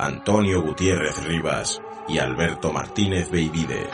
Antonio 0.00 0.62
Gutiérrez 0.62 1.24
Rivas 1.24 1.82
y 2.06 2.18
Alberto 2.18 2.72
Martínez 2.72 3.32
Beivide. 3.32 3.88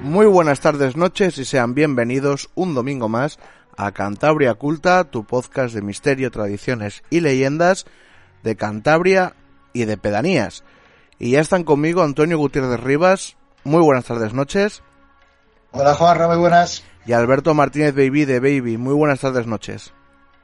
Muy 0.00 0.26
buenas 0.26 0.60
tardes, 0.60 0.96
noches 0.96 1.38
y 1.38 1.44
sean 1.44 1.74
bienvenidos 1.74 2.50
un 2.54 2.72
domingo 2.74 3.08
más 3.08 3.40
a 3.76 3.90
Cantabria 3.90 4.54
Culta, 4.54 5.02
tu 5.02 5.24
podcast 5.24 5.74
de 5.74 5.82
misterio, 5.82 6.30
tradiciones 6.30 7.02
y 7.10 7.18
leyendas 7.18 7.86
de 8.44 8.54
Cantabria 8.54 9.34
y 9.72 9.86
de 9.86 9.96
pedanías. 9.96 10.62
Y 11.18 11.32
ya 11.32 11.40
están 11.40 11.64
conmigo 11.64 12.04
Antonio 12.04 12.38
Gutiérrez 12.38 12.78
Rivas. 12.78 13.36
Muy 13.64 13.82
buenas 13.82 14.04
tardes, 14.04 14.34
noches. 14.34 14.84
Hola 15.72 15.94
Juan, 15.94 16.28
muy 16.28 16.36
buenas. 16.36 16.84
Y 17.06 17.12
Alberto 17.12 17.54
Martínez 17.54 17.94
Baby 17.94 18.26
de 18.26 18.40
Baby. 18.40 18.76
Muy 18.76 18.94
buenas 18.94 19.20
tardes, 19.20 19.46
noches. 19.46 19.92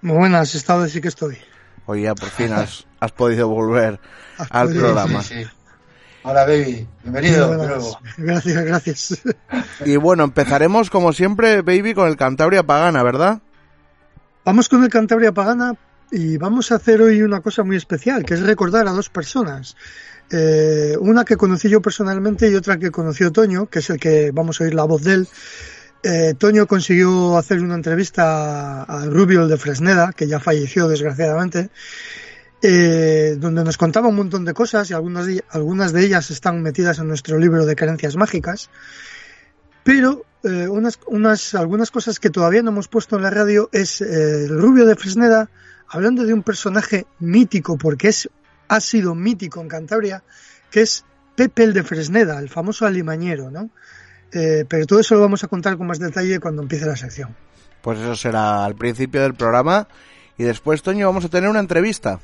Muy 0.00 0.16
buenas, 0.16 0.54
estado 0.54 0.86
sí 0.88 1.02
que 1.02 1.08
estoy. 1.08 1.36
Hoy 1.84 2.02
ya 2.02 2.14
por 2.14 2.30
fin 2.30 2.52
has, 2.52 2.86
has 3.00 3.12
podido 3.12 3.46
volver 3.48 4.00
Has 4.38 4.48
al 4.50 4.68
podido, 4.68 4.84
programa. 4.84 5.22
Sí, 5.22 5.44
sí. 5.44 5.50
Hola 6.22 6.44
baby, 6.44 6.86
bienvenido 7.02 7.50
de 7.50 7.56
nuevo. 7.58 7.98
Gracias, 8.16 8.64
gracias. 8.64 9.22
Y 9.84 9.96
bueno, 9.96 10.24
empezaremos 10.24 10.90
como 10.90 11.12
siempre, 11.12 11.62
Baby, 11.62 11.94
con 11.94 12.08
el 12.08 12.16
Cantabria 12.16 12.62
Pagana, 12.64 13.02
¿verdad? 13.02 13.40
Vamos 14.44 14.68
con 14.68 14.82
el 14.82 14.90
Cantabria 14.90 15.32
Pagana 15.32 15.74
y 16.10 16.36
vamos 16.38 16.72
a 16.72 16.76
hacer 16.76 17.02
hoy 17.02 17.22
una 17.22 17.40
cosa 17.40 17.62
muy 17.64 17.76
especial, 17.76 18.24
que 18.24 18.34
es 18.34 18.40
recordar 18.40 18.88
a 18.88 18.92
dos 18.92 19.10
personas. 19.10 19.76
Eh, 20.30 20.96
una 21.00 21.24
que 21.24 21.36
conocí 21.36 21.68
yo 21.68 21.80
personalmente 21.80 22.50
y 22.50 22.54
otra 22.54 22.78
que 22.78 22.90
conoció 22.90 23.32
Toño, 23.32 23.66
que 23.66 23.78
es 23.78 23.90
el 23.90 23.98
que 23.98 24.30
vamos 24.30 24.60
a 24.60 24.64
oír 24.64 24.74
la 24.74 24.84
voz 24.84 25.02
de 25.04 25.14
él. 25.14 25.28
Eh, 26.02 26.34
Toño 26.38 26.66
consiguió 26.66 27.36
hacer 27.38 27.60
una 27.60 27.74
entrevista 27.74 28.82
a 28.82 29.06
Rubio 29.06 29.48
de 29.48 29.56
Fresneda, 29.56 30.12
que 30.12 30.26
ya 30.26 30.38
falleció 30.38 30.86
desgraciadamente, 30.86 31.70
eh, 32.62 33.36
donde 33.38 33.64
nos 33.64 33.76
contaba 33.76 34.08
un 34.08 34.16
montón 34.16 34.44
de 34.44 34.54
cosas 34.54 34.90
y 34.90 34.94
algunas 34.94 35.26
de, 35.26 35.42
algunas 35.50 35.92
de 35.92 36.04
ellas 36.04 36.30
están 36.30 36.62
metidas 36.62 36.98
en 36.98 37.08
nuestro 37.08 37.38
libro 37.38 37.64
de 37.64 37.74
creencias 37.74 38.16
mágicas. 38.16 38.70
Pero 39.82 40.24
unas, 40.42 41.00
unas, 41.06 41.54
algunas 41.54 41.90
cosas 41.90 42.20
que 42.20 42.30
todavía 42.30 42.62
no 42.62 42.70
hemos 42.70 42.88
puesto 42.88 43.16
en 43.16 43.22
la 43.22 43.30
radio 43.30 43.68
es 43.72 44.00
el 44.00 44.48
Rubio 44.48 44.86
de 44.86 44.94
Fresneda 44.94 45.50
hablando 45.88 46.24
de 46.24 46.34
un 46.34 46.42
personaje 46.42 47.06
mítico, 47.18 47.78
porque 47.78 48.08
es, 48.08 48.28
ha 48.68 48.80
sido 48.80 49.14
mítico 49.14 49.60
en 49.60 49.68
Cantabria, 49.68 50.22
que 50.70 50.82
es 50.82 51.04
Pepe 51.34 51.64
el 51.64 51.72
de 51.72 51.82
Fresneda, 51.82 52.38
el 52.38 52.48
famoso 52.48 52.86
alimañero, 52.86 53.50
¿no? 53.50 53.70
Eh, 54.32 54.64
pero 54.68 54.86
todo 54.86 55.00
eso 55.00 55.14
lo 55.14 55.22
vamos 55.22 55.42
a 55.44 55.48
contar 55.48 55.76
con 55.78 55.86
más 55.86 55.98
detalle 55.98 56.38
cuando 56.40 56.62
empiece 56.62 56.84
la 56.86 56.96
sección. 56.96 57.34
Pues 57.80 57.98
eso 57.98 58.14
será 58.16 58.64
al 58.64 58.74
principio 58.74 59.22
del 59.22 59.34
programa. 59.34 59.88
Y 60.36 60.44
después, 60.44 60.82
Toño, 60.82 61.06
vamos 61.06 61.24
a 61.24 61.28
tener 61.28 61.48
una 61.48 61.60
entrevista. 61.60 62.20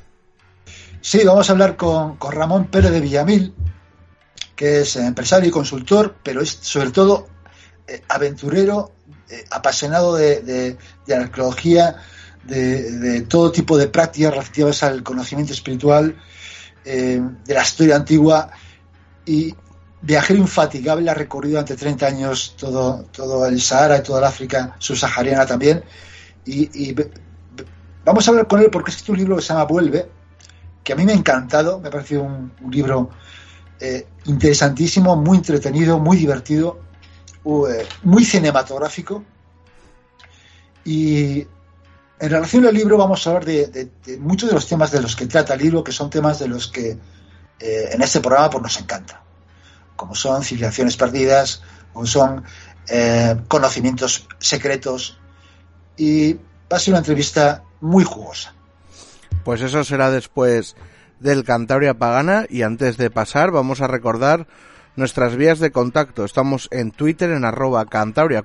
Sí, 1.01 1.21
vamos 1.25 1.49
a 1.49 1.53
hablar 1.53 1.75
con, 1.75 2.17
con 2.17 2.31
Ramón 2.33 2.67
Pérez 2.67 2.91
de 2.91 2.99
Villamil, 3.01 3.53
que 4.55 4.81
es 4.81 4.95
empresario 4.95 5.49
y 5.49 5.51
consultor, 5.51 6.15
pero 6.23 6.41
es 6.41 6.49
sobre 6.61 6.91
todo 6.91 7.27
eh, 7.87 8.01
aventurero, 8.09 8.91
eh, 9.29 9.43
apasionado 9.51 10.15
de, 10.15 10.41
de- 10.41 10.77
de 11.05 11.15
arqueología, 11.15 11.97
de, 12.43 12.91
de 12.99 13.21
todo 13.21 13.51
tipo 13.51 13.77
de 13.77 13.87
prácticas 13.87 14.31
relativas 14.31 14.83
al 14.83 15.03
conocimiento 15.03 15.53
espiritual, 15.53 16.15
eh, 16.85 17.21
de 17.45 17.53
la 17.53 17.63
historia 17.63 17.95
antigua 17.95 18.49
y 19.25 19.53
viajero 20.01 20.39
infatigable, 20.39 21.09
ha 21.09 21.15
recorrido 21.15 21.53
durante 21.53 21.75
30 21.75 22.05
años 22.05 22.55
todo, 22.57 23.05
todo 23.11 23.47
el 23.47 23.59
Sahara 23.59 23.97
y 23.97 24.03
toda 24.03 24.19
el 24.19 24.25
África 24.25 24.75
subsahariana 24.77 25.45
también. 25.45 25.83
Y, 26.45 26.95
vamos 28.03 28.27
a 28.27 28.31
hablar 28.31 28.47
con 28.47 28.59
él 28.59 28.69
porque 28.71 28.91
es 28.91 29.09
un 29.09 29.17
libro 29.17 29.35
que 29.35 29.41
se 29.41 29.47
llama 29.47 29.63
Vuelve, 29.65 30.07
que 30.83 30.93
a 30.93 30.95
mí 30.95 31.05
me 31.05 31.13
ha 31.13 31.15
encantado, 31.15 31.79
me 31.79 31.87
ha 31.87 31.91
parecido 31.91 32.21
un, 32.21 32.51
libro 32.69 33.09
eh, 33.79 34.05
interesantísimo, 34.25 35.15
muy 35.15 35.37
entretenido, 35.37 35.97
muy 35.97 36.17
divertido, 36.17 36.79
eh, 37.43 37.87
muy 38.03 38.23
cinematográfico. 38.23 39.23
Y 40.83 41.47
en 42.19 42.29
relación 42.29 42.65
al 42.65 42.73
libro 42.73 42.97
vamos 42.97 43.25
a 43.25 43.29
hablar 43.29 43.45
de, 43.45 43.89
muchos 44.19 44.49
de 44.49 44.55
los 44.55 44.67
temas 44.67 44.91
de 44.91 45.01
los 45.01 45.15
que 45.15 45.27
trata 45.27 45.53
el 45.53 45.61
libro, 45.61 45.83
que 45.83 45.91
son 45.91 46.09
temas 46.09 46.39
de 46.39 46.47
los 46.47 46.67
que 46.67 46.97
eh, 47.59 47.89
en 47.91 48.01
este 48.01 48.21
programa 48.21 48.49
pues, 48.49 48.63
nos 48.63 48.79
encanta, 48.79 49.21
como 49.95 50.15
son 50.15 50.43
civilizaciones 50.43 50.95
perdidas, 50.97 51.61
como 51.93 52.05
son 52.05 52.43
eh, 52.89 53.35
conocimientos 53.47 54.27
secretos, 54.39 55.19
y 55.97 56.33
va 56.33 56.77
a 56.77 56.79
ser 56.79 56.93
una 56.93 56.99
entrevista 56.99 57.63
muy 57.81 58.03
jugosa. 58.03 58.53
Pues 59.43 59.61
eso 59.61 59.83
será 59.83 60.09
después 60.09 60.75
del 61.19 61.43
Cantabria 61.43 61.93
Pagana 61.93 62.45
y 62.49 62.63
antes 62.63 62.97
de 62.97 63.09
pasar 63.09 63.51
vamos 63.51 63.81
a 63.81 63.87
recordar 63.87 64.47
nuestras 64.95 65.35
vías 65.35 65.59
de 65.59 65.71
contacto. 65.71 66.25
Estamos 66.25 66.67
en 66.71 66.91
Twitter 66.91 67.31
en 67.31 67.45
arroba 67.45 67.85
Cantabria 67.85 68.41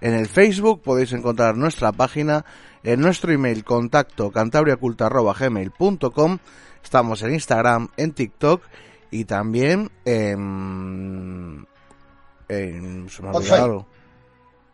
en 0.00 0.14
el 0.14 0.26
Facebook 0.28 0.82
podéis 0.82 1.12
encontrar 1.12 1.56
nuestra 1.56 1.92
página, 1.92 2.44
en 2.82 3.00
nuestro 3.00 3.32
email 3.32 3.64
contacto 3.64 4.30
cantabriaculta 4.30 5.06
arroba 5.06 5.34
gmail.com, 5.34 6.38
estamos 6.82 7.22
en 7.22 7.34
Instagram, 7.34 7.88
en 7.96 8.12
TikTok 8.12 8.62
y 9.10 9.24
también 9.24 9.90
en... 10.04 11.66
en 12.48 13.08
se 13.08 13.22
me 13.22 13.28
ha 13.28 13.32
olvidado 13.32 13.86
Spotify. 13.86 13.86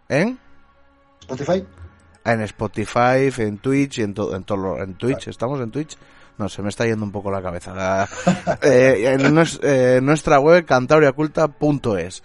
¿En? 0.08 0.38
Spotify. 1.20 1.66
En 2.26 2.40
Spotify, 2.42 3.30
en 3.42 3.58
Twitch, 3.58 3.98
y 3.98 4.02
en, 4.02 4.14
to- 4.14 4.34
en, 4.34 4.44
todo 4.44 4.58
lo- 4.58 4.82
en 4.82 4.94
Twitch. 4.94 5.28
¿Estamos 5.28 5.60
en 5.60 5.70
Twitch? 5.70 5.96
No, 6.38 6.48
se 6.48 6.62
me 6.62 6.68
está 6.68 6.84
yendo 6.86 7.04
un 7.04 7.12
poco 7.12 7.30
la 7.30 7.42
cabeza. 7.42 7.74
La- 7.74 8.08
eh, 8.62 9.12
en 9.14 9.34
nues- 9.34 9.60
eh, 9.62 10.00
nuestra 10.02 10.40
web 10.40 10.64
cantabriaculta.es. 10.64 12.22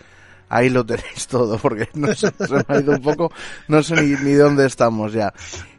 Ahí 0.50 0.70
lo 0.70 0.86
tenéis 0.86 1.28
todo, 1.28 1.58
porque 1.58 1.88
no 1.94 2.08
sé, 2.16 2.32
se 2.38 2.54
me 2.54 2.66
ha 2.68 2.80
ido 2.80 2.94
un 2.94 3.02
poco, 3.02 3.32
no 3.68 3.84
sé 3.84 3.96
ni, 4.02 4.16
ni 4.24 4.34
dónde 4.34 4.66
estamos 4.66 5.14
ya. 5.14 5.32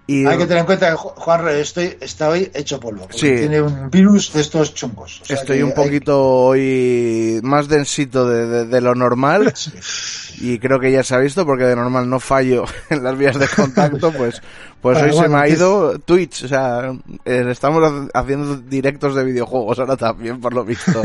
Y, 0.06 0.26
Hay 0.26 0.38
que 0.38 0.44
tener 0.46 0.58
en 0.60 0.66
cuenta 0.66 0.90
que 0.90 0.96
Ju- 0.96 1.12
Juan 1.14 1.48
estoy, 1.50 1.96
está 2.00 2.30
hoy 2.30 2.50
hecho 2.52 2.80
polvo. 2.80 3.06
Sí. 3.12 3.32
Tiene 3.32 3.62
un 3.62 3.88
virus 3.90 4.32
de 4.32 4.40
estos 4.40 4.74
chungos. 4.74 5.20
O 5.20 5.24
sea 5.24 5.36
Estoy 5.36 5.62
un 5.62 5.68
hay- 5.68 5.74
poquito 5.76 6.20
hoy 6.24 7.38
más 7.44 7.68
densito 7.68 8.28
de, 8.28 8.46
de- 8.46 8.66
de 8.66 8.80
lo 8.80 8.96
normal 8.96 9.54
y 10.40 10.58
creo 10.58 10.80
que 10.80 10.90
ya 10.90 11.04
se 11.04 11.14
ha 11.14 11.18
visto 11.18 11.46
porque 11.46 11.62
de 11.64 11.76
normal 11.76 12.10
no 12.10 12.18
fallo 12.18 12.64
en 12.90 13.04
las 13.04 13.16
vías 13.16 13.38
de 13.38 13.46
contacto, 13.46 14.10
pues 14.16 14.42
pues 14.80 14.98
Bueno, 14.98 15.14
hoy 15.14 15.20
se 15.22 15.28
me 15.28 15.36
ha 15.38 15.46
es- 15.46 15.58
ido 15.58 15.98
Twitch, 16.00 16.42
o 16.44 16.48
sea, 16.48 16.90
eh, 17.24 17.44
estamos 17.48 17.84
ha- 17.84 18.18
haciendo 18.18 18.56
directos 18.56 19.14
de 19.14 19.22
videojuegos 19.22 19.78
ahora 19.78 19.96
también 19.96 20.40
por 20.40 20.54
lo 20.54 20.64
visto. 20.64 21.00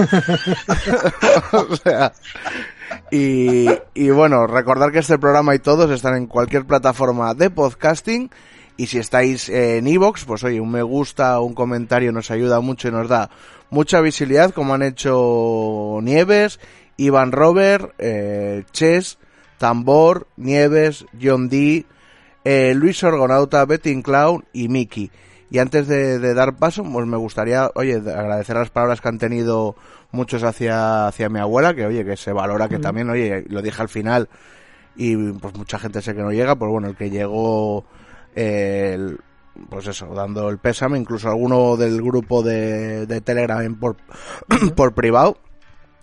o 1.51 1.75
sea, 1.75 2.11
y, 3.11 4.09
bueno, 4.09 4.47
recordar 4.47 4.91
que 4.91 4.99
este 4.99 5.17
programa 5.17 5.55
y 5.55 5.59
todos 5.59 5.89
están 5.91 6.15
en 6.15 6.27
cualquier 6.27 6.65
plataforma 6.65 7.33
de 7.33 7.49
podcasting 7.49 8.29
y 8.77 8.87
si 8.87 8.97
estáis 8.97 9.49
en 9.49 9.87
iVoox, 9.87 10.25
pues 10.25 10.43
oye, 10.43 10.59
un 10.59 10.71
me 10.71 10.81
gusta, 10.81 11.39
un 11.39 11.53
comentario 11.53 12.11
nos 12.11 12.31
ayuda 12.31 12.59
mucho 12.59 12.89
y 12.89 12.91
nos 12.91 13.07
da 13.07 13.29
mucha 13.69 14.01
visibilidad, 14.01 14.53
como 14.53 14.73
han 14.73 14.83
hecho 14.83 15.99
Nieves 16.01 16.59
Iván 16.97 17.31
Robert, 17.31 17.93
eh, 17.97 18.63
Chess, 18.71 19.17
Tambor, 19.57 20.27
Nieves, 20.37 21.05
John 21.21 21.49
D, 21.49 21.85
eh, 22.43 22.73
Luis 22.75 23.03
Orgonauta, 23.03 23.65
Betty 23.65 24.01
Clown 24.01 24.45
y 24.53 24.69
Mickey. 24.69 25.11
Y 25.49 25.59
antes 25.59 25.87
de, 25.87 26.19
de, 26.19 26.33
dar 26.33 26.55
paso, 26.55 26.83
pues 26.83 27.05
me 27.05 27.17
gustaría, 27.17 27.69
oye, 27.75 27.95
agradecer 27.95 28.55
las 28.55 28.71
palabras 28.71 28.99
que 28.99 29.09
han 29.09 29.19
tenido 29.19 29.75
muchos 30.11 30.43
hacia, 30.43 31.07
hacia 31.07 31.29
mi 31.29 31.39
abuela, 31.39 31.75
que 31.75 31.85
oye, 31.85 32.03
que 32.03 32.17
se 32.17 32.31
valora 32.31 32.67
que 32.67 32.79
también, 32.79 33.09
oye, 33.09 33.45
lo 33.47 33.61
dije 33.61 33.81
al 33.81 33.89
final, 33.89 34.27
y 34.95 35.15
pues 35.33 35.55
mucha 35.55 35.77
gente 35.77 36.01
sé 36.01 36.15
que 36.15 36.23
no 36.23 36.31
llega, 36.31 36.55
pues 36.55 36.71
bueno, 36.71 36.87
el 36.87 36.95
que 36.95 37.09
llegó, 37.09 37.85
eh, 38.35 39.15
pues 39.69 39.87
eso, 39.87 40.07
dando 40.07 40.49
el 40.49 40.57
pésame, 40.57 40.97
incluso 40.97 41.29
alguno 41.29 41.77
del 41.77 42.01
grupo 42.01 42.41
de, 42.41 43.05
de 43.05 43.21
Telegram 43.21 43.75
por, 43.75 43.97
por 44.75 44.93
privado, 44.93 45.37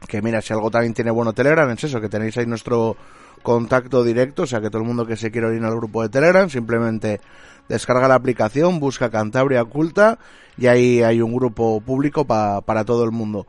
que 0.07 0.23
mira, 0.23 0.41
si 0.41 0.53
algo 0.53 0.71
también 0.71 0.95
tiene 0.95 1.11
bueno 1.11 1.33
Telegram, 1.33 1.69
es 1.71 1.85
eso, 1.85 2.01
que 2.01 2.09
tenéis 2.09 2.37
ahí 2.39 2.47
nuestro 2.47 2.97
contacto 3.43 4.05
directo, 4.05 4.45
o 4.45 4.47
sea 4.47 4.61
que 4.61 4.71
todo 4.71 4.83
el 4.83 4.89
mundo 4.89 5.07
que 5.07 5.17
se 5.17 5.31
quiera 5.31 5.49
unir 5.49 5.65
al 5.65 5.77
grupo 5.77 6.03
de 6.03 6.09
Telegram, 6.09 6.49
simplemente 6.49 7.21
descarga 7.69 8.09
la 8.09 8.15
aplicación, 8.15 8.81
busca 8.81 9.11
Cantabria 9.11 9.63
Oculta 9.63 10.19
y 10.57 10.67
ahí 10.67 11.03
hay 11.03 11.21
un 11.21 11.35
grupo 11.35 11.81
público 11.81 12.27
para 12.27 12.85
todo 12.85 13.05
el 13.05 13.11
mundo. 13.11 13.47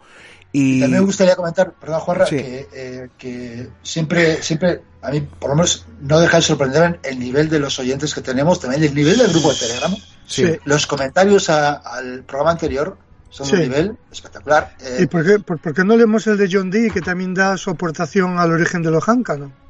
Y... 0.55 0.81
También 0.81 1.01
me 1.01 1.05
gustaría 1.07 1.35
comentar, 1.35 1.73
perdón 1.73 1.99
Juanra, 2.01 2.25
sí. 2.27 2.37
que, 2.37 2.67
eh, 2.73 3.09
que, 3.17 3.69
siempre, 3.81 4.41
siempre, 4.43 4.83
a 5.01 5.09
mí 5.09 5.21
por 5.21 5.49
lo 5.49 5.55
menos 5.55 5.87
no 5.99 6.19
deja 6.19 6.37
de 6.37 6.43
sorprender 6.43 6.99
el 7.01 7.19
nivel 7.19 7.49
de 7.49 7.59
los 7.59 7.79
oyentes 7.79 8.13
que 8.13 8.21
tenemos, 8.21 8.59
también 8.59 8.83
el 8.83 8.93
nivel 8.93 9.17
del 9.17 9.31
grupo 9.31 9.51
de 9.51 9.59
Telegram. 9.59 9.95
Sí. 10.27 10.45
Los 10.65 10.85
comentarios 10.85 11.49
a, 11.49 11.73
al 11.73 12.23
programa 12.23 12.51
anterior 12.51 12.95
son 13.31 13.47
sí. 13.47 13.55
de 13.55 13.63
un 13.63 13.69
nivel 13.69 13.97
espectacular. 14.11 14.75
Eh, 14.79 14.99
¿Y 15.01 15.05
por 15.07 15.25
qué, 15.25 15.39
por, 15.39 15.59
por, 15.59 15.73
qué 15.73 15.83
no 15.83 15.97
leemos 15.97 16.27
el 16.27 16.37
de 16.37 16.47
John 16.51 16.69
Dee, 16.69 16.91
que 16.91 17.01
también 17.01 17.33
da 17.33 17.57
su 17.57 17.71
aportación 17.71 18.37
al 18.37 18.51
origen 18.51 18.83
de 18.83 18.91
los 18.91 19.07
no? 19.07 19.62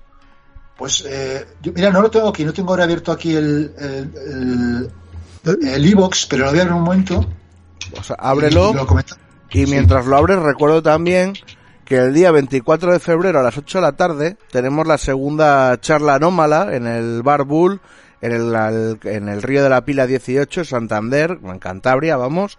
Pues, 0.77 1.05
eh, 1.07 1.45
yo, 1.61 1.71
mira, 1.73 1.91
no 1.91 2.01
lo 2.01 2.09
tengo 2.09 2.29
aquí, 2.29 2.43
no 2.43 2.53
tengo 2.53 2.71
ahora 2.71 2.83
abierto 2.85 3.11
aquí 3.11 3.35
el 3.35 3.73
el 3.77 4.91
el 5.45 5.85
e-box, 5.85 6.25
pero 6.27 6.45
lo 6.45 6.51
voy 6.51 6.59
a 6.59 6.61
abrir 6.63 6.75
un 6.75 6.83
momento. 6.83 7.25
O 7.99 8.03
sea, 8.03 8.15
ábrelo. 8.19 8.71
Y, 8.71 8.73
lo 8.73 8.87
y 9.51 9.65
mientras 9.67 10.05
sí. 10.05 10.09
lo 10.09 10.17
abres, 10.17 10.39
recuerdo 10.39 10.81
también 10.81 11.33
que 11.85 11.97
el 11.97 12.13
día 12.13 12.31
24 12.31 12.93
de 12.93 12.99
febrero 12.99 13.39
a 13.39 13.43
las 13.43 13.57
8 13.57 13.77
de 13.77 13.81
la 13.81 13.91
tarde 13.91 14.37
tenemos 14.51 14.87
la 14.87 14.97
segunda 14.97 15.79
charla 15.79 16.15
anómala 16.15 16.75
en 16.75 16.87
el 16.87 17.21
Bar 17.23 17.43
Bull, 17.43 17.81
en 18.21 18.31
el, 18.31 18.99
en 19.03 19.27
el 19.27 19.41
Río 19.41 19.63
de 19.63 19.69
la 19.69 19.83
Pila 19.83 20.07
18, 20.07 20.63
Santander, 20.63 21.39
en 21.43 21.59
Cantabria, 21.59 22.15
vamos, 22.15 22.57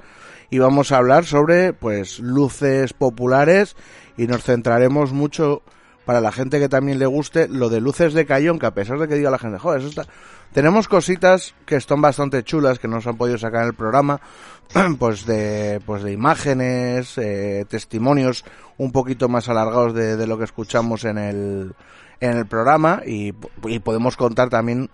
y 0.50 0.58
vamos 0.58 0.93
a 0.93 0.99
hablar 0.99 1.25
sobre, 1.25 1.72
pues, 1.72 2.20
luces 2.20 2.93
populares 2.93 3.76
y 4.17 4.26
nos 4.26 4.44
centraremos 4.44 5.12
mucho 5.12 5.62
para 6.04 6.20
la 6.20 6.32
gente 6.32 6.58
que 6.58 6.68
también 6.68 6.98
le 6.98 7.06
guste 7.06 7.48
lo 7.48 7.68
de 7.68 7.80
luces 7.80 8.12
de 8.14 8.26
Cayón, 8.26 8.58
que 8.58 8.66
a 8.66 8.74
pesar 8.74 8.98
de 8.98 9.08
que 9.08 9.14
diga 9.14 9.30
la 9.30 9.38
gente, 9.38 9.58
joder, 9.58 9.80
eso 9.80 9.88
está... 9.88 10.06
Tenemos 10.52 10.86
cositas 10.86 11.54
que 11.66 11.74
están 11.74 12.00
bastante 12.00 12.44
chulas 12.44 12.78
que 12.78 12.86
no 12.86 13.00
se 13.00 13.08
han 13.08 13.16
podido 13.16 13.38
sacar 13.38 13.62
en 13.62 13.68
el 13.68 13.74
programa, 13.74 14.20
pues 14.98 15.26
de, 15.26 15.80
pues 15.84 16.04
de 16.04 16.12
imágenes, 16.12 17.18
eh, 17.18 17.64
testimonios 17.68 18.44
un 18.78 18.92
poquito 18.92 19.28
más 19.28 19.48
alargados 19.48 19.94
de, 19.94 20.16
de, 20.16 20.26
lo 20.26 20.38
que 20.38 20.44
escuchamos 20.44 21.04
en 21.04 21.18
el, 21.18 21.74
en 22.20 22.36
el 22.36 22.46
programa 22.46 23.02
y, 23.04 23.34
y 23.64 23.78
podemos 23.80 24.16
contar 24.16 24.48
también 24.48 24.90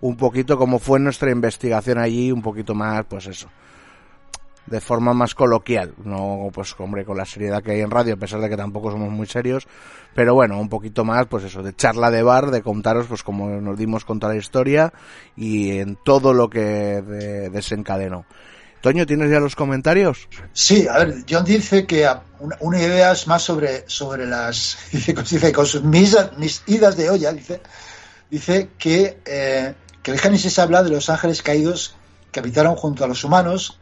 un 0.00 0.16
poquito 0.16 0.56
cómo 0.56 0.78
fue 0.78 0.98
nuestra 0.98 1.30
investigación 1.30 1.98
allí, 1.98 2.32
un 2.32 2.42
poquito 2.42 2.74
más, 2.74 3.04
pues 3.04 3.26
eso, 3.26 3.48
de 4.66 4.80
forma 4.80 5.12
más 5.12 5.34
coloquial, 5.34 5.94
no 6.04 6.48
pues 6.52 6.74
hombre 6.78 7.04
con 7.04 7.16
la 7.16 7.24
seriedad 7.24 7.62
que 7.62 7.72
hay 7.72 7.80
en 7.80 7.90
radio, 7.90 8.14
a 8.14 8.16
pesar 8.16 8.40
de 8.40 8.48
que 8.48 8.56
tampoco 8.56 8.90
somos 8.90 9.10
muy 9.10 9.26
serios, 9.26 9.66
pero 10.14 10.34
bueno, 10.34 10.60
un 10.60 10.68
poquito 10.68 11.04
más 11.04 11.26
pues 11.26 11.44
eso, 11.44 11.62
de 11.62 11.74
charla 11.74 12.10
de 12.10 12.22
bar, 12.22 12.50
de 12.50 12.62
contaros 12.62 13.06
pues 13.06 13.22
como 13.22 13.48
nos 13.60 13.78
dimos 13.78 14.04
con 14.04 14.20
toda 14.20 14.34
la 14.34 14.38
historia 14.38 14.92
y 15.36 15.78
en 15.78 15.96
todo 15.96 16.32
lo 16.32 16.48
que 16.48 16.60
de, 16.60 17.50
desencadenó. 17.50 18.24
Toño, 18.80 19.06
¿tienes 19.06 19.30
ya 19.30 19.38
los 19.38 19.54
comentarios? 19.54 20.28
Sí, 20.52 20.88
a 20.88 20.98
ver, 20.98 21.24
John 21.28 21.44
dice 21.44 21.86
que 21.86 22.08
una, 22.40 22.80
idea 22.80 23.12
es 23.12 23.28
más 23.28 23.42
sobre, 23.42 23.84
sobre 23.86 24.26
las, 24.26 24.76
dice, 24.92 25.12
dice 25.14 25.52
con 25.52 25.66
sus 25.66 25.82
mis, 25.84 26.16
mis 26.36 26.62
idas 26.66 26.96
de 26.96 27.10
olla, 27.10 27.32
dice, 27.32 27.60
dice 28.28 28.70
que, 28.78 29.18
eh, 29.24 29.74
que 30.02 30.10
el 30.10 30.18
Génesis 30.18 30.58
habla 30.58 30.82
de 30.82 30.90
los 30.90 31.10
ángeles 31.10 31.42
caídos 31.42 31.94
que 32.32 32.40
habitaron 32.40 32.74
junto 32.74 33.04
a 33.04 33.08
los 33.08 33.22
humanos 33.22 33.78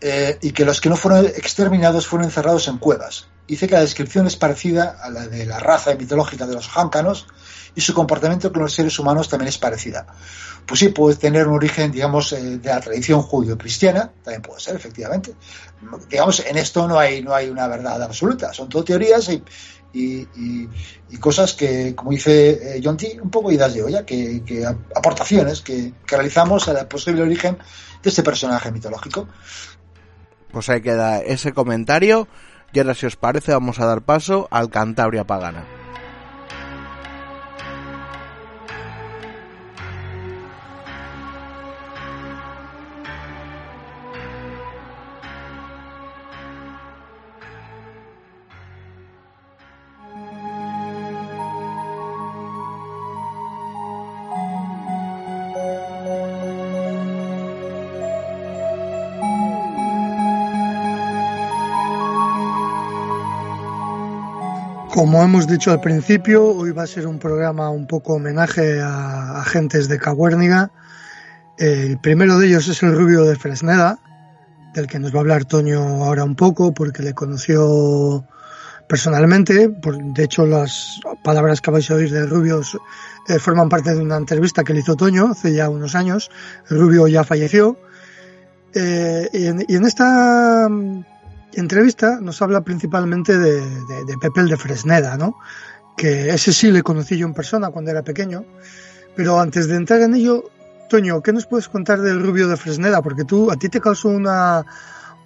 eh, 0.00 0.38
y 0.42 0.52
que 0.52 0.64
los 0.64 0.80
que 0.80 0.88
no 0.88 0.96
fueron 0.96 1.26
exterminados 1.26 2.06
fueron 2.06 2.26
encerrados 2.26 2.68
en 2.68 2.78
cuevas. 2.78 3.28
Dice 3.46 3.66
que 3.66 3.74
la 3.74 3.80
descripción 3.80 4.26
es 4.26 4.36
parecida 4.36 4.98
a 5.02 5.10
la 5.10 5.26
de 5.26 5.46
la 5.46 5.58
raza 5.58 5.94
mitológica 5.94 6.46
de 6.46 6.54
los 6.54 6.68
jáncanos 6.68 7.26
y 7.74 7.80
su 7.80 7.94
comportamiento 7.94 8.52
con 8.52 8.62
los 8.62 8.74
seres 8.74 8.98
humanos 8.98 9.28
también 9.28 9.48
es 9.48 9.58
parecida. 9.58 10.06
Pues 10.66 10.80
sí, 10.80 10.90
puede 10.90 11.16
tener 11.16 11.48
un 11.48 11.54
origen, 11.54 11.90
digamos, 11.90 12.32
eh, 12.32 12.58
de 12.58 12.68
la 12.68 12.80
tradición 12.80 13.22
judío-cristiana, 13.22 14.12
también 14.22 14.42
puede 14.42 14.60
ser, 14.60 14.76
efectivamente. 14.76 15.34
Digamos, 16.10 16.40
en 16.40 16.58
esto 16.58 16.86
no 16.86 16.98
hay, 16.98 17.22
no 17.22 17.34
hay 17.34 17.48
una 17.48 17.66
verdad 17.68 18.02
absoluta, 18.02 18.52
son 18.52 18.68
todo 18.68 18.84
teorías 18.84 19.30
y, 19.30 19.42
y, 19.94 20.28
y, 20.36 20.68
y 21.08 21.16
cosas 21.16 21.54
que, 21.54 21.94
como 21.94 22.10
dice 22.10 22.76
eh, 22.76 22.80
John 22.84 22.98
T., 22.98 23.18
un 23.22 23.30
poco 23.30 23.50
idas 23.50 23.72
de 23.72 23.82
olla, 23.82 24.04
que, 24.04 24.42
que 24.44 24.66
aportaciones 24.66 25.62
que, 25.62 25.94
que 26.06 26.16
realizamos 26.16 26.68
al 26.68 26.86
posible 26.86 27.22
origen 27.22 27.56
de 28.02 28.10
este 28.10 28.22
personaje 28.22 28.70
mitológico. 28.70 29.26
Pues 30.50 30.68
ahí 30.68 30.80
queda 30.80 31.20
ese 31.20 31.52
comentario. 31.52 32.28
Y 32.72 32.80
ahora, 32.80 32.94
si 32.94 33.06
os 33.06 33.16
parece, 33.16 33.52
vamos 33.52 33.80
a 33.80 33.86
dar 33.86 34.02
paso 34.02 34.48
al 34.50 34.70
Cantabria 34.70 35.24
Pagana. 35.24 35.77
Como 64.98 65.22
hemos 65.22 65.46
dicho 65.46 65.70
al 65.70 65.80
principio, 65.80 66.44
hoy 66.44 66.72
va 66.72 66.82
a 66.82 66.86
ser 66.88 67.06
un 67.06 67.20
programa 67.20 67.70
un 67.70 67.86
poco 67.86 68.14
homenaje 68.14 68.80
a 68.80 69.38
agentes 69.42 69.86
de 69.86 69.96
Cabuérniga. 69.96 70.72
El 71.56 72.00
primero 72.00 72.36
de 72.36 72.48
ellos 72.48 72.66
es 72.66 72.82
el 72.82 72.96
Rubio 72.96 73.22
de 73.22 73.36
Fresneda, 73.36 74.00
del 74.74 74.88
que 74.88 74.98
nos 74.98 75.14
va 75.14 75.18
a 75.18 75.20
hablar 75.20 75.44
Toño 75.44 75.78
ahora 76.04 76.24
un 76.24 76.34
poco, 76.34 76.74
porque 76.74 77.04
le 77.04 77.14
conoció 77.14 78.24
personalmente. 78.88 79.68
de 79.68 80.24
hecho, 80.24 80.44
las 80.46 81.00
palabras 81.22 81.60
que 81.60 81.70
vais 81.70 81.88
a 81.92 81.94
oír 81.94 82.10
del 82.10 82.28
Rubio 82.28 82.60
eh, 83.28 83.38
forman 83.38 83.68
parte 83.68 83.94
de 83.94 84.00
una 84.00 84.16
entrevista 84.16 84.64
que 84.64 84.74
le 84.74 84.80
hizo 84.80 84.96
Toño 84.96 85.28
hace 85.30 85.54
ya 85.54 85.68
unos 85.68 85.94
años. 85.94 86.28
Rubio 86.68 87.06
ya 87.06 87.22
falleció. 87.22 87.78
Eh, 88.74 89.28
y 89.68 89.76
en 89.76 89.84
esta 89.84 90.68
entrevista 91.52 92.18
nos 92.20 92.40
habla 92.42 92.62
principalmente 92.62 93.38
de, 93.38 93.60
de, 93.60 94.04
de, 94.06 94.18
Pepe 94.18 94.40
el 94.40 94.48
de 94.48 94.56
Fresneda, 94.56 95.16
¿no? 95.16 95.36
Que 95.96 96.30
ese 96.30 96.52
sí 96.52 96.70
le 96.70 96.82
conocí 96.82 97.16
yo 97.16 97.26
en 97.26 97.34
persona 97.34 97.70
cuando 97.70 97.90
era 97.90 98.02
pequeño. 98.02 98.44
Pero 99.16 99.40
antes 99.40 99.66
de 99.66 99.76
entrar 99.76 100.00
en 100.00 100.14
ello, 100.14 100.44
Toño, 100.88 101.22
¿qué 101.22 101.32
nos 101.32 101.46
puedes 101.46 101.68
contar 101.68 102.00
del 102.00 102.22
rubio 102.22 102.48
de 102.48 102.56
Fresneda? 102.56 103.02
Porque 103.02 103.24
tú, 103.24 103.50
a 103.50 103.56
ti 103.56 103.68
te 103.68 103.80
causó 103.80 104.08
una, 104.08 104.64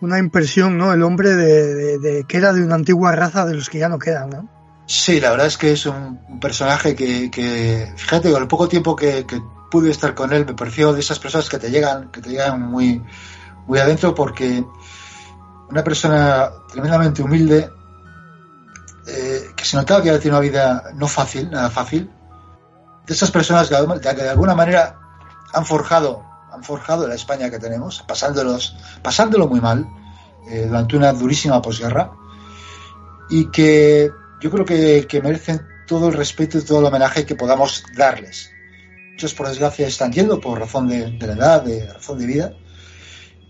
una 0.01 0.19
impresión, 0.19 0.79
¿no? 0.79 0.93
El 0.93 1.03
hombre 1.03 1.35
de, 1.37 1.99
de, 1.99 2.25
que 2.25 2.37
era 2.37 2.53
de 2.53 2.63
una 2.65 2.75
antigua 2.75 3.13
raza 3.13 3.47
de 3.47 3.55
los 3.55 3.69
que 3.69 3.79
ya 3.79 3.89
no 3.89 3.99
quedan, 3.99 4.31
¿no? 4.31 4.49
Sí, 4.87 5.21
la 5.21 5.31
verdad 5.31 5.47
es 5.47 5.57
que 5.57 5.73
es 5.73 5.87
un, 5.87 6.21
un 6.29 6.41
personaje 6.41 6.95
que, 6.95 7.31
que, 7.31 7.93
fíjate, 7.97 8.33
con 8.33 8.43
el 8.43 8.49
poco 8.49 8.69
tiempo 8.69 8.97
que, 8.97 9.25
que, 9.27 9.41
pude 9.71 9.91
estar 9.91 10.15
con 10.15 10.35
él, 10.35 10.45
me 10.45 10.53
pareció 10.53 10.93
de 10.93 11.01
esas 11.01 11.19
personas 11.19 11.49
que 11.49 11.59
te 11.59 11.71
llegan, 11.71 12.11
que 12.11 12.21
te 12.21 12.29
llegan 12.29 12.61
muy, 12.61 13.03
muy 13.67 13.79
adentro 13.79 14.15
porque 14.15 14.63
una 15.73 15.83
persona 15.83 16.53
tremendamente 16.71 17.23
humilde, 17.23 17.71
eh, 19.07 19.49
que 19.57 19.65
se 19.65 19.79
notaba 19.79 20.03
que 20.03 20.11
había 20.11 20.21
tenido 20.21 20.39
una 20.39 20.47
vida 20.47 20.93
no 20.95 21.09
fácil, 21.09 21.51
nada 21.51 21.71
fácil, 21.71 22.11
de 23.07 23.15
esas 23.15 23.31
personas 23.31 23.71
que, 23.71 23.75
de 23.75 24.29
alguna 24.29 24.55
manera 24.55 24.99
han 25.55 25.65
forjado, 25.65 26.23
han 26.53 26.63
forjado 26.63 27.09
la 27.09 27.15
España 27.15 27.49
que 27.49 27.59
tenemos, 27.59 28.05
pasándolos, 28.07 28.77
pasándolo 29.03 29.49
muy 29.49 29.63
mal, 29.63 29.87
eh, 30.51 30.67
durante 30.67 30.95
una 30.95 31.11
durísima 31.15 31.63
posguerra, 31.63 32.13
y 33.31 33.51
que 33.51 34.11
yo 34.43 34.51
creo 34.51 34.67
que, 34.67 35.07
que, 35.09 35.23
merecen 35.23 35.67
todo 35.87 36.09
el 36.09 36.15
respeto 36.15 36.59
y 36.59 36.63
todo 36.63 36.81
el 36.81 36.85
homenaje 36.85 37.25
que 37.25 37.35
podamos 37.35 37.83
darles. 37.97 38.51
Muchos, 39.13 39.33
por 39.33 39.49
desgracia, 39.49 39.87
están 39.87 40.13
yendo 40.13 40.39
por 40.39 40.59
razón 40.59 40.87
de, 40.87 41.13
de 41.13 41.27
la 41.29 41.33
edad, 41.33 41.63
de 41.63 41.91
razón 41.91 42.19
de 42.19 42.27
vida, 42.27 42.53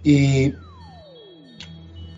y 0.04 0.54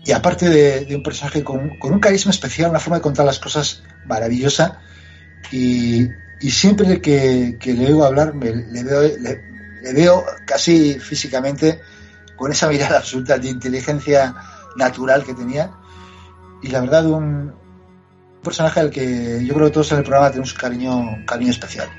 y 0.05 0.11
aparte 0.11 0.49
de, 0.49 0.95
un 0.95 1.01
personaje 1.01 1.43
con, 1.43 1.77
un 1.81 1.99
carisma 1.99 2.31
especial, 2.31 2.69
una 2.69 2.79
forma 2.79 2.97
de 2.97 3.01
contar 3.01 3.25
las 3.25 3.39
cosas 3.39 3.83
maravillosa, 4.05 4.79
y, 5.51 6.07
siempre 6.49 7.01
que, 7.01 7.57
le 7.63 7.87
oigo 7.87 8.05
hablar 8.05 8.35
le, 8.35 8.83
veo, 8.83 9.01
le, 9.01 9.93
veo 9.93 10.23
casi 10.45 10.99
físicamente 10.99 11.79
con 12.35 12.51
esa 12.51 12.69
mirada 12.69 12.99
absoluta 12.99 13.39
de 13.39 13.49
inteligencia 13.49 14.35
natural 14.77 15.23
que 15.23 15.33
tenía, 15.33 15.71
y 16.61 16.67
la 16.67 16.81
verdad 16.81 17.05
un, 17.07 17.53
personaje 18.43 18.79
al 18.79 18.91
que 18.91 19.43
yo 19.43 19.55
creo 19.55 19.67
que 19.67 19.73
todos 19.73 19.91
en 19.91 19.97
el 19.97 20.03
programa 20.03 20.29
tenemos 20.29 20.53
un 20.53 20.59
cariño, 20.59 21.25
cariño 21.25 21.49
especial. 21.49 21.89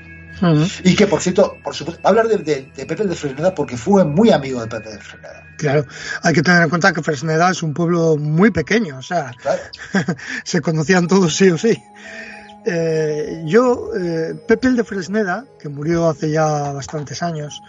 Y 0.83 0.95
que, 0.95 1.07
por 1.07 1.21
cierto, 1.21 1.57
por 1.63 1.73
supuesto, 1.73 2.01
va 2.03 2.09
a 2.09 2.11
hablar 2.11 2.27
de, 2.27 2.71
Pepe 2.75 3.03
de 3.05 3.15
Fresneda 3.15 3.55
porque 3.55 3.77
fue 3.77 4.05
muy 4.05 4.31
amigo 4.31 4.61
de 4.61 4.67
Pepe 4.67 4.91
de 4.91 4.99
Fresneda. 4.99 5.43
Claro, 5.57 5.85
hay 6.21 6.33
que 6.33 6.43
tener 6.43 6.63
en 6.63 6.69
cuenta 6.69 6.93
que 6.93 7.01
Fresneda 7.01 7.49
es 7.49 7.63
un 7.63 7.73
pueblo 7.73 8.17
muy 8.17 8.51
pequeño, 8.51 8.99
o 8.99 9.01
sea, 9.01 9.31
se 10.43 10.61
conocían 10.61 11.07
todos 11.07 11.35
sí 11.35 11.49
o 11.49 11.57
sí. 11.57 11.81
Eh, 12.69 13.43
yo, 13.45 13.91
eh, 13.97 14.35
Pepe 14.45 14.67
el 14.67 14.75
de 14.75 14.83
Fresneda, 14.83 15.45
que 15.57 15.69
murió 15.69 16.09
hace 16.09 16.29
ya 16.29 16.73
bastantes 16.73 17.23
años, 17.23 17.63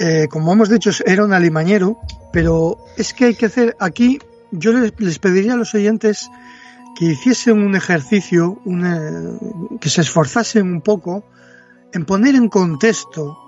eh, 0.00 0.26
como 0.28 0.52
hemos 0.52 0.68
dicho, 0.68 0.90
era 1.06 1.24
un 1.24 1.32
alimañero, 1.32 2.00
pero 2.32 2.78
es 2.96 3.14
que 3.14 3.26
hay 3.26 3.34
que 3.34 3.46
hacer 3.46 3.76
aquí, 3.78 4.18
yo 4.50 4.72
les, 4.72 5.18
pediría 5.18 5.54
a 5.54 5.56
los 5.56 5.72
oyentes 5.74 6.28
que 6.98 7.06
hiciesen 7.06 7.62
un 7.62 7.76
ejercicio, 7.76 8.58
que 9.80 9.88
se 9.88 10.00
esforzasen 10.00 10.66
un 10.66 10.80
poco 10.80 11.24
en 11.92 12.04
poner 12.04 12.34
en 12.34 12.48
contexto 12.48 13.38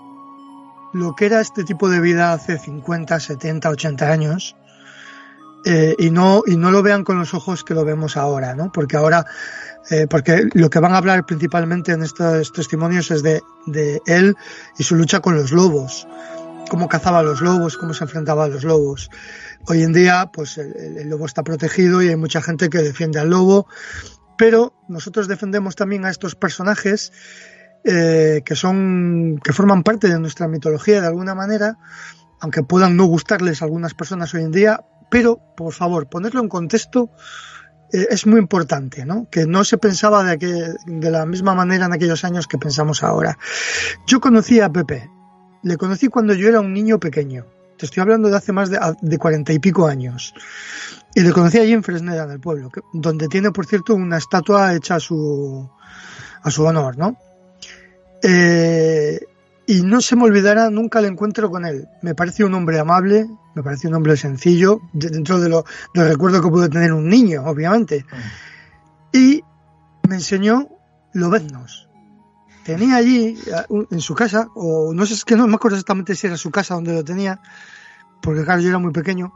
lo 0.92 1.14
que 1.14 1.26
era 1.26 1.40
este 1.40 1.64
tipo 1.64 1.88
de 1.88 2.00
vida 2.00 2.32
hace 2.32 2.58
50, 2.58 3.20
70, 3.20 3.68
80 3.68 4.10
años 4.10 4.56
eh, 5.64 5.94
y, 5.98 6.10
no, 6.10 6.42
y 6.46 6.56
no 6.56 6.70
lo 6.70 6.82
vean 6.82 7.04
con 7.04 7.18
los 7.18 7.34
ojos 7.34 7.64
que 7.64 7.74
lo 7.74 7.84
vemos 7.84 8.16
ahora, 8.16 8.54
¿no? 8.54 8.70
Porque 8.72 8.96
ahora, 8.96 9.26
eh, 9.90 10.06
porque 10.08 10.48
lo 10.54 10.70
que 10.70 10.78
van 10.78 10.94
a 10.94 10.98
hablar 10.98 11.26
principalmente 11.26 11.92
en 11.92 12.02
estos 12.02 12.52
testimonios 12.52 13.10
es 13.10 13.22
de, 13.22 13.42
de 13.66 14.00
él 14.06 14.36
y 14.78 14.84
su 14.84 14.94
lucha 14.94 15.20
con 15.20 15.34
los 15.34 15.52
lobos, 15.52 16.06
cómo 16.70 16.88
cazaba 16.88 17.18
a 17.18 17.22
los 17.22 17.40
lobos, 17.40 17.76
cómo 17.76 17.92
se 17.92 18.04
enfrentaba 18.04 18.44
a 18.44 18.48
los 18.48 18.64
lobos. 18.64 19.10
Hoy 19.66 19.82
en 19.82 19.92
día, 19.92 20.30
pues 20.32 20.56
el, 20.58 20.74
el 20.96 21.08
lobo 21.10 21.26
está 21.26 21.42
protegido 21.42 22.02
y 22.02 22.08
hay 22.08 22.16
mucha 22.16 22.40
gente 22.40 22.70
que 22.70 22.78
defiende 22.78 23.18
al 23.18 23.30
lobo, 23.30 23.66
pero 24.38 24.72
nosotros 24.88 25.26
defendemos 25.26 25.74
también 25.74 26.04
a 26.04 26.10
estos 26.10 26.36
personajes 26.36 27.12
eh, 27.84 28.42
que 28.44 28.56
son 28.56 29.40
que 29.42 29.52
forman 29.52 29.82
parte 29.82 30.08
de 30.08 30.18
nuestra 30.18 30.48
mitología 30.48 31.00
de 31.00 31.06
alguna 31.06 31.34
manera, 31.34 31.78
aunque 32.40 32.62
puedan 32.62 32.96
no 32.96 33.04
gustarles 33.04 33.62
a 33.62 33.64
algunas 33.64 33.94
personas 33.94 34.34
hoy 34.34 34.42
en 34.42 34.52
día, 34.52 34.84
pero 35.10 35.40
por 35.56 35.72
favor 35.72 36.08
ponerlo 36.08 36.40
en 36.40 36.48
contexto 36.48 37.10
eh, 37.92 38.08
es 38.10 38.26
muy 38.26 38.38
importante, 38.38 39.04
¿no? 39.04 39.28
Que 39.30 39.46
no 39.46 39.64
se 39.64 39.78
pensaba 39.78 40.22
de, 40.24 40.76
la 40.86 41.26
misma 41.26 41.54
manera 41.54 41.86
en 41.86 41.92
aquellos 41.92 42.24
años 42.24 42.46
que 42.46 42.58
pensamos 42.58 43.02
ahora. 43.02 43.38
Yo 44.06 44.20
conocí 44.20 44.60
a 44.60 44.70
Pepe, 44.70 45.10
le 45.62 45.76
conocí 45.76 46.08
cuando 46.08 46.34
yo 46.34 46.48
era 46.48 46.60
un 46.60 46.72
niño 46.72 46.98
pequeño. 46.98 47.46
Te 47.78 47.86
estoy 47.86 48.02
hablando 48.02 48.28
de 48.28 48.36
hace 48.36 48.52
más 48.52 48.70
de 48.70 49.18
cuarenta 49.18 49.52
y 49.52 49.60
pico 49.60 49.86
años. 49.86 50.34
Y 51.14 51.20
le 51.20 51.32
conocí 51.32 51.58
allí 51.58 51.72
en 51.72 51.82
Fresneda, 51.82 52.24
en 52.24 52.32
el 52.32 52.40
pueblo, 52.40 52.70
donde 52.92 53.28
tiene, 53.28 53.52
por 53.52 53.66
cierto, 53.66 53.94
una 53.94 54.18
estatua 54.18 54.74
hecha 54.74 54.96
a 54.96 55.00
su, 55.00 55.70
a 56.42 56.50
su 56.50 56.64
honor, 56.64 56.98
¿no? 56.98 57.16
Eh, 58.22 59.20
y 59.66 59.82
no 59.82 60.00
se 60.00 60.16
me 60.16 60.24
olvidará 60.24 60.70
nunca 60.70 60.98
el 60.98 61.04
encuentro 61.04 61.50
con 61.50 61.66
él. 61.66 61.88
Me 62.00 62.14
parece 62.14 62.42
un 62.42 62.54
hombre 62.54 62.78
amable, 62.78 63.28
me 63.54 63.62
parece 63.62 63.86
un 63.88 63.94
hombre 63.94 64.16
sencillo, 64.16 64.80
dentro 64.92 65.38
de 65.40 65.50
lo, 65.50 65.64
recuerdo 65.92 66.40
que 66.40 66.48
puede 66.48 66.70
tener 66.70 66.92
un 66.92 67.06
niño, 67.06 67.44
obviamente. 67.44 68.06
Y 69.12 69.42
me 70.08 70.14
enseñó 70.14 70.68
lobeznos. 71.12 71.88
Tenía 72.64 72.96
allí, 72.96 73.38
en 73.90 74.00
su 74.00 74.14
casa, 74.14 74.48
o 74.54 74.92
no 74.94 75.04
sé, 75.04 75.14
es 75.14 75.24
que 75.24 75.36
no 75.36 75.46
me 75.46 75.56
acuerdo 75.56 75.76
exactamente 75.76 76.14
si 76.14 76.26
era 76.26 76.36
su 76.36 76.50
casa 76.50 76.74
donde 76.74 76.94
lo 76.94 77.04
tenía, 77.04 77.40
porque 78.22 78.44
claro, 78.44 78.60
yo 78.62 78.68
era 78.68 78.78
muy 78.78 78.92
pequeño. 78.92 79.32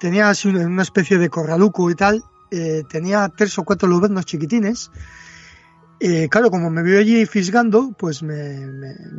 Tenía 0.00 0.28
así 0.30 0.48
una, 0.48 0.82
especie 0.82 1.18
de 1.18 1.28
corraluco 1.28 1.90
y 1.90 1.94
tal, 1.94 2.24
eh, 2.50 2.84
tenía 2.88 3.30
tres 3.36 3.58
o 3.58 3.64
cuatro 3.64 3.88
lobeznos 3.88 4.24
chiquitines, 4.24 4.90
y 6.06 6.28
claro, 6.28 6.50
como 6.50 6.68
me 6.68 6.82
vio 6.82 6.98
allí 6.98 7.24
fisgando, 7.24 7.94
pues 7.98 8.22
me, 8.22 8.58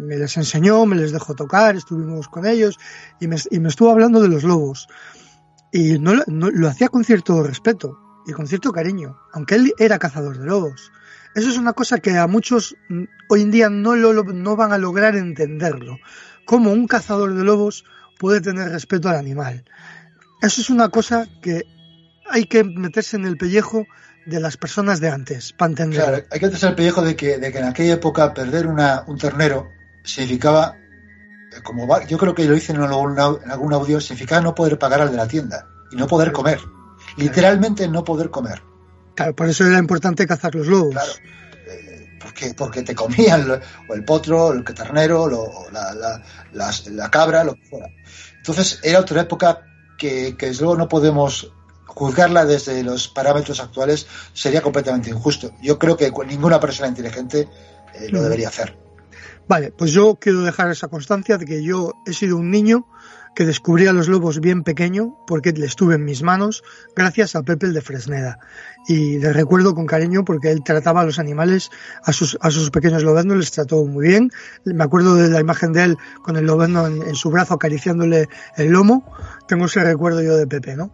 les 0.07 0.37
enseñó, 0.37 0.85
me 0.85 0.95
les 0.95 1.11
dejó 1.11 1.33
tocar, 1.33 1.75
estuvimos 1.75 2.27
con 2.27 2.45
ellos 2.45 2.77
y 3.19 3.27
me, 3.27 3.37
estuvo 3.67 3.89
hablando 3.89 4.21
de 4.21 4.27
los 4.27 4.43
lobos. 4.43 4.87
Y 5.71 5.97
no, 5.97 6.13
lo 6.27 6.67
hacía 6.67 6.89
con 6.89 7.03
cierto 7.03 7.41
respeto 7.41 7.97
y 8.27 8.33
con 8.33 8.45
cierto 8.45 8.71
cariño, 8.71 9.17
aunque 9.33 9.55
él 9.55 9.73
era 9.79 9.97
cazador 9.97 10.37
de 10.37 10.45
lobos. 10.45 10.91
Eso 11.33 11.49
es 11.49 11.57
una 11.57 11.73
cosa 11.73 11.97
que 11.97 12.19
a 12.19 12.27
muchos 12.27 12.75
mm, 12.89 13.05
hoy 13.29 13.41
en 13.41 13.49
día 13.49 13.67
no, 13.71 13.95
no 13.95 14.55
van 14.55 14.71
a 14.71 14.77
lograr 14.77 15.15
entenderlo. 15.15 15.97
Cómo 16.45 16.71
un 16.71 16.85
cazador 16.85 17.33
de 17.33 17.43
lobos 17.43 17.83
puede 18.19 18.41
tener 18.41 18.69
respeto 18.69 19.09
al 19.09 19.15
animal. 19.15 19.65
Eso 20.39 20.61
es 20.61 20.69
una 20.69 20.89
cosa 20.89 21.27
que 21.41 21.63
hay 22.29 22.45
que 22.45 22.63
meterse 22.63 23.17
en 23.17 23.25
el 23.25 23.37
pellejo 23.37 23.87
de 24.25 24.39
las 24.39 24.57
personas 24.57 24.99
de 24.99 25.09
antes, 25.09 25.53
para 25.53 25.69
entender. 25.69 26.01
Claro, 26.01 26.23
hay 26.31 26.39
que 26.39 26.45
hacerse 26.47 26.67
el 26.67 26.75
pellejo 26.75 27.01
de 27.01 27.15
que, 27.15 27.37
de 27.37 27.51
que 27.51 27.59
en 27.59 27.65
aquella 27.65 27.93
época 27.93 28.33
perder 28.33 28.67
una, 28.67 29.03
un 29.07 29.17
ternero 29.17 29.69
significaba, 30.03 30.75
eh, 30.75 31.61
como 31.63 31.87
yo 32.07 32.17
creo 32.17 32.33
que 32.33 32.45
lo 32.45 32.55
hice 32.55 32.73
en 32.73 32.81
algún, 32.81 33.13
en 33.13 33.51
algún 33.51 33.73
audio, 33.73 34.01
significaba 34.01 34.41
no 34.41 34.55
poder 34.55 34.79
pagar 34.79 35.01
al 35.01 35.11
de 35.11 35.17
la 35.17 35.27
tienda 35.27 35.67
y 35.91 35.95
no 35.95 36.07
poder 36.07 36.31
comer. 36.31 36.59
Literalmente 37.17 37.87
no 37.87 38.03
poder 38.03 38.29
comer. 38.29 38.61
Claro, 39.15 39.35
por 39.35 39.47
eso 39.47 39.65
era 39.65 39.77
importante 39.77 40.27
cazar 40.27 40.55
los 40.55 40.67
lobos. 40.67 40.93
Claro, 40.93 41.11
eh, 41.67 42.17
porque, 42.19 42.53
porque 42.55 42.81
te 42.81 42.95
comían 42.95 43.61
o 43.87 43.93
el 43.93 44.03
potro, 44.03 44.51
el 44.51 44.63
ternero, 44.63 45.29
la, 45.71 45.93
la, 45.93 46.71
la, 46.91 47.11
cabra, 47.11 47.43
lo 47.43 47.53
que 47.53 47.65
fuera. 47.65 47.87
Entonces 48.37 48.79
era 48.83 48.99
otra 48.99 49.21
época 49.21 49.61
que, 49.97 50.35
que 50.35 50.47
desde 50.47 50.63
luego 50.63 50.77
no 50.77 50.89
podemos 50.89 51.51
juzgarla 51.95 52.45
desde 52.45 52.83
los 52.83 53.07
parámetros 53.07 53.59
actuales 53.59 54.05
sería 54.33 54.61
completamente 54.61 55.09
injusto. 55.09 55.51
Yo 55.61 55.79
creo 55.79 55.97
que 55.97 56.11
ninguna 56.27 56.59
persona 56.59 56.89
inteligente 56.89 57.47
eh, 57.93 58.09
lo 58.09 58.21
debería 58.21 58.49
hacer. 58.49 58.77
Vale, 59.47 59.71
pues 59.71 59.91
yo 59.91 60.15
quiero 60.15 60.41
dejar 60.41 60.69
esa 60.71 60.87
constancia 60.87 61.37
de 61.37 61.45
que 61.45 61.63
yo 61.63 61.93
he 62.05 62.13
sido 62.13 62.37
un 62.37 62.51
niño 62.51 62.85
que 63.35 63.45
descubrí 63.45 63.85
a 63.87 63.93
los 63.93 64.07
lobos 64.07 64.39
bien 64.39 64.63
pequeño 64.63 65.17
porque 65.27 65.51
le 65.51 65.65
estuve 65.65 65.95
en 65.95 66.05
mis 66.05 66.23
manos 66.23 66.63
gracias 66.95 67.35
a 67.35 67.43
Pepe 67.43 67.67
el 67.67 67.73
de 67.73 67.81
Fresneda. 67.81 68.39
Y 68.87 69.19
le 69.19 69.33
recuerdo 69.33 69.75
con 69.75 69.85
cariño 69.85 70.23
porque 70.23 70.51
él 70.51 70.63
trataba 70.63 71.01
a 71.01 71.05
los 71.05 71.19
animales, 71.19 71.69
a 72.03 72.13
sus, 72.13 72.37
a 72.39 72.49
sus 72.49 72.71
pequeños 72.71 73.03
lobeznos, 73.03 73.37
les 73.37 73.51
trató 73.51 73.83
muy 73.85 74.07
bien. 74.07 74.31
Me 74.63 74.83
acuerdo 74.83 75.15
de 75.15 75.29
la 75.29 75.41
imagen 75.41 75.73
de 75.73 75.83
él 75.83 75.97
con 76.23 76.37
el 76.37 76.45
lobezno 76.45 76.87
en, 76.87 77.01
en 77.01 77.15
su 77.15 77.29
brazo 77.29 77.55
acariciándole 77.55 78.29
el 78.55 78.69
lomo. 78.69 79.13
Tengo 79.47 79.65
ese 79.65 79.83
recuerdo 79.83 80.21
yo 80.21 80.37
de 80.37 80.47
Pepe, 80.47 80.75
¿no? 80.75 80.93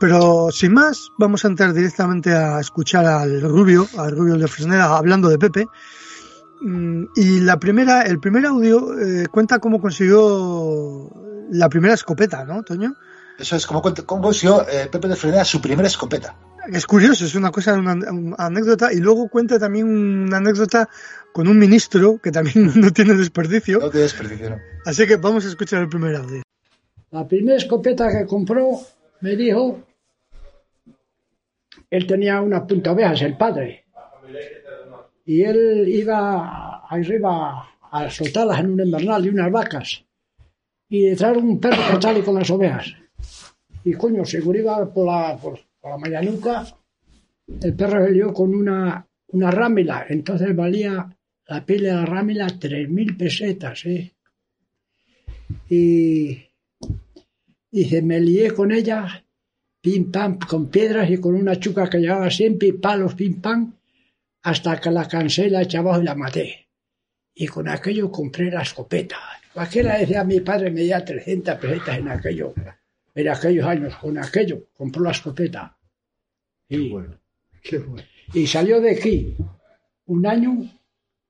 Pero 0.00 0.50
sin 0.50 0.72
más, 0.72 1.10
vamos 1.18 1.44
a 1.44 1.48
entrar 1.48 1.72
directamente 1.72 2.32
a 2.32 2.60
escuchar 2.60 3.04
al 3.06 3.40
Rubio, 3.42 3.86
al 3.98 4.16
Rubio 4.16 4.36
de 4.36 4.48
Fresneda, 4.48 4.96
hablando 4.96 5.28
de 5.28 5.38
Pepe. 5.38 5.66
Mm, 6.60 7.04
y 7.14 7.40
la 7.40 7.58
primera, 7.58 8.02
el 8.02 8.20
primer 8.20 8.46
audio 8.46 8.98
eh, 8.98 9.26
cuenta 9.30 9.58
cómo 9.58 9.80
consiguió 9.80 11.10
la 11.50 11.68
primera 11.68 11.94
escopeta, 11.94 12.44
¿no, 12.44 12.62
Toño? 12.62 12.94
Eso 13.38 13.56
es, 13.56 13.66
cómo, 13.66 13.82
cómo 13.82 14.22
consiguió 14.22 14.66
eh, 14.68 14.88
Pepe 14.90 15.08
de 15.08 15.16
Fresneda 15.16 15.44
su 15.44 15.60
primera 15.60 15.88
escopeta. 15.88 16.36
Es 16.72 16.86
curioso, 16.86 17.24
es 17.24 17.34
una 17.34 17.50
cosa, 17.50 17.74
una, 17.74 17.96
anécdota. 18.38 18.92
Y 18.92 18.98
luego 18.98 19.28
cuenta 19.28 19.58
también 19.58 19.86
una 19.86 20.38
anécdota 20.38 20.88
con 21.32 21.48
un 21.48 21.58
ministro 21.58 22.18
que 22.22 22.30
también 22.30 22.72
no 22.80 22.92
tiene 22.92 23.14
desperdicio. 23.14 23.80
No 23.80 23.90
tiene 23.90 24.04
desperdicio, 24.04 24.50
no. 24.50 24.56
Así 24.86 25.06
que 25.06 25.16
vamos 25.16 25.44
a 25.44 25.48
escuchar 25.48 25.82
el 25.82 25.88
primer 25.88 26.16
audio. 26.16 26.42
La 27.10 27.26
primera 27.26 27.56
escopeta 27.56 28.08
que 28.08 28.26
compró 28.26 28.80
me 29.20 29.36
dijo, 29.36 29.80
él 31.90 32.06
tenía 32.06 32.40
unas 32.40 32.62
punta 32.62 32.92
ovejas, 32.92 33.22
el 33.22 33.36
padre, 33.36 33.84
y 35.24 35.42
él 35.42 35.88
iba 35.88 36.84
arriba 36.88 37.68
a 37.90 38.10
soltarlas 38.10 38.60
en 38.60 38.72
un 38.72 38.80
invernal 38.80 39.22
de 39.22 39.30
unas 39.30 39.50
vacas, 39.50 40.04
y 40.94 41.00
detrás 41.06 41.36
un 41.36 41.58
perro 41.58 41.82
que 41.90 42.00
sale 42.00 42.22
con 42.22 42.36
las 42.36 42.50
ovejas. 42.50 42.94
Y 43.84 43.94
coño, 43.94 44.24
seguro 44.24 44.58
iba 44.58 44.92
por 44.92 45.06
la, 45.06 45.36
por, 45.36 45.58
la 45.82 45.98
mañanuca, 45.98 46.64
el 47.60 47.74
perro 47.74 48.04
salió 48.04 48.32
con 48.32 48.54
una, 48.54 49.06
una 49.28 49.50
rámila, 49.50 50.06
entonces 50.08 50.54
valía 50.54 51.08
la 51.48 51.66
piel 51.66 51.82
de 51.82 51.92
la 51.92 52.06
rámila 52.06 52.46
tres 52.60 52.88
mil 52.88 53.16
pesetas, 53.16 53.84
¿eh? 53.86 54.14
Y 55.68 56.38
Dice, 57.74 58.02
me 58.02 58.20
lié 58.20 58.52
con 58.52 58.70
ella, 58.70 59.26
pim 59.80 60.12
pam, 60.12 60.38
con 60.38 60.70
piedras 60.70 61.10
y 61.10 61.16
con 61.18 61.34
una 61.34 61.58
chuca 61.58 61.90
que 61.90 61.98
llevaba 61.98 62.30
siempre, 62.30 62.72
palos, 62.74 63.16
pim 63.16 63.40
pam, 63.40 63.74
hasta 64.44 64.80
que 64.80 64.92
la 64.92 65.08
cansé, 65.08 65.50
la 65.50 65.62
eché 65.62 65.78
abajo 65.78 66.00
y 66.00 66.04
la 66.04 66.14
maté. 66.14 66.68
Y 67.34 67.48
con 67.48 67.68
aquello 67.68 68.12
compré 68.12 68.48
la 68.48 68.62
escopeta. 68.62 69.18
Aquella 69.56 69.98
decía 69.98 70.24
mi 70.24 70.40
padre 70.40 70.70
me 70.70 70.82
dio 70.82 71.02
300 71.02 71.56
pesetas 71.58 71.98
en 71.98 72.08
aquello. 72.08 72.54
en 73.14 73.28
aquellos 73.28 73.66
años, 73.66 73.94
con 73.96 74.18
aquello, 74.18 74.66
compró 74.76 75.02
la 75.04 75.12
escopeta. 75.12 75.76
Y, 76.68 76.90
Bueno, 76.90 77.16
qué 77.62 77.78
bueno. 77.78 78.02
y 78.32 78.46
salió 78.46 78.80
de 78.80 78.92
aquí 78.92 79.36
un 80.06 80.26
año 80.26 80.56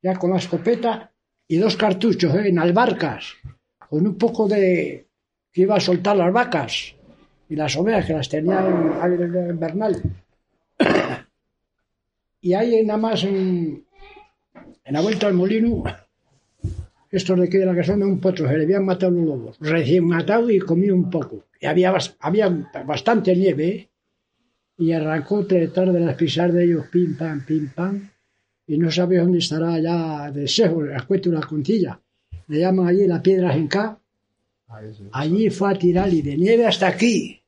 ya 0.02 0.14
con 0.16 0.30
la 0.30 0.38
escopeta 0.38 1.12
y 1.46 1.58
dos 1.58 1.76
cartuchos 1.76 2.34
¿eh? 2.34 2.48
en 2.48 2.58
albarcas, 2.58 3.34
con 3.88 4.06
un 4.06 4.16
poco 4.16 4.48
de 4.48 5.06
que 5.52 5.62
iba 5.62 5.76
a 5.76 5.80
soltar 5.80 6.16
las 6.16 6.32
vacas 6.32 6.94
y 7.48 7.56
las 7.56 7.76
ovejas 7.76 8.06
que 8.06 8.12
las 8.14 8.28
tenía 8.28 8.66
en 8.66 8.92
aire 9.02 9.50
invernal. 9.50 10.02
Y 12.40 12.52
ahí 12.52 12.84
nada 12.84 12.98
más 12.98 13.24
en, 13.24 13.86
en 14.84 14.92
la 14.92 15.00
vuelta 15.00 15.28
al 15.28 15.32
molino, 15.32 15.82
estos 17.16 17.38
de 17.38 17.44
aquí 17.46 17.58
de 17.58 17.66
la 17.66 17.84
son 17.84 18.00
de 18.00 18.06
un 18.06 18.20
potro, 18.20 18.48
se 18.48 18.56
le 18.56 18.64
habían 18.64 18.84
matado 18.84 19.12
los 19.12 19.24
lobos, 19.26 19.56
recién 19.60 20.06
matado 20.06 20.50
y 20.50 20.58
comí 20.58 20.90
un 20.90 21.10
poco. 21.10 21.44
Y 21.60 21.66
había, 21.66 21.92
bas- 21.92 22.16
había 22.20 22.48
bastante 22.86 23.34
nieve, 23.36 23.68
¿eh? 23.68 23.88
y 24.78 24.92
arrancó 24.92 25.42
detrás 25.44 25.92
de 25.92 26.00
las 26.00 26.16
pisar 26.16 26.52
de 26.52 26.64
ellos, 26.64 26.86
pim, 26.90 27.16
pam, 27.16 27.44
pim, 27.46 27.70
pam, 27.74 28.08
y 28.66 28.76
no 28.78 28.90
sabe 28.90 29.18
dónde 29.18 29.38
estará 29.38 29.78
ya 29.78 30.30
de 30.32 30.48
Sejo, 30.48 30.82
la 30.82 31.02
cuento 31.06 31.30
la 31.30 31.42
contilla. 31.42 32.00
Le 32.48 32.58
llaman 32.60 32.88
allí 32.88 33.06
la 33.06 33.22
piedra 33.22 33.52
Genká. 33.52 33.98
Allí 35.12 35.50
fue 35.50 35.70
a 35.70 35.74
tirar 35.78 36.12
y 36.12 36.22
de 36.22 36.36
nieve 36.36 36.66
hasta 36.66 36.88
aquí. 36.88 37.40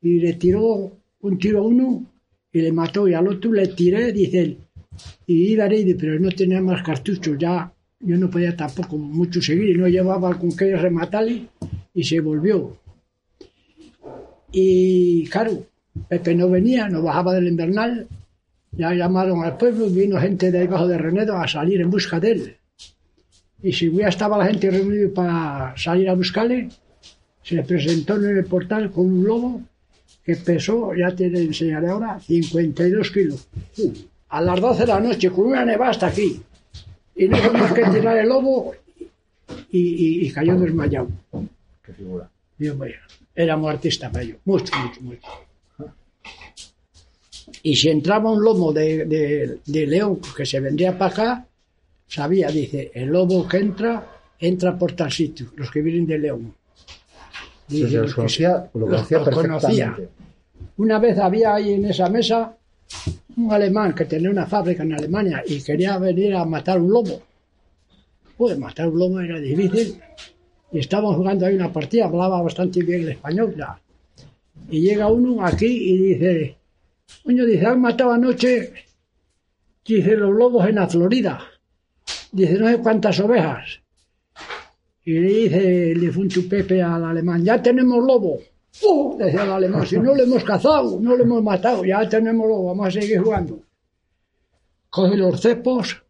Y 0.00 0.20
le 0.20 0.34
tiró 0.34 0.92
un 1.20 1.38
tiro 1.38 1.58
a 1.58 1.62
uno 1.62 2.04
y 2.52 2.60
le 2.62 2.72
mató, 2.72 3.06
y 3.08 3.14
al 3.14 3.28
otro 3.28 3.52
le 3.52 3.66
tiré, 3.68 4.12
dice 4.12 4.40
él. 4.40 4.58
Y 5.26 5.52
iba 5.52 5.64
a 5.64 5.74
ir, 5.74 5.96
pero 5.98 6.18
no 6.18 6.30
tenía 6.30 6.60
más 6.60 6.82
cartuchos, 6.82 7.36
ya 7.38 7.72
yo 8.00 8.16
no 8.16 8.30
podía 8.30 8.56
tampoco 8.56 8.96
mucho 8.96 9.40
seguir, 9.42 9.76
y 9.76 9.78
no 9.78 9.88
llevaba 9.88 10.38
con 10.38 10.56
qué 10.56 10.76
rematarle, 10.76 11.46
y 11.94 12.04
se 12.04 12.20
volvió. 12.20 12.76
Y 14.52 15.26
claro, 15.28 15.66
Pepe 16.08 16.34
no 16.34 16.48
venía, 16.48 16.88
no 16.88 17.02
bajaba 17.02 17.34
del 17.34 17.48
invernal. 17.48 18.06
Ya 18.72 18.92
llamaron 18.94 19.42
al 19.44 19.56
pueblo 19.56 19.86
y 19.86 19.94
vino 19.94 20.20
gente 20.20 20.50
de 20.50 20.60
debajo 20.60 20.86
de 20.86 20.98
Renedo 20.98 21.36
a 21.36 21.48
salir 21.48 21.80
en 21.80 21.90
busca 21.90 22.20
de 22.20 22.30
él. 22.30 22.56
Y 23.62 23.72
si 23.72 23.90
ya 23.92 24.08
estaba 24.08 24.38
la 24.38 24.46
gente 24.46 24.70
reunida 24.70 25.08
para 25.12 25.74
salir 25.76 26.08
a 26.08 26.14
buscarle, 26.14 26.68
se 27.42 27.56
le 27.56 27.64
presentó 27.64 28.16
en 28.16 28.36
el 28.36 28.44
portal 28.44 28.90
con 28.90 29.06
un 29.06 29.24
lobo 29.24 29.62
que 30.22 30.36
pesó, 30.36 30.94
ya 30.94 31.14
te 31.14 31.26
enseñaré 31.26 31.88
ahora, 31.88 32.20
52 32.20 33.10
kilos. 33.10 33.48
A 34.28 34.42
las 34.42 34.60
12 34.60 34.80
de 34.80 34.86
la 34.86 35.00
noche, 35.00 35.30
con 35.30 35.46
una 35.46 35.64
nevada 35.64 35.90
hasta 35.90 36.08
aquí. 36.08 36.40
Y 37.18 37.28
no 37.28 37.36
tuvimos 37.40 37.72
que 37.72 37.84
tirar 37.86 38.16
el 38.18 38.28
lobo 38.28 38.74
y, 39.70 39.78
y- 39.80 40.26
y 40.26 40.30
cayó 40.32 40.56
desmayado. 40.58 41.08
Qué 41.84 41.92
figura. 41.92 42.28
Dios 42.56 42.76
mío, 42.76 42.94
éramos 43.34 43.70
artistas 43.70 44.10
para 44.10 44.24
ello, 44.24 44.36
mucho, 44.44 44.72
mucho, 44.78 45.00
mucho. 45.02 45.28
Y 47.62 47.74
si 47.76 47.88
entraba 47.88 48.30
un 48.30 48.42
lomo 48.42 48.72
de, 48.72 49.04
de- 49.06 49.58
de 49.64 49.86
león 49.86 50.20
que 50.36 50.44
se 50.46 50.60
vendría 50.60 50.96
para 50.96 51.12
acá, 51.12 51.46
sabía, 52.06 52.48
dice, 52.48 52.90
el 52.94 53.08
lobo 53.08 53.46
que 53.48 53.56
entra, 53.58 54.06
entra 54.38 54.76
por 54.78 54.92
tal 54.92 55.10
sitio, 55.10 55.48
los 55.56 55.70
que 55.70 55.80
vienen 55.82 56.06
de 56.06 56.18
león. 56.18 56.54
Dice, 57.66 57.98
los 57.98 58.14
conocía, 58.14 58.68
lo 58.74 58.86
conocía 58.86 59.18
los 59.18 59.28
conocía. 59.30 59.68
perfectamente. 59.86 60.08
Una 60.78 60.98
vez 60.98 61.18
había 61.18 61.54
ahí 61.54 61.72
en 61.74 61.84
esa 61.86 62.08
mesa 62.08 62.54
un 63.36 63.52
alemán 63.52 63.94
que 63.94 64.04
tenía 64.04 64.30
una 64.30 64.46
fábrica 64.46 64.82
en 64.82 64.94
Alemania 64.94 65.42
y 65.46 65.62
quería 65.62 65.98
venir 65.98 66.34
a 66.34 66.44
matar 66.44 66.80
un 66.80 66.90
lobo. 66.90 67.22
Pues 68.36 68.58
matar 68.58 68.88
un 68.88 68.98
lobo 68.98 69.20
era 69.20 69.38
difícil. 69.38 70.00
Y 70.72 70.78
estábamos 70.80 71.16
jugando 71.16 71.46
ahí 71.46 71.54
una 71.54 71.72
partida, 71.72 72.06
hablaba 72.06 72.42
bastante 72.42 72.82
bien 72.82 73.02
el 73.02 73.10
español 73.10 73.54
ya. 73.56 73.80
Y 74.70 74.82
llega 74.82 75.08
uno 75.08 75.44
aquí 75.44 75.66
y 75.66 75.96
dice, 75.96 76.56
coño, 77.24 77.46
dice, 77.46 77.66
han 77.66 77.80
matado 77.80 78.12
anoche, 78.12 78.72
dice, 79.84 80.16
los 80.16 80.34
lobos 80.34 80.68
en 80.68 80.74
la 80.74 80.88
Florida. 80.88 81.40
Dice, 82.32 82.58
no 82.58 82.68
sé 82.68 82.78
cuántas 82.78 83.18
ovejas. 83.20 83.80
Y 85.04 85.12
le 85.12 85.28
dice 85.28 85.92
el 85.92 86.00
difunto 86.00 86.40
Pepe 86.48 86.82
al 86.82 87.04
alemán, 87.04 87.42
ya 87.42 87.62
tenemos 87.62 88.04
lobo. 88.04 88.40
Decía 89.18 89.42
el 89.44 89.50
alemán, 89.50 89.86
si 89.86 89.98
no 89.98 90.14
lo 90.14 90.22
hemos 90.22 90.44
cazado, 90.44 90.98
no 91.00 91.16
lo 91.16 91.24
hemos 91.24 91.42
matado, 91.42 91.84
ya 91.84 92.08
tenemos 92.08 92.46
lobo, 92.46 92.66
vamos 92.66 92.88
a 92.88 92.90
seguir 93.00 93.20
jugando. 93.20 93.60
Coge 94.90 95.16
los 95.16 95.40
cepos 95.40 96.02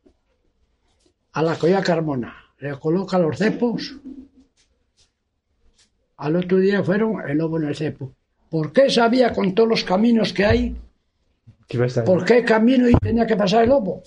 a 1.32 1.42
la 1.42 1.56
colla 1.56 1.82
Carmona, 1.82 2.34
le 2.60 2.72
coloca 2.78 3.18
los 3.18 3.36
cepos. 3.38 3.96
Al 6.18 6.36
otro 6.36 6.58
día 6.58 6.82
fueron 6.82 7.20
el 7.28 7.38
lobo 7.38 7.58
en 7.58 7.64
el 7.68 7.76
cepo. 7.76 8.12
¿Por 8.50 8.72
qué 8.72 8.90
sabía 8.90 9.32
con 9.32 9.54
todos 9.54 9.68
los 9.68 9.84
caminos 9.84 10.32
que 10.32 10.44
hay? 10.44 10.76
Estar- 11.68 12.04
¿Por 12.04 12.24
qué 12.24 12.44
camino 12.44 12.88
y 12.88 12.94
tenía 12.94 13.26
que 13.26 13.36
pasar 13.36 13.64
el 13.64 13.68
lobo? 13.70 14.02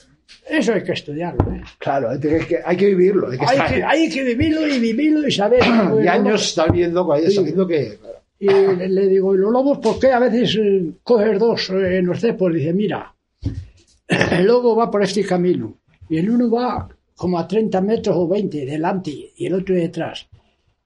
Eso 0.50 0.74
hay 0.74 0.84
que 0.84 0.94
estudiarlo. 0.94 1.54
¿eh? 1.54 1.62
Claro, 1.78 2.10
hay 2.10 2.20
que, 2.20 2.60
hay 2.66 2.78
que 2.78 2.86
vivirlo. 2.88 3.30
Hay 3.30 3.38
que 3.38 3.46
Hay, 3.46 3.74
que, 3.76 3.84
hay 3.84 4.10
que 4.10 4.24
vivirlo 4.24 4.68
y 4.68 4.80
vivirlo 4.80 5.28
y 5.28 5.32
saber. 5.32 5.62
y 6.04 6.08
años 6.08 6.58
ahí, 6.58 7.26
Sí. 7.28 7.36
sabiendo 7.36 7.68
que... 7.68 8.00
Y 8.42 8.48
le, 8.48 8.90
le 8.90 9.08
digo, 9.08 9.36
¿y 9.36 9.38
los 9.38 9.52
lobos 9.52 9.78
por 9.78 10.00
qué 10.00 10.12
a 10.12 10.18
veces 10.18 10.58
eh, 10.60 10.94
coges 11.04 11.38
dos 11.38 11.70
eh, 11.70 12.00
en 12.00 12.08
los 12.08 12.20
cepos? 12.20 12.52
Dice, 12.52 12.74
mira, 12.74 13.14
el 14.08 14.48
lobo 14.48 14.76
va 14.76 14.90
por 14.90 15.04
este 15.04 15.24
camino 15.24 15.78
y 16.10 16.18
el 16.18 16.28
uno 16.28 16.50
va 16.50 16.90
como 17.16 17.38
a 17.38 17.48
30 17.48 17.80
metros 17.82 18.16
o 18.18 18.28
20 18.28 18.66
delante 18.66 19.12
y 19.38 19.46
el 19.46 19.54
otro 19.54 19.76
detrás. 19.76 20.28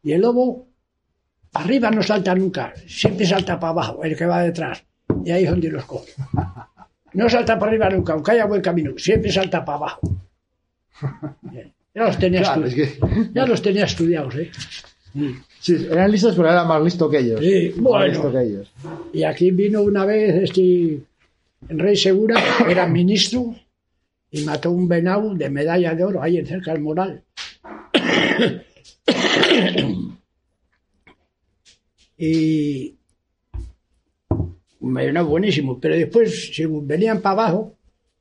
Y 0.04 0.12
el 0.12 0.20
lobo 0.20 0.68
arriba 1.54 1.89
no 1.91 2.04
salta 2.04 2.36
nunca, 2.36 2.74
siempre 2.88 3.26
salta 3.26 3.58
para 3.58 3.72
abajo, 3.72 4.04
el 4.04 4.18
que 4.18 4.26
va 4.26 4.41
detrás. 4.41 4.84
Y 5.24 5.32
ahí 5.32 5.46
es 5.46 5.50
donde 5.50 5.70
los 5.70 5.86
coge. 5.86 6.12
No 7.13 7.30
salta 7.30 7.58
para 7.58 7.72
arriba 7.72 7.89
nunca, 7.89 8.12
aunque 8.12 8.32
haya 8.32 8.48
buen 8.48 8.62
camino, 8.62 8.91
siempre 8.98 9.32
salta 9.32 9.63
para 9.63 9.78
abajo. 9.78 10.02
Ya 11.96 12.08
los 12.08 12.20
tenía, 12.20 12.41
Claro, 12.41 12.65
es 12.65 12.76
que... 12.76 13.00
ya 13.34 13.46
los 13.46 13.62
tenía 13.62 13.86
estudiados, 13.86 14.36
¿eh? 14.36 14.52
Sí, 15.13 15.34
eran 15.67 16.12
listos, 16.12 16.36
pero 16.36 16.49
era 16.49 16.63
más 16.63 16.82
listo 16.84 17.10
que 17.10 17.19
ellos. 17.19 17.39
Sí, 17.39 17.71
Más 17.75 17.84
bueno. 17.84 18.08
listo 18.08 18.32
que 18.32 18.41
ellos. 18.41 18.71
Y 19.13 19.23
aquí 19.23 19.51
vino 19.51 19.82
una 19.82 20.06
vez 20.06 20.43
este 20.43 20.99
Rey 21.69 21.95
Segura, 21.95 22.39
era 22.69 22.88
ministro, 22.88 23.56
y 24.32 24.43
mató 24.43 24.71
un 24.71 24.88
venado 24.88 25.34
de 25.34 25.49
medalla 25.49 25.95
de 25.95 26.04
oro 26.04 26.21
ahí 26.21 26.38
en 26.38 26.45
cerca 26.45 26.73
del 26.73 26.82
Moral. 26.82 27.23
y 32.17 32.95
un 34.80 34.93
venado 34.93 35.28
buenísimo, 35.28 35.80
pero 35.80 35.95
después, 35.95 36.56
según 36.56 36.88
venían 36.88 37.21
para 37.21 37.43
abajo, 37.43 37.75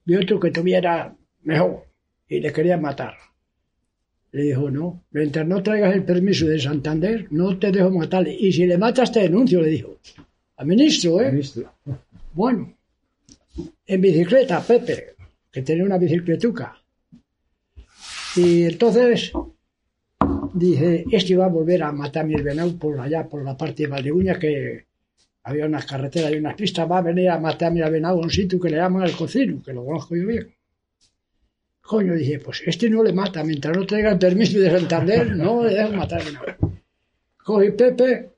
vi 0.04 0.16
otro 0.16 0.40
que 0.40 0.50
tuviera 0.50 1.14
mejor 1.42 1.84
y 2.28 2.40
le 2.40 2.52
querían 2.52 2.80
matar. 2.82 3.14
Le 4.34 4.42
dijo, 4.42 4.68
no, 4.68 5.04
mientras 5.12 5.46
no 5.46 5.62
traigas 5.62 5.94
el 5.94 6.02
permiso 6.02 6.46
de 6.48 6.58
Santander, 6.58 7.28
no 7.30 7.56
te 7.56 7.70
dejo 7.70 7.88
matarle. 7.90 8.34
Y 8.36 8.50
si 8.50 8.66
le 8.66 8.76
matas, 8.76 9.12
te 9.12 9.20
denuncio, 9.20 9.60
le 9.60 9.68
dijo. 9.68 10.00
Al 10.56 10.66
ministro, 10.66 11.20
¿eh? 11.20 11.30
Ministro. 11.30 11.72
Bueno, 12.32 12.74
en 13.86 14.00
bicicleta, 14.00 14.60
Pepe, 14.60 15.14
que 15.52 15.62
tenía 15.62 15.84
una 15.84 15.98
bicicletuca. 15.98 16.76
Y 18.34 18.64
entonces 18.64 19.30
dice, 20.52 21.04
este 21.12 21.36
va 21.36 21.44
a 21.44 21.48
volver 21.48 21.84
a 21.84 21.92
matar 21.92 22.24
a 22.24 22.26
mi 22.26 22.34
venado 22.34 22.76
por 22.76 22.98
allá, 22.98 23.28
por 23.28 23.44
la 23.44 23.56
parte 23.56 23.84
de 23.84 23.88
Valdeguña, 23.88 24.36
que 24.36 24.86
había 25.44 25.66
unas 25.66 25.86
carreteras 25.86 26.32
y 26.32 26.38
unas 26.38 26.56
pistas, 26.56 26.90
va 26.90 26.98
a 26.98 27.02
venir 27.02 27.30
a 27.30 27.38
matar 27.38 27.68
a 27.68 27.70
mi 27.70 27.80
venado 27.82 28.18
a 28.18 28.24
un 28.24 28.30
sitio 28.30 28.58
que 28.58 28.70
le 28.70 28.78
llaman 28.78 29.04
el 29.04 29.12
cocino, 29.12 29.62
que 29.62 29.72
lo 29.72 29.84
conozco 29.84 30.16
yo 30.16 30.26
bien. 30.26 30.52
Coño, 31.86 32.14
dije, 32.14 32.38
pues 32.38 32.62
este 32.66 32.88
no 32.88 33.02
le 33.02 33.12
mata, 33.12 33.44
mientras 33.44 33.76
no 33.76 33.84
traiga 33.86 34.12
el 34.12 34.18
permiso 34.18 34.58
de 34.58 34.70
Santander, 34.70 35.36
no 35.36 35.62
le 35.64 35.74
dejan 35.74 35.96
matar 35.96 36.20
al 36.22 36.26
venado. 36.26 36.72
Cogí 37.44 37.70
Pepe 37.72 38.30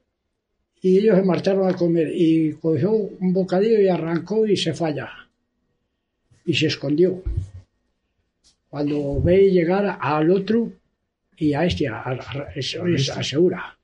y 0.83 0.99
ellos 0.99 1.17
se 1.17 1.23
marcharon 1.23 1.69
a 1.69 1.75
comer. 1.75 2.09
Y 2.13 2.53
cogió 2.55 2.91
un 2.93 3.33
bocadillo 3.33 3.81
y 3.81 3.89
arrancó 3.89 4.47
y 4.47 4.57
se 4.57 4.75
falla 4.75 5.09
y 6.45 6.55
se 6.55 6.67
escondió. 6.67 7.23
Cuando 8.69 9.21
ve 9.23 9.51
llegar 9.51 9.97
al 10.01 10.31
otro 10.31 10.73
y 11.37 11.53
a 11.55 11.65
este 11.65 11.87
a, 11.89 12.01
a- 12.01 12.11
a- 12.13 13.19
a 13.19 13.23
Segura. 13.23 13.79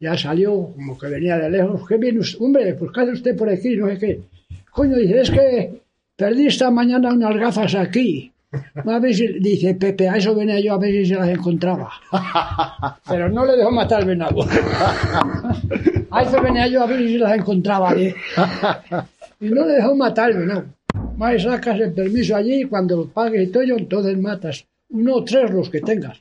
Ya 0.00 0.16
salió 0.16 0.72
como 0.74 0.98
que 0.98 1.06
venía 1.06 1.36
de 1.38 1.50
lejos. 1.50 1.86
¿qué 1.86 1.96
viene 1.98 2.18
usted? 2.18 2.40
hombre 2.40 2.74
pues 2.74 2.90
qué 2.92 3.00
hace 3.02 3.12
usted 3.12 3.36
por 3.36 3.48
aquí 3.48 3.76
no 3.76 3.86
sé 3.88 3.98
qué. 3.98 4.20
Coño 4.72 4.96
dice 4.96 5.20
es 5.20 5.30
que 5.30 5.80
perdí 6.16 6.46
esta 6.48 6.70
mañana 6.70 7.12
unas 7.12 7.36
gafas 7.36 7.74
aquí 7.74 8.32
a 8.52 8.98
ver 8.98 9.14
si, 9.14 9.38
dice 9.38 9.74
Pepe, 9.74 10.08
a 10.08 10.16
eso 10.16 10.34
venía 10.34 10.60
yo 10.60 10.74
a 10.74 10.78
ver 10.78 10.90
si 10.90 11.06
se 11.06 11.14
las 11.14 11.28
encontraba. 11.28 11.90
Pero 13.08 13.28
no 13.28 13.44
le 13.44 13.56
dejó 13.56 13.70
matar 13.70 14.00
al 14.00 14.06
venado. 14.06 14.42
A 16.10 16.22
eso 16.22 16.42
venía 16.42 16.66
yo 16.66 16.82
a 16.82 16.86
ver 16.86 16.98
si 16.98 17.12
se 17.12 17.18
las 17.18 17.38
encontraba. 17.38 17.92
¿eh? 17.94 18.14
Y 19.40 19.48
no 19.48 19.66
le 19.66 19.74
dejó 19.74 19.94
matar 19.94 20.32
al 20.32 20.38
venado. 20.38 20.64
Más 21.16 21.42
sacas 21.42 21.78
el 21.80 21.92
permiso 21.92 22.34
allí 22.34 22.62
y 22.62 22.64
cuando 22.64 22.96
lo 22.96 23.08
pagues 23.08 23.48
y 23.48 23.52
todo, 23.52 23.62
entonces 23.62 24.18
matas. 24.18 24.66
Uno 24.88 25.16
o 25.16 25.24
tres 25.24 25.50
los 25.50 25.70
que 25.70 25.80
tengas. 25.80 26.20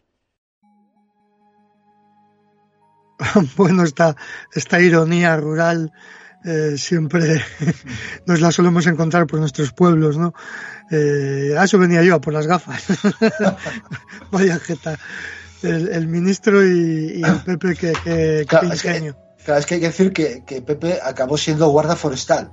bueno, 3.58 3.84
esta, 3.84 4.16
esta 4.54 4.80
ironía 4.80 5.36
rural 5.38 5.92
eh, 6.46 6.76
siempre 6.78 7.42
nos 8.26 8.42
la 8.42 8.52
solemos 8.52 8.88
encontrar 8.88 9.28
por 9.28 9.40
nuestros 9.40 9.72
pueblos, 9.74 10.18
¿no? 10.18 10.34
Eh, 10.92 11.56
a 11.58 11.66
eso 11.66 11.78
venía 11.78 12.04
yo, 12.04 12.16
a 12.16 12.22
por 12.22 12.34
las 12.34 12.48
gafas. 12.48 12.84
Vaya 14.32 14.60
jeta. 14.60 14.98
El, 15.62 15.90
el 15.90 16.08
ministro 16.08 16.66
y, 16.66 17.20
y 17.20 17.24
el 17.24 17.42
Pepe, 17.42 17.76
que, 17.76 17.94
que, 18.04 18.46
Claro, 18.48 18.70
que 18.70 18.76
es 18.76 18.82
que-. 18.82 19.14
Claro, 19.44 19.60
es 19.60 19.66
que 19.66 19.76
hay 19.76 19.82
que 19.82 19.88
decir 19.88 20.14
que, 20.14 20.44
que 20.46 20.62
Pepe 20.62 21.00
acabó 21.04 21.38
siendo 21.38 21.68
guarda 21.70 21.96
forestal. 21.96 22.52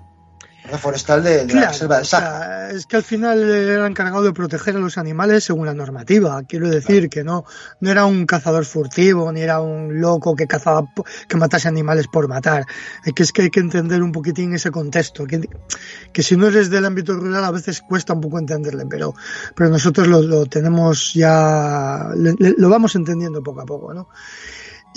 Forestal 0.79 1.23
de, 1.23 1.47
de 1.47 1.55
la 1.55 1.69
reserva 1.69 1.95
del 1.97 2.03
o 2.03 2.07
sea, 2.07 2.71
es 2.71 2.87
que 2.87 2.97
al 2.97 3.03
final 3.03 3.43
era 3.43 3.87
encargado 3.87 4.23
de 4.25 4.33
proteger 4.33 4.77
a 4.77 4.79
los 4.79 4.99
animales 4.99 5.45
según 5.45 5.67
la 5.67 5.75
normativa. 5.75 6.43
Quiero 6.49 6.69
decir 6.69 7.09
que 7.09 7.23
no, 7.25 7.45
no 7.81 7.91
era 7.91 8.05
un 8.05 8.27
cazador 8.27 8.65
furtivo, 8.65 9.31
ni 9.33 9.41
era 9.43 9.61
un 9.61 10.01
loco 10.01 10.35
que 10.35 10.47
cazaba, 10.47 10.85
que 11.29 11.37
matase 11.37 11.69
animales 11.69 12.07
por 12.09 12.29
matar. 12.29 12.65
Es 13.05 13.13
que 13.13 13.23
es 13.23 13.33
que 13.33 13.43
hay 13.43 13.51
que 13.51 13.61
entender 13.61 14.03
un 14.03 14.13
poquitín 14.13 14.55
ese 14.55 14.71
contexto. 14.71 15.25
Que, 15.27 15.49
que 16.13 16.23
si 16.23 16.37
no 16.37 16.49
eres 16.49 16.69
del 16.71 16.85
ámbito 16.85 17.15
rural 17.15 17.45
a 17.45 17.51
veces 17.53 17.81
cuesta 17.81 18.13
un 18.13 18.21
poco 18.21 18.39
entenderle, 18.39 18.85
pero, 18.87 19.15
pero 19.55 19.71
nosotros 19.71 20.07
lo, 20.09 20.21
lo 20.23 20.47
tenemos 20.47 21.15
ya, 21.15 22.11
le- 22.17 22.35
le- 22.39 22.55
lo 22.59 22.69
vamos 22.69 22.95
entendiendo 22.97 23.43
poco 23.43 23.61
a 23.61 23.67
poco, 23.67 23.95
¿no? 23.95 24.09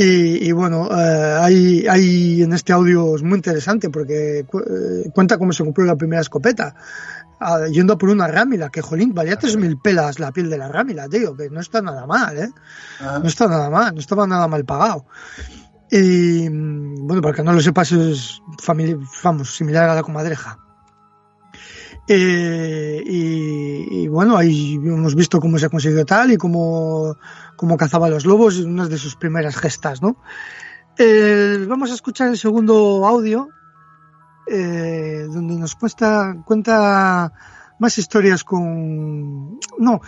Y, 0.02 0.48
y 0.48 0.52
bueno, 0.54 0.88
eh, 0.90 1.38
hay, 1.42 1.86
hay 1.88 2.42
en 2.44 2.54
este 2.54 2.72
audio 2.72 3.16
es 3.18 3.22
muy 3.22 3.36
interesante 3.36 3.90
porque 3.90 4.46
cu- 4.48 4.60
eh, 4.60 5.10
cuenta 5.14 5.38
cómo 5.38 5.52
se 5.52 5.66
compró 5.66 5.84
la 5.84 5.98
primera 5.98 6.22
escopeta. 6.22 6.74
ah, 7.42 7.68
yendo 7.70 7.98
por 7.98 8.10
una 8.10 8.26
rámila, 8.28 8.70
que 8.70 8.82
jolín, 8.82 9.14
valía 9.14 9.38
3.000 9.38 9.78
pelas 9.82 10.20
la 10.20 10.32
piel 10.32 10.50
de 10.50 10.58
la 10.58 10.70
rámila, 10.70 11.10
tío, 11.10 11.36
que 11.36 11.50
no 11.50 11.60
está 11.60 11.82
nada 11.82 12.06
mal, 12.08 12.38
¿eh? 12.38 12.50
Ajá. 13.02 13.20
No 13.20 13.28
está 13.28 13.48
nada 13.50 13.70
mal, 13.70 13.94
no 13.94 14.00
estaba 14.00 14.26
nada 14.26 14.48
mal 14.48 14.64
pagado. 14.64 15.06
Y 15.92 16.50
mm, 16.50 17.06
bueno, 17.06 17.22
para 17.22 17.36
que 17.36 17.44
no 17.44 17.52
lo 17.52 17.60
sepas, 17.62 17.92
es 17.92 18.42
vamos, 19.24 19.54
similar 19.56 19.90
a 19.90 19.96
la 19.96 20.04
comadreja. 20.04 20.60
Eh, 22.08 23.04
y, 23.06 24.04
y 24.04 24.08
bueno, 24.08 24.36
ahí 24.38 24.76
hemos 24.76 25.14
visto 25.14 25.40
cómo 25.40 25.60
se 25.60 25.70
consiguió 25.70 26.06
tal 26.06 26.32
y 26.32 26.38
cómo, 26.38 27.16
cómo 27.60 27.76
cazaba 27.76 28.08
los 28.10 28.26
lobos, 28.26 28.58
una 28.60 28.88
de 28.88 28.98
sus 28.98 29.18
primeras 29.18 29.58
gestas, 29.58 30.02
¿no? 30.02 30.16
Eh, 30.98 31.66
vamos 31.68 31.92
a 31.92 31.94
escuchar 31.94 32.30
el 32.30 32.38
segundo 32.38 33.06
audio, 33.06 33.50
eh, 34.48 35.26
donde 35.28 35.56
nos 35.56 35.76
cuesta, 35.76 36.38
cuenta 36.46 37.34
más 37.80 37.98
historias 37.98 38.46
con... 38.46 39.60
No, 39.78 40.00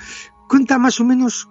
cuenta 0.48 0.78
más 0.78 0.98
o 1.02 1.04
menos 1.04 1.46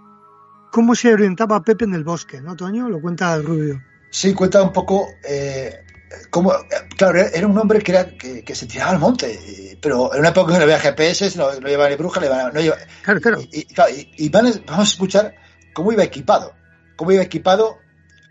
cómo 0.72 0.94
se 0.94 1.12
orientaba 1.12 1.62
Pepe 1.62 1.84
en 1.84 1.92
el 1.92 2.02
bosque, 2.04 2.40
¿no, 2.40 2.56
Toño? 2.56 2.88
Lo 2.88 3.02
cuenta 3.02 3.34
el 3.34 3.44
Rubio. 3.44 3.82
Sí, 4.10 4.32
cuenta 4.32 4.62
un 4.62 4.72
poco 4.72 5.06
eh, 5.28 5.84
cómo. 6.30 6.52
Claro, 6.96 7.18
era 7.20 7.46
un 7.46 7.58
hombre 7.58 7.80
que, 7.80 7.92
era, 7.92 8.08
que, 8.16 8.42
que 8.42 8.54
se 8.54 8.66
tiraba 8.66 8.92
al 8.92 8.98
monte, 8.98 9.76
pero 9.82 10.14
en 10.14 10.20
una 10.20 10.30
época 10.30 10.52
que 10.54 10.58
no 10.58 10.64
había 10.64 10.78
GPS, 10.80 11.36
no, 11.36 11.52
no 11.60 11.68
llevaba 11.68 11.90
ni 11.90 11.96
bruja, 11.96 12.20
no 12.20 12.26
llevaba- 12.26 12.50
no 12.52 12.60
Claro, 13.02 13.20
claro. 13.20 13.40
y, 13.52 14.28
van 14.30 14.46
a- 14.46 14.52
vamos 14.66 14.88
a 14.88 14.92
escuchar 14.92 15.34
cómo 15.74 15.92
iba 15.92 16.04
equipado. 16.04 16.54
Cómo 16.96 17.12
iba 17.12 17.22
equipado, 17.22 17.78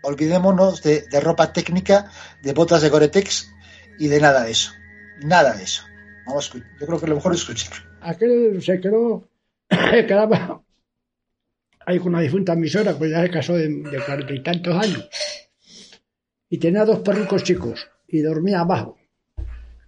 olvidémonos 0.02 0.82
de, 0.82 1.02
de 1.10 1.20
ropa 1.20 1.52
técnica, 1.52 2.10
de 2.42 2.52
botas 2.52 2.82
de 2.82 2.88
Gore-Tex 2.88 3.50
y 3.98 4.08
de 4.08 4.20
nada 4.20 4.44
de 4.44 4.52
eso. 4.52 4.72
Nada 5.22 5.54
de 5.54 5.64
eso. 5.64 5.82
Vamos 6.26 6.50
a 6.54 6.58
yo 6.58 6.86
creo 6.86 7.00
que 7.00 7.06
lo 7.06 7.16
mejor 7.16 7.34
es 7.34 7.40
escuchar. 7.40 7.72
Aquel 8.00 8.62
se 8.62 8.80
quedó, 8.80 9.28
quedaba 9.68 10.62
ahí 11.86 11.98
con 11.98 12.08
una 12.14 12.20
difunta 12.20 12.52
emisora, 12.52 12.94
pues 12.96 13.10
ya 13.10 13.22
se 13.22 13.30
casó 13.30 13.54
de, 13.54 13.68
de 13.68 14.04
cuarenta 14.04 14.32
y 14.32 14.42
tantos 14.42 14.74
años. 14.76 15.08
Y 16.48 16.58
tenía 16.58 16.84
dos 16.84 17.00
perrucos 17.00 17.42
chicos 17.44 17.88
y 18.08 18.20
dormía 18.22 18.60
abajo. 18.60 18.96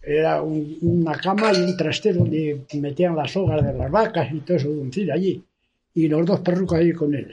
Era 0.02 0.42
un- 0.42 0.78
una 0.80 1.12
cama 1.16 1.52
y 1.52 1.60
un 1.62 1.76
trastero 1.76 2.20
donde 2.20 2.64
metían 2.74 3.14
las 3.16 3.36
hogas 3.36 3.64
de 3.64 3.72
las 3.72 3.90
vacas 3.90 4.32
y 4.32 4.40
todo 4.40 4.56
eso, 4.56 4.68
en 4.68 4.92
fin, 4.92 5.10
allí. 5.12 5.44
Y 5.94 6.08
los 6.08 6.26
dos 6.26 6.40
perrucos 6.40 6.78
allí 6.78 6.92
con 6.92 7.14
él. 7.14 7.32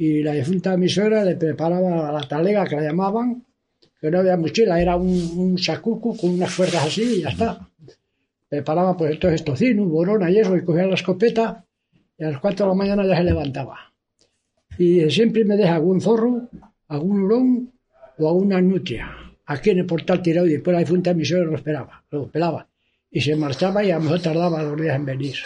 Y 0.00 0.22
la 0.22 0.32
difunta 0.32 0.74
emisora 0.74 1.24
le 1.24 1.36
preparaba 1.36 2.10
la 2.10 2.26
talega 2.26 2.66
que 2.66 2.76
la 2.76 2.82
llamaban, 2.82 3.44
que 4.00 4.10
no 4.10 4.20
había 4.20 4.36
mochila, 4.36 4.80
era 4.80 4.96
un, 4.96 5.10
un 5.36 5.58
sacuco 5.58 6.16
con 6.16 6.30
unas 6.30 6.50
fuerzas 6.50 6.86
así 6.86 7.02
y 7.02 7.22
ya 7.22 7.28
está 7.28 7.70
preparaba 8.50 8.96
pues 8.96 9.12
entonces 9.12 9.44
tocino, 9.44 9.84
borona 9.84 10.28
y 10.28 10.40
eso, 10.40 10.56
y 10.56 10.64
cogía 10.64 10.86
la 10.86 10.94
escopeta 10.94 11.64
y 12.18 12.24
a 12.24 12.30
las 12.30 12.40
4 12.40 12.66
de 12.66 12.70
la 12.70 12.74
mañana 12.74 13.06
ya 13.06 13.16
se 13.16 13.24
levantaba. 13.24 13.78
Y 14.76 15.08
siempre 15.10 15.44
me 15.44 15.56
deja 15.56 15.76
algún 15.76 16.00
zorro, 16.00 16.48
algún 16.88 17.22
hurón 17.22 17.72
o 18.18 18.28
alguna 18.28 18.60
nutria 18.60 19.08
aquí 19.46 19.70
en 19.70 19.78
el 19.78 19.86
portal 19.86 20.20
tirado 20.20 20.46
y 20.46 20.52
después 20.52 20.74
la 20.74 20.80
difunta 20.80 21.10
emisora 21.10 21.44
lo 21.44 21.54
esperaba, 21.54 22.02
lo 22.10 22.28
pelaba. 22.28 22.66
Y 23.10 23.20
se 23.20 23.34
marchaba 23.36 23.84
y 23.84 23.90
a 23.90 23.96
lo 23.96 24.02
mejor 24.02 24.20
tardaba 24.20 24.62
dos 24.62 24.80
días 24.80 24.96
en 24.96 25.04
venir. 25.04 25.36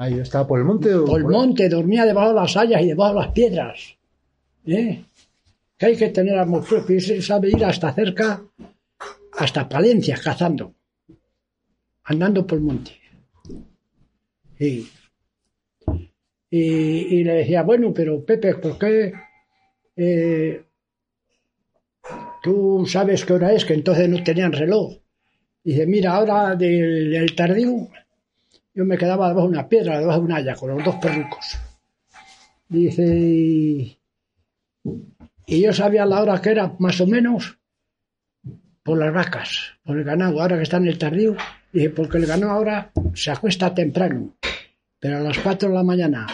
Ahí 0.00 0.18
estaba 0.18 0.46
por 0.46 0.58
el 0.58 0.64
monte 0.64 0.94
o 0.94 1.04
Por 1.04 1.20
el 1.20 1.26
monte, 1.26 1.68
dormía 1.68 2.06
debajo 2.06 2.30
de 2.30 2.34
las 2.36 2.56
hayas 2.56 2.80
y 2.80 2.86
debajo 2.86 3.12
de 3.12 3.20
las 3.20 3.32
piedras. 3.32 3.98
¿Eh? 4.64 5.04
Que 5.76 5.86
hay 5.86 5.94
que 5.94 6.08
tener 6.08 6.38
amor 6.38 6.66
propio 6.66 6.96
y 6.96 7.00
se 7.02 7.20
sabe 7.20 7.50
ir 7.50 7.62
hasta 7.62 7.92
cerca, 7.92 8.42
hasta 9.36 9.68
Palencia, 9.68 10.18
cazando, 10.24 10.74
andando 12.04 12.46
por 12.46 12.56
el 12.56 12.64
monte. 12.64 12.92
Y, 14.58 14.88
y, 16.48 16.60
y 16.60 17.24
le 17.24 17.34
decía, 17.34 17.62
bueno, 17.62 17.92
pero 17.92 18.24
Pepe, 18.24 18.54
¿por 18.54 18.78
qué 18.78 19.12
eh, 19.96 20.64
tú 22.42 22.86
sabes 22.86 23.26
qué 23.26 23.34
hora 23.34 23.52
es? 23.52 23.66
Que 23.66 23.74
entonces 23.74 24.08
no 24.08 24.24
tenían 24.24 24.52
reloj. 24.52 24.96
Dice, 25.62 25.86
mira, 25.86 26.14
ahora 26.14 26.56
del, 26.56 27.10
del 27.10 27.34
tardío 27.34 27.90
yo 28.80 28.86
me 28.86 28.96
quedaba 28.96 29.28
debajo 29.28 29.46
de 29.46 29.52
una 29.52 29.68
piedra, 29.68 29.98
debajo 29.98 30.20
de 30.20 30.24
una 30.24 30.36
haya, 30.36 30.54
con 30.54 30.70
los 30.70 30.82
dos 30.82 30.94
perrucos. 30.96 31.58
Dice, 32.66 33.04
y, 33.06 33.98
y 35.46 35.60
yo 35.62 35.72
sabía 35.74 36.06
la 36.06 36.22
hora 36.22 36.40
que 36.40 36.50
era, 36.50 36.74
más 36.78 36.98
o 37.02 37.06
menos, 37.06 37.58
por 38.82 38.96
las 38.98 39.12
vacas, 39.12 39.74
por 39.84 39.98
el 39.98 40.04
ganado, 40.04 40.40
ahora 40.40 40.56
que 40.56 40.62
está 40.62 40.78
en 40.78 40.86
el 40.86 40.96
tardío. 40.96 41.36
Dice, 41.70 41.90
porque 41.90 42.16
el 42.16 42.24
ganado 42.26 42.52
ahora 42.52 42.90
se 43.12 43.30
acuesta 43.30 43.74
temprano, 43.74 44.34
pero 44.98 45.18
a 45.18 45.20
las 45.20 45.38
4 45.40 45.68
de 45.68 45.74
la 45.74 45.82
mañana 45.82 46.26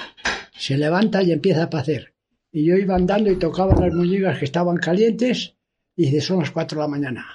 se 0.57 0.79
levanta 0.79 1.21
y 1.23 1.33
empieza 1.33 1.65
a 1.65 1.71
pacer. 1.71 2.15
Y 2.53 2.65
yo 2.65 2.77
iba 2.77 2.95
andando 2.95 3.29
y 3.31 3.37
tocaba 3.41 3.75
las 3.75 3.93
muñecas 3.93 4.39
que 4.39 4.45
estaban 4.45 4.77
calientes, 4.77 5.55
y 5.97 6.05
dice, 6.07 6.21
son 6.21 6.39
las 6.39 6.53
4 6.53 6.79
de 6.79 6.83
la 6.85 6.89
mañana. 6.89 7.27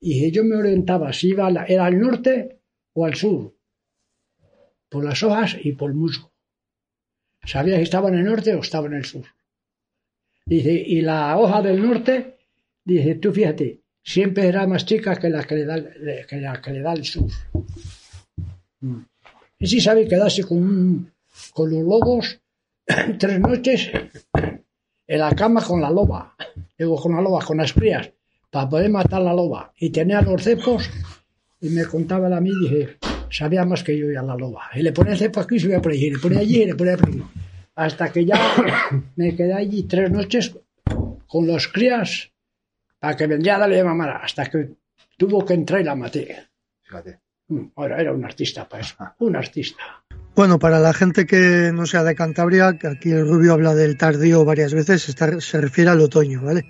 Y 0.00 0.30
yo 0.32 0.44
me 0.44 0.56
orientaba 0.56 1.12
si 1.14 1.28
iba 1.28 1.50
la- 1.50 1.64
era 1.64 1.86
al 1.86 1.98
norte 1.98 2.58
o 2.92 3.06
al 3.06 3.14
sur, 3.14 3.54
por 4.90 5.02
las 5.04 5.22
hojas 5.22 5.56
y 5.62 5.72
por 5.72 5.94
musgo. 5.94 6.30
Sabía 7.44 7.76
si 7.76 7.82
estaba 7.84 8.08
en 8.10 8.16
el 8.16 8.24
norte 8.24 8.54
o 8.54 8.60
estaba 8.60 8.86
en 8.88 8.94
el 8.94 9.04
sur. 9.06 9.24
Dice, 10.44 10.72
y 10.72 11.00
la 11.00 11.38
hoja 11.38 11.62
del 11.62 11.80
norte, 11.82 12.36
dice, 12.84 13.14
tú 13.14 13.32
fíjate, 13.32 13.80
siempre 14.02 14.46
era 14.48 14.66
más 14.66 14.84
chica 14.84 15.16
que 15.16 15.30
la 15.30 15.44
que 15.44 15.54
le 15.54 15.64
da, 15.64 15.76
que 16.28 16.36
la 16.36 16.60
que 16.60 16.72
le 16.72 16.80
da 16.82 16.92
el 16.92 17.04
sur. 17.04 17.30
Mm. 18.80 18.98
Y 19.58 19.66
sí 19.66 19.80
sabe 19.80 20.08
quedarse 20.08 20.42
con, 20.44 20.58
un- 20.58 21.12
con 21.54 21.70
los 21.70 21.82
lobos 21.84 22.40
tres 23.18 23.38
noches 23.40 23.90
en 25.06 25.18
la 25.18 25.32
cama 25.34 25.62
con 25.62 25.80
la 25.80 25.90
loba, 25.90 26.34
digo 26.78 26.96
con 27.00 27.14
la 27.14 27.20
loba, 27.22 27.44
con 27.44 27.56
las 27.58 27.72
crías, 27.72 28.10
para 28.50 28.68
poder 28.68 28.90
matar 28.90 29.22
la 29.22 29.32
loba. 29.34 29.72
Y 29.78 29.90
tenía 29.90 30.20
los 30.22 30.42
cepos 30.42 30.88
y 31.60 31.68
me 31.70 31.84
contaba 31.84 32.34
a 32.36 32.40
mí, 32.40 32.50
dije, 32.62 32.96
sabía 33.30 33.64
más 33.64 33.82
que 33.82 33.96
yo 33.96 34.10
y 34.10 34.16
a 34.16 34.22
la 34.22 34.36
loba. 34.36 34.68
Y 34.74 34.82
le 34.82 34.92
ponía 34.92 35.12
el 35.12 35.18
cepo 35.18 35.40
aquí 35.40 35.56
y 35.56 35.60
subía 35.60 35.80
por 35.80 35.92
allí, 35.92 36.06
y 36.06 36.10
le 36.10 36.18
ponía 36.18 36.40
allí 36.40 36.62
y 36.62 36.66
le 36.66 36.74
ponía 36.74 36.96
por 36.96 37.08
allí. 37.08 37.22
Hasta 37.76 38.12
que 38.12 38.24
ya 38.24 38.36
me 39.16 39.34
quedé 39.36 39.54
allí 39.54 39.84
tres 39.84 40.10
noches 40.10 40.54
con 41.26 41.46
los 41.46 41.68
crías 41.68 42.30
para 42.98 43.16
que 43.16 43.26
vendría 43.26 43.56
a 43.56 43.60
darle 43.60 43.82
mamar, 43.84 44.20
hasta 44.22 44.46
que 44.46 44.70
tuvo 45.16 45.44
que 45.44 45.54
entrar 45.54 45.80
y 45.80 45.84
la 45.84 45.94
maté. 45.94 46.36
Fíjate. 46.82 47.20
Mm, 47.48 47.66
Ahora 47.76 48.00
era 48.00 48.12
un 48.12 48.24
artista 48.24 48.68
para 48.68 48.82
eso, 48.82 48.96
un 49.20 49.36
artista. 49.36 49.82
Bueno, 50.34 50.58
para 50.58 50.78
la 50.78 50.92
gente 50.94 51.26
que 51.26 51.70
no 51.74 51.86
sea 51.86 52.04
de 52.04 52.14
Cantabria, 52.14 52.78
que 52.78 52.86
aquí 52.86 53.10
el 53.10 53.26
Rubio 53.26 53.52
habla 53.54 53.74
del 53.74 53.96
tardío 53.96 54.44
varias 54.44 54.72
veces, 54.74 55.08
está- 55.08 55.40
se 55.40 55.60
refiere 55.60 55.90
al 55.90 56.00
otoño, 56.00 56.42
¿vale? 56.42 56.66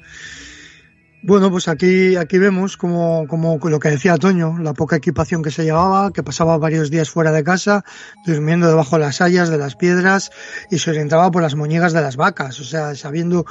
Bueno, 1.22 1.50
pues 1.50 1.68
aquí, 1.68 2.16
aquí 2.16 2.38
vemos 2.38 2.78
como, 2.78 3.26
como 3.28 3.58
lo 3.62 3.78
que 3.78 3.90
decía 3.90 4.16
Toño, 4.16 4.56
la 4.58 4.72
poca 4.72 4.96
equipación 4.96 5.42
que 5.42 5.50
se 5.50 5.64
llevaba, 5.64 6.12
que 6.12 6.22
pasaba 6.22 6.56
varios 6.56 6.90
días 6.90 7.10
fuera 7.10 7.30
de 7.30 7.44
casa, 7.44 7.84
durmiendo 8.24 8.68
debajo 8.68 8.96
de 8.96 9.02
las 9.02 9.20
hayas, 9.20 9.50
de 9.50 9.58
las 9.58 9.76
piedras, 9.76 10.30
y 10.70 10.78
se 10.78 10.90
orientaba 10.90 11.30
por 11.30 11.42
las 11.42 11.54
moñigas 11.54 11.92
de 11.92 12.00
las 12.00 12.16
vacas, 12.16 12.58
o 12.60 12.64
sea, 12.64 12.94
sabiendo 12.94 13.44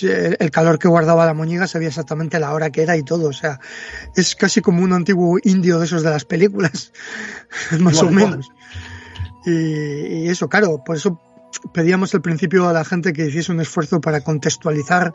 el 0.00 0.50
calor 0.52 0.78
que 0.78 0.86
guardaba 0.86 1.26
la 1.26 1.34
moñiga, 1.34 1.66
sabía 1.66 1.88
exactamente 1.88 2.38
la 2.38 2.52
hora 2.52 2.70
que 2.70 2.82
era 2.82 2.96
y 2.96 3.02
todo, 3.02 3.28
o 3.28 3.32
sea, 3.32 3.58
es 4.14 4.36
casi 4.36 4.60
como 4.60 4.84
un 4.84 4.92
antiguo 4.92 5.38
indio 5.42 5.80
de 5.80 5.86
esos 5.86 6.04
de 6.04 6.10
las 6.10 6.24
películas, 6.24 6.92
más 7.80 8.00
o 8.02 8.10
menos. 8.10 8.48
Y, 9.44 9.50
y 9.50 10.28
eso, 10.28 10.48
claro, 10.48 10.82
por 10.84 10.94
eso 10.94 11.20
pedíamos 11.72 12.14
al 12.14 12.22
principio 12.22 12.68
a 12.68 12.72
la 12.72 12.84
gente 12.84 13.12
que 13.12 13.26
hiciese 13.26 13.52
un 13.52 13.60
esfuerzo 13.60 14.00
para 14.00 14.20
contextualizar 14.20 15.12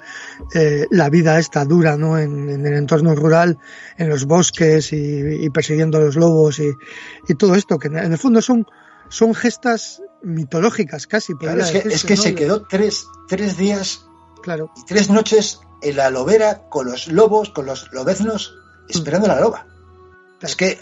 eh, 0.54 0.88
la 0.92 1.10
vida 1.10 1.40
esta 1.40 1.66
dura, 1.66 1.98
¿no? 1.98 2.18
En, 2.18 2.50
en, 2.50 2.66
el 2.66 2.74
entorno 2.74 3.16
rural, 3.16 3.58
en 3.98 4.10
los 4.10 4.26
bosques 4.26 4.94
y, 4.94 5.46
y 5.46 5.50
persiguiendo 5.50 5.98
a 5.98 6.02
los 6.02 6.16
lobos 6.16 6.60
y, 6.60 6.72
y, 7.28 7.36
todo 7.36 7.56
esto, 7.56 7.80
que 7.80 7.88
en 7.88 7.98
el 7.98 8.18
fondo 8.18 8.42
son, 8.42 8.66
son 9.10 9.34
gestas 9.34 10.02
mitológicas 10.24 11.08
casi. 11.08 11.34
Claro, 11.36 11.62
es 11.62 11.72
que, 11.72 11.78
es 11.90 12.04
que 12.04 12.16
¿no? 12.16 12.22
se 12.22 12.36
quedó 12.36 12.68
tres, 12.68 13.06
tres 13.28 13.58
días 13.58 14.06
claro. 14.44 14.72
y 14.76 14.86
tres 14.86 15.10
noches 15.10 15.60
en 15.82 15.96
la 15.98 16.10
lobera 16.10 16.64
con 16.70 16.88
los 16.88 17.08
lobos, 17.08 17.50
con 17.50 17.66
los 17.66 17.92
lobeznos, 17.92 18.56
esperando 18.88 19.32
a 19.32 19.36
la 19.36 19.42
loba. 19.42 19.68
Es 20.42 20.56
que, 20.56 20.80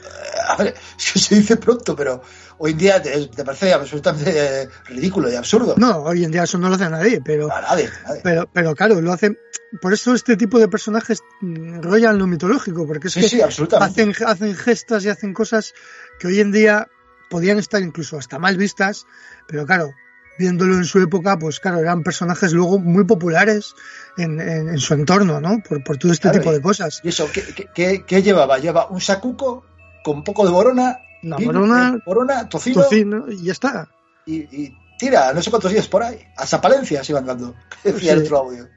a 0.48 0.56
ver, 0.56 0.76
se 0.98 1.36
dice 1.36 1.58
pronto, 1.58 1.96
pero 1.96 2.22
hoy 2.58 2.72
en 2.72 2.78
día 2.78 3.02
te, 3.02 3.28
te 3.28 3.44
parece 3.44 3.74
absolutamente 3.74 4.64
eh, 4.64 4.70
ridículo 4.86 5.32
y 5.32 5.36
absurdo. 5.36 5.76
No, 5.78 6.04
hoy 6.04 6.24
en 6.24 6.32
día 6.32 6.44
eso 6.44 6.58
no 6.58 6.70
lo 6.70 6.76
hace 6.76 6.90
nadie, 6.90 7.22
pero, 7.24 7.52
a 7.52 7.62
nadie, 7.62 7.90
nadie. 8.08 8.22
pero, 8.24 8.50
pero 8.52 8.76
claro, 8.76 9.02
lo 9.02 9.12
hacen. 9.12 9.38
Por 9.82 9.94
eso 9.94 10.14
este 10.14 10.36
tipo 10.36 10.58
de 10.60 10.68
personajes 10.68 11.22
rollan 11.42 12.18
lo 12.18 12.26
mitológico, 12.26 12.88
porque 12.88 13.08
es 13.08 13.14
sí, 13.14 13.22
que 13.22 13.30
sí, 13.30 13.42
hacen, 13.42 14.14
hacen 14.26 14.56
gestas 14.56 15.06
y 15.06 15.10
hacen 15.10 15.34
cosas 15.34 15.74
que 16.20 16.28
hoy 16.28 16.40
en 16.40 16.52
día 16.52 16.88
podían 17.30 17.60
estar 17.60 17.82
incluso 17.82 18.18
hasta 18.18 18.40
mal 18.40 18.58
vistas, 18.58 19.06
pero 19.48 19.66
claro, 19.66 19.94
viéndolo 20.40 20.76
en 20.76 20.86
su 20.86 21.00
época, 21.00 21.38
pues 21.38 21.60
claro, 21.60 21.78
eran 21.80 22.02
personajes 22.02 22.54
luego 22.54 22.80
muy 22.80 23.04
populares 23.04 23.76
en, 24.18 24.40
en, 24.40 24.70
en 24.70 24.78
su 24.80 24.94
entorno, 24.96 25.40
¿no? 25.42 25.62
Por, 25.62 25.84
por 25.84 25.98
todo 25.98 26.12
este 26.14 26.24
Claro, 26.30 26.40
tipo 26.40 26.52
de 26.54 26.62
cosas. 26.62 27.02
¿Y 27.04 27.10
eso 27.10 27.28
qué, 27.32 28.04
qué- 28.08 28.22
llevaba? 28.24 28.58
Lleva 28.58 28.88
un 28.88 29.02
sacuco 29.02 29.66
con 30.04 30.18
un 30.18 30.24
poco 30.24 30.46
de 30.46 30.52
borona, 30.52 31.00
Una 31.24 31.36
vino, 31.38 31.54
borona, 31.54 31.94
eh, 31.98 32.02
borona, 32.06 32.50
tocino, 32.50 32.82
tocino, 32.84 33.26
y 33.30 33.44
ya 33.44 33.52
está. 33.52 33.90
Y, 34.26 34.38
y 34.38 34.76
tira, 34.98 35.34
no 35.34 35.42
sé 35.44 35.50
cuántos 35.50 35.72
días 35.74 35.88
por 35.90 36.02
ahí. 36.04 36.20
Hasta 36.38 36.62
Palencia 36.62 37.04
se 37.04 37.12
iban 37.12 37.26
dando. 37.26 37.54
Decía 37.84 38.14
el 38.14 38.20
Sí. 38.20 38.26
otro 38.26 38.38
audio. 38.38 38.68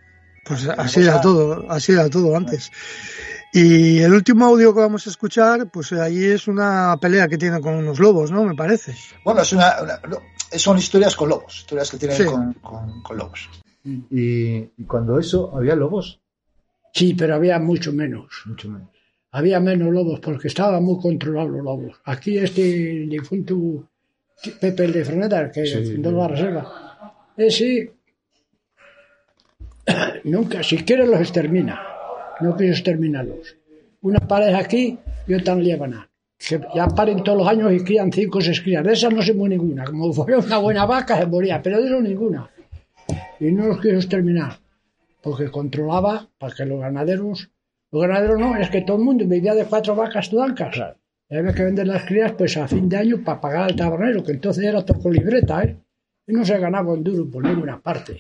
Pues 0.45 0.65
Una 0.65 0.75
así 0.75 1.01
era 1.01 1.21
todo, 1.21 1.71
así 1.71 1.93
era 1.93 2.11
todo 2.11 2.37
antes. 2.37 2.73
Y 3.53 4.01
el 4.01 4.13
último 4.15 4.47
audio 4.47 4.75
que 4.75 4.81
vamos 4.81 5.07
a 5.07 5.11
escuchar, 5.11 5.71
pues 5.71 5.93
ahí 5.93 6.25
es 6.25 6.49
una 6.49 6.97
pelea 7.01 7.29
que 7.29 7.39
tiene 7.39 7.61
con 7.61 7.75
unos 7.75 8.01
lobos, 8.01 8.31
¿no? 8.33 8.43
Me 8.43 8.55
parece. 8.57 8.97
Bueno, 9.25 9.43
es 9.43 9.53
una, 9.53 9.77
son 10.59 10.79
historias 10.79 11.15
con 11.17 11.29
lobos, 11.29 11.59
historias 11.59 11.91
que 11.91 11.99
tienen 11.99 12.17
Sí. 12.17 12.25
con, 12.25 12.53
con- 12.55 13.03
con 13.03 13.17
lobos. 13.19 13.49
Y, 13.85 14.57
y 14.77 14.85
cuando 14.87 15.19
eso, 15.19 15.57
¿había 15.57 15.75
lobos? 15.75 16.21
Sí, 16.95 17.15
pero 17.15 17.35
había 17.35 17.59
mucho 17.59 17.93
menos. 17.93 18.43
Mucho 18.47 18.69
menos. 18.69 18.89
Había 19.33 19.61
menos 19.61 19.93
lobos 19.93 20.21
porque 20.21 20.49
estaban 20.49 20.85
muy 20.85 21.01
controlados 21.01 21.51
los 21.51 21.65
lobos. 21.65 22.01
Aquí 22.05 22.37
este 22.39 22.63
difunto 23.09 23.89
Pepe 24.61 24.85
el 24.85 24.93
de 24.93 25.05
Freneta, 25.05 25.51
que 25.51 25.65
Sí, 25.67 25.85
fundó 25.95 26.11
sí. 26.11 26.17
la 26.17 26.29
reserva, 26.29 27.33
ese 27.37 27.93
nunca, 30.25 30.63
si 30.63 30.77
quiere 30.79 31.07
los 31.07 31.21
extermina. 31.21 31.81
No 32.41 32.57
quiso 32.57 32.73
exterminarlos. 32.73 33.57
Una 34.03 34.19
pareja 34.21 34.59
aquí 34.59 34.99
y 35.29 35.35
otra 35.35 35.55
en 35.55 35.63
Líbana. 35.65 36.09
Que 36.49 36.61
ya 36.75 36.89
paren 36.89 37.23
todos 37.23 37.39
los 37.39 37.49
años 37.49 37.73
y 37.73 37.85
crían 37.85 38.13
cinco 38.13 38.39
o 38.39 38.41
seis 38.41 38.61
crías. 38.61 38.85
De 38.85 38.93
esas 38.93 39.13
no 39.13 39.23
se 39.23 39.35
muere 39.35 39.57
ninguna. 39.57 39.85
Como 39.85 40.13
fuera 40.13 40.39
una 40.39 40.59
buena 40.59 40.87
vaca 40.87 41.19
se 41.19 41.27
moría, 41.27 41.63
pero 41.63 41.81
de 41.81 41.87
eso 41.87 42.01
ninguna. 42.01 42.51
Y 43.39 43.53
no 43.53 43.67
los 43.67 43.81
quiso 43.81 43.97
exterminar. 43.97 44.59
Porque 45.23 45.51
controlaba 45.51 46.29
para 46.39 46.55
que 46.55 46.65
los 46.65 46.81
ganaderos 46.81 47.51
los 47.93 48.01
ganaderos 48.01 48.41
no, 48.41 48.57
es 48.57 48.71
que 48.71 48.81
todo 48.81 48.97
el 48.97 49.05
mundo 49.05 49.27
vivía 49.27 49.55
de 49.55 49.67
cuatro 49.67 49.95
vacas 49.95 50.31
blancas. 50.31 50.75
Y 51.29 51.37
había 51.37 51.53
que 51.53 51.63
vender 51.63 51.87
las 51.87 52.05
crías 52.07 52.33
pues 52.33 52.57
a 52.57 52.67
fin 52.67 52.89
de 52.89 52.97
año 52.97 53.23
para 53.23 53.39
pagar 53.39 53.65
al 53.65 53.77
tabernero, 53.77 54.25
que 54.25 54.33
entonces 54.33 54.65
era 54.65 54.83
todo 54.83 54.99
con 54.99 55.13
libreta, 55.13 55.63
¿eh? 55.63 55.77
Y 56.27 56.33
no 56.33 56.43
se 56.45 56.59
ganaba 56.59 56.93
un 56.95 57.05
duro 57.05 57.31
por 57.31 57.45
ninguna 57.45 57.83
parte. 57.83 58.17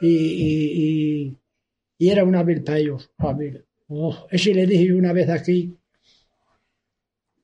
Y, 0.00 0.08
y, 0.08 1.26
y, 1.28 1.36
y 1.98 2.10
era 2.10 2.24
una 2.24 2.42
vil 2.42 2.64
para 2.64 2.78
ellos. 2.78 3.08
Uf, 3.86 4.16
ese 4.30 4.52
le 4.52 4.66
dije 4.66 4.92
una 4.92 5.12
vez 5.12 5.28
aquí, 5.28 5.76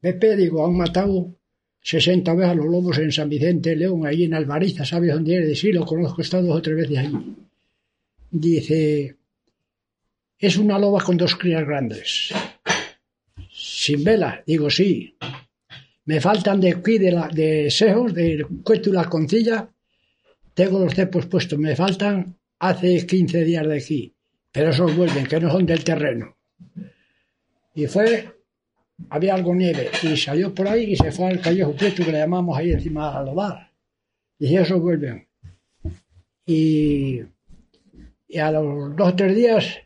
Pepe, 0.04 0.36
digo, 0.36 0.66
han 0.66 0.76
matado 0.76 1.34
60 1.80 2.34
veces 2.34 2.50
a 2.50 2.54
los 2.54 2.66
lobos 2.66 2.98
en 2.98 3.10
San 3.10 3.26
Vicente 3.26 3.70
de 3.70 3.76
León, 3.76 4.06
ahí 4.06 4.24
en 4.24 4.34
Alvariza, 4.34 4.84
¿sabes 4.84 5.14
dónde 5.14 5.34
eres? 5.34 5.58
Sí, 5.58 5.72
lo 5.72 5.86
conozco, 5.86 6.20
he 6.20 6.24
estado 6.24 6.48
dos 6.48 6.58
o 6.58 6.60
tres 6.60 6.76
veces 6.76 6.98
allí. 6.98 7.36
Dice, 8.30 9.16
es 10.38 10.58
una 10.58 10.78
loba 10.78 11.02
con 11.02 11.16
dos 11.16 11.34
crías 11.36 11.66
grandes. 11.66 12.34
Sin 13.50 14.04
vela, 14.04 14.44
digo 14.46 14.68
sí. 14.68 15.16
Me 16.04 16.20
faltan 16.20 16.60
de 16.60 16.72
aquí, 16.72 16.98
de, 16.98 17.28
de 17.32 17.70
sejos, 17.70 18.12
de 18.12 18.46
cuesto 18.62 18.90
y 18.90 18.92
la 18.92 19.08
concilla. 19.08 19.70
Tengo 20.52 20.80
los 20.80 20.92
cepos 20.92 21.24
puestos, 21.24 21.58
me 21.58 21.74
faltan 21.74 22.36
hace 22.58 23.06
15 23.06 23.42
días 23.42 23.66
de 23.66 23.78
aquí. 23.78 24.14
Pero 24.52 24.68
esos 24.68 24.94
vuelven, 24.94 25.26
que 25.26 25.40
no 25.40 25.50
son 25.50 25.64
del 25.64 25.82
terreno. 25.82 26.36
Y 27.74 27.86
fue, 27.86 28.33
había 29.10 29.34
algo 29.34 29.54
nieve, 29.54 29.90
y 30.02 30.16
salió 30.16 30.54
por 30.54 30.68
ahí 30.68 30.92
y 30.92 30.96
se 30.96 31.12
fue 31.12 31.26
al 31.26 31.40
callejo 31.40 31.74
que 31.74 32.12
le 32.12 32.18
llamamos 32.18 32.56
ahí 32.56 32.72
encima 32.72 33.16
al 33.18 33.28
hogar. 33.28 33.70
Y 34.38 34.56
esos 34.56 34.80
vuelven. 34.80 35.28
Y, 36.46 37.22
y 38.28 38.38
a 38.38 38.50
los 38.50 38.94
dos 38.96 39.08
o 39.08 39.16
tres 39.16 39.34
días 39.34 39.78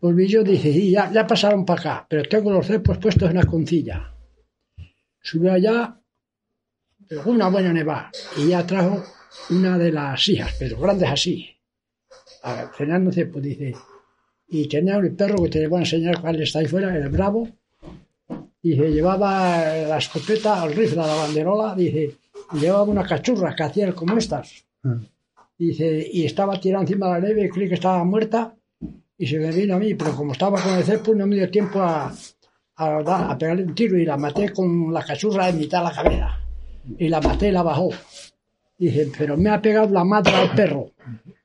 volví 0.00 0.28
yo 0.28 0.42
y 0.42 0.44
dije, 0.44 0.72
sí, 0.72 0.90
ya, 0.90 1.10
ya 1.10 1.26
pasaron 1.26 1.64
para 1.64 1.80
acá, 1.80 2.06
pero 2.08 2.22
tengo 2.28 2.52
los 2.52 2.66
cepos 2.66 2.98
puestos 2.98 3.30
en 3.30 3.36
la 3.36 3.44
concilla. 3.44 4.12
Subió 5.20 5.52
allá, 5.52 6.00
una 7.24 7.48
buena 7.48 7.72
nevada, 7.72 8.10
y 8.36 8.48
ya 8.48 8.66
trajo 8.66 9.02
una 9.50 9.76
de 9.78 9.92
las 9.92 10.28
hijas, 10.28 10.54
pero 10.58 10.78
grandes 10.78 11.10
así. 11.10 11.50
A 12.42 12.68
Fernando 12.68 13.10
Cepo 13.10 13.40
dice, 13.40 13.74
y 14.48 14.68
tenía 14.68 14.96
el 14.96 15.16
perro 15.16 15.42
que 15.42 15.48
te 15.48 15.66
voy 15.66 15.78
a 15.78 15.82
enseñar 15.82 16.20
cuál 16.20 16.40
está 16.40 16.60
ahí 16.60 16.66
fuera, 16.66 16.96
el 16.96 17.08
bravo, 17.08 17.48
dice, 18.70 18.90
llevaba 18.92 19.58
la 19.88 19.98
escopeta, 19.98 20.64
el 20.64 20.74
rifle, 20.74 20.96
la 20.96 21.14
banderola, 21.14 21.74
dice, 21.74 22.16
y 22.52 22.58
llevaba 22.58 22.84
una 22.84 23.06
cachurra 23.06 23.54
que 23.54 23.62
hacía 23.62 23.92
como 23.92 24.16
estas. 24.16 24.64
Dice, 25.58 26.06
y 26.12 26.24
estaba 26.24 26.60
tirada 26.60 26.82
encima 26.82 27.06
de 27.06 27.12
la 27.20 27.26
nieve, 27.26 27.50
creí 27.50 27.68
que 27.68 27.74
estaba 27.74 28.04
muerta, 28.04 28.54
y 29.18 29.26
se 29.26 29.38
me 29.38 29.50
vino 29.50 29.76
a 29.76 29.78
mí, 29.78 29.94
pero 29.94 30.14
como 30.14 30.32
estaba 30.32 30.60
con 30.60 30.74
el 30.74 30.84
cepo 30.84 31.14
no 31.14 31.26
me 31.26 31.36
dio 31.36 31.50
tiempo 31.50 31.80
a, 31.80 32.12
a, 32.76 33.02
dar- 33.02 33.30
a 33.30 33.38
pegarle 33.38 33.64
un 33.64 33.74
tiro 33.74 33.96
y 33.98 34.04
la 34.04 34.18
maté 34.18 34.52
con 34.52 34.92
la 34.92 35.02
cachurra 35.02 35.48
en 35.48 35.58
mitad 35.58 35.78
de 35.78 35.84
la 35.84 35.94
cabeza. 35.94 36.38
Y 36.98 37.08
la 37.08 37.20
maté 37.22 37.48
y 37.48 37.52
la 37.52 37.62
bajó. 37.62 37.88
Dice, 38.78 39.10
pero 39.16 39.36
me 39.38 39.48
ha 39.48 39.60
pegado 39.62 39.88
la 39.88 40.04
madre 40.04 40.34
al 40.34 40.54
perro. 40.54 40.90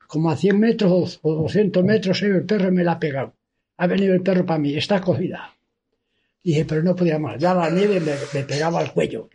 Como 0.08 0.30
a 0.30 0.36
100 0.36 0.60
metros 0.60 1.20
o 1.22 1.34
200 1.36 1.84
metros, 1.86 2.22
eh, 2.24 2.28
el 2.28 2.44
perro 2.44 2.70
me 2.72 2.84
la 2.84 2.94
ha 2.94 3.00
pegado. 3.00 3.34
Ha 3.78 3.88
venido 3.88 4.14
el 4.14 4.22
perro 4.22 4.46
para 4.46 4.60
mí, 4.60 4.76
está 4.76 5.00
cogida. 5.00 5.54
Dije, 6.44 6.66
pero 6.66 6.82
no 6.84 6.96
podía 6.96 7.20
más. 7.20 7.38
Ya 7.40 7.54
la 7.54 7.70
nieve 7.70 8.00
me, 8.00 8.44
pegaba 8.44 8.80
al 8.80 8.92
cuello. 8.94 9.30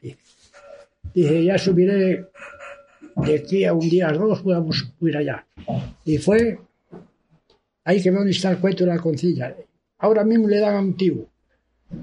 Dije, 1.14 1.44
ya 1.44 1.56
subiré 1.58 2.26
de 3.16 3.34
aquí 3.36 3.64
a 3.64 3.72
un 3.72 3.88
día, 3.88 4.08
dos, 4.12 4.40
a 4.54 4.58
bus- 4.58 4.92
ir 5.00 5.16
allá. 5.16 5.46
Y 6.04 6.18
fue 6.18 6.58
ahí 7.84 8.02
que 8.02 8.10
donde 8.10 8.30
está 8.32 8.50
el 8.50 8.58
cuento 8.58 8.84
de 8.84 8.90
la 8.90 8.98
concilla. 8.98 9.54
Ahora 9.98 10.24
mismo 10.24 10.48
le 10.48 10.58
dan 10.58 10.74
a 10.74 10.80
un 10.80 10.96
tío 10.96 11.26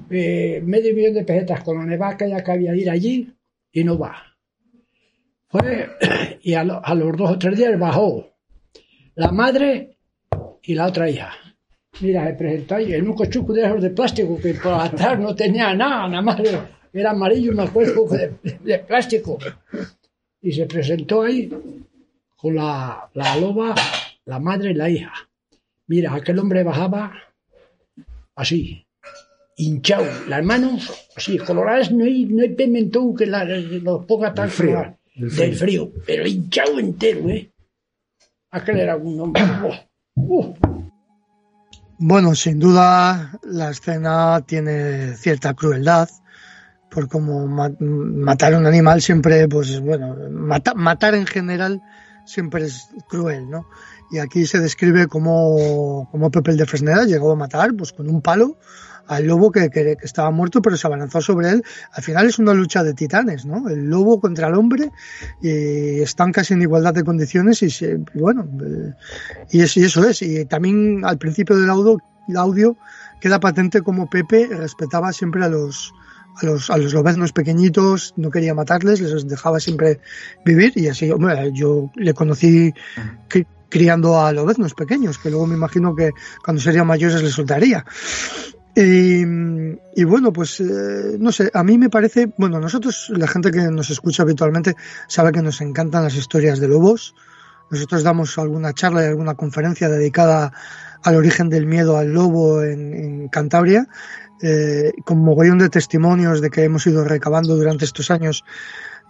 eh, 0.10 0.62
medio 0.66 0.96
millón 0.96 1.14
de 1.14 1.24
pesetas 1.26 1.64
con 1.64 1.78
la 1.78 1.86
nevada 1.86 2.18
que 2.18 2.24
haya 2.26 2.44
que 2.44 2.52
había 2.52 2.74
ir 2.76 2.90
allí 2.90 3.32
y 3.72 3.84
no 3.84 3.98
va. 3.98 4.16
Fue, 5.50 5.90
y 6.42 6.54
a, 6.54 6.62
a 6.62 6.96
los 6.96 7.16
dos 7.18 7.32
o 7.32 7.38
tres 7.38 7.58
días 7.58 7.78
bajó 7.78 8.34
la 9.16 9.32
madre 9.32 9.98
y 10.64 10.74
la 10.74 10.88
otra 10.88 11.10
hija. 11.10 11.32
Mira, 12.02 12.28
se 12.28 12.34
presentó 12.34 12.76
ahí 12.76 12.94
en 12.94 13.08
un 13.08 13.14
cochuco 13.16 13.54
de 13.54 13.66
esos 13.66 13.82
de 13.82 13.90
plástico 13.92 14.38
que 14.40 14.54
por 14.56 14.74
atrás 14.74 15.20
no 15.20 15.36
tenía 15.36 15.74
nada, 15.74 16.08
nada 16.08 16.22
más 16.22 16.40
era 16.92 17.12
amarillo 17.12 17.52
y 17.52 17.56
me 17.56 17.64
acuerdo 17.64 18.06
de, 18.08 18.34
de 18.62 18.80
plástico. 18.80 19.38
Y 20.42 20.52
se 20.52 20.66
presentó 20.66 21.22
ahí 21.22 21.50
con 22.36 22.56
la, 22.56 23.10
la 23.14 23.36
loba, 23.38 23.74
la 24.26 24.40
madre 24.40 24.72
y 24.72 24.74
la 24.74 24.90
hija. 24.90 25.14
Mira, 25.88 26.14
aquel 26.14 26.40
hombre 26.40 26.64
bajaba 26.64 27.14
así, 28.36 28.86
hinchado, 29.56 30.06
las 30.28 30.44
manos 30.44 31.08
así, 31.16 31.38
coloradas, 31.38 31.92
no 31.92 32.04
hay, 32.06 32.26
no 32.26 32.42
hay 32.42 32.50
pimentón 32.50 33.16
que 33.16 33.26
la- 33.28 33.46
los 33.46 34.06
ponga 34.06 34.34
tan 34.34 34.46
Del 34.48 34.52
frío, 34.56 34.70
coloradas. 34.72 34.98
del 35.16 35.36
del 35.36 35.56
frío. 35.56 35.58
frío, 35.88 36.04
pero 36.06 36.28
hinchado 36.28 36.80
entero, 36.80 37.30
¿eh? 37.30 37.52
Aquel 38.52 38.80
era 38.80 38.98
un 38.98 39.20
hombre. 39.20 39.44
¡oh! 40.16 40.54
¡uh! 40.56 40.83
Bueno, 42.06 42.36
sin 42.36 42.60
duda 42.60 43.40
la 43.44 43.70
escena 43.70 44.42
tiene 44.46 45.16
cierta 45.16 45.54
crueldad, 45.54 46.10
por 46.92 47.08
como 47.08 47.48
ma- 47.48 47.72
matar 47.80 48.54
a 48.54 48.58
un 48.58 48.66
animal 48.66 49.02
siempre, 49.02 49.48
pues 49.48 49.80
bueno, 49.80 50.14
mata- 50.30 50.74
matar 50.74 51.16
en 51.16 51.26
general 51.26 51.82
siempre 52.26 52.66
es 52.66 52.90
cruel, 53.08 53.50
¿no? 53.50 53.70
Y 54.12 54.20
aquí 54.20 54.46
se 54.46 54.60
describe 54.60 55.08
como, 55.08 56.10
como 56.12 56.30
Pepe 56.30 56.52
el 56.52 56.58
de 56.58 56.66
Fresneda 56.66 57.06
llegó 57.06 57.32
a 57.32 57.38
matar, 57.38 57.74
pues 57.74 57.94
con 57.94 58.10
un 58.10 58.22
palo, 58.22 58.58
al 59.08 59.26
lobo 59.28 59.52
que, 59.52 59.70
que, 59.70 59.98
estaba 60.02 60.32
muerto, 60.32 60.62
pero 60.62 60.78
se 60.78 60.88
abalanzó 60.88 61.22
sobre 61.22 61.50
él. 61.50 61.64
Al 61.92 62.04
final 62.04 62.28
es 62.28 62.40
una 62.40 62.54
lucha 62.54 62.84
de 62.84 62.94
titanes, 62.94 63.46
¿no? 63.46 63.68
El 63.70 63.90
lobo 63.90 64.20
contra 64.20 64.48
el 64.48 64.56
hombre 64.56 64.92
y 65.42 66.00
están 66.02 66.32
casi 66.32 66.54
en 66.54 66.62
igualdad 66.62 66.94
de 66.94 67.04
condiciones 67.04 67.62
y, 67.64 67.70
se, 67.70 68.00
y 68.14 68.20
bueno, 68.20 68.48
eh, 68.64 68.94
y, 69.52 69.62
es- 69.62 69.76
y 69.78 69.84
eso 69.84 70.08
es. 70.08 70.22
Y 70.22 70.46
también 70.46 71.02
al 71.04 71.18
principio 71.18 71.58
del 71.58 71.70
audio, 71.70 71.98
el 72.30 72.38
audio 72.38 72.78
queda 73.20 73.40
patente 73.40 73.82
como 73.82 74.10
Pepe 74.10 74.48
respetaba 74.52 75.12
siempre 75.14 75.44
a 75.44 75.50
los 75.50 75.94
a 76.42 76.48
los, 76.48 76.72
a 76.72 76.78
los 76.78 76.94
lobeznos 76.96 77.32
pequeñitos, 77.32 78.16
no 78.18 78.32
quería 78.32 78.56
matarles, 78.56 79.00
les 79.02 79.28
dejaba 79.28 79.60
siempre 79.60 80.00
vivir 80.44 80.74
y 80.76 80.88
así, 80.88 81.12
hombre, 81.12 81.52
yo 81.54 81.92
le 81.96 82.16
conocí 82.16 82.74
cri- 83.30 83.46
criando 83.70 84.20
a 84.20 84.32
lobeznos 84.32 84.74
pequeños, 84.74 85.20
que 85.20 85.30
luego 85.30 85.46
me 85.46 85.54
imagino 85.56 85.96
que 85.96 86.10
cuando 86.44 86.60
serían 86.60 86.88
mayores 86.88 87.22
les 87.22 87.34
soltaría. 87.34 87.86
Y, 88.76 89.22
y 89.96 90.04
bueno, 90.04 90.34
pues 90.34 90.60
eh, 90.60 91.18
no 91.20 91.32
sé, 91.32 91.52
a 91.54 91.64
mí 91.64 91.78
me 91.78 91.90
parece, 91.90 92.32
bueno, 92.38 92.60
nosotros, 92.60 93.12
la 93.16 93.28
gente 93.28 93.52
que 93.52 93.62
nos 93.70 93.90
escucha 93.90 94.24
habitualmente, 94.24 94.76
sabe 95.08 95.32
que 95.32 95.42
nos 95.42 95.62
encantan 95.62 96.04
las 96.04 96.16
historias 96.16 96.60
de 96.60 96.68
lobos. 96.68 97.16
Nosotros 97.70 98.04
damos 98.04 98.38
alguna 98.38 98.74
charla 98.74 99.04
y 99.04 99.08
alguna 99.08 99.36
conferencia 99.36 99.90
dedicada 99.90 100.54
al 101.04 101.16
origen 101.16 101.50
del 101.50 101.66
miedo 101.66 101.98
al 101.98 102.14
lobo 102.14 102.64
en, 102.64 102.94
en 102.94 103.28
Cantabria, 103.30 103.88
eh, 104.42 104.94
con 105.06 105.20
mogollón 105.20 105.60
de 105.60 105.70
testimonios 105.70 106.42
de 106.42 106.50
que 106.50 106.64
hemos 106.64 106.86
ido 106.88 107.04
recabando 107.04 107.56
durante 107.56 107.86
estos 107.86 108.12
años 108.12 108.44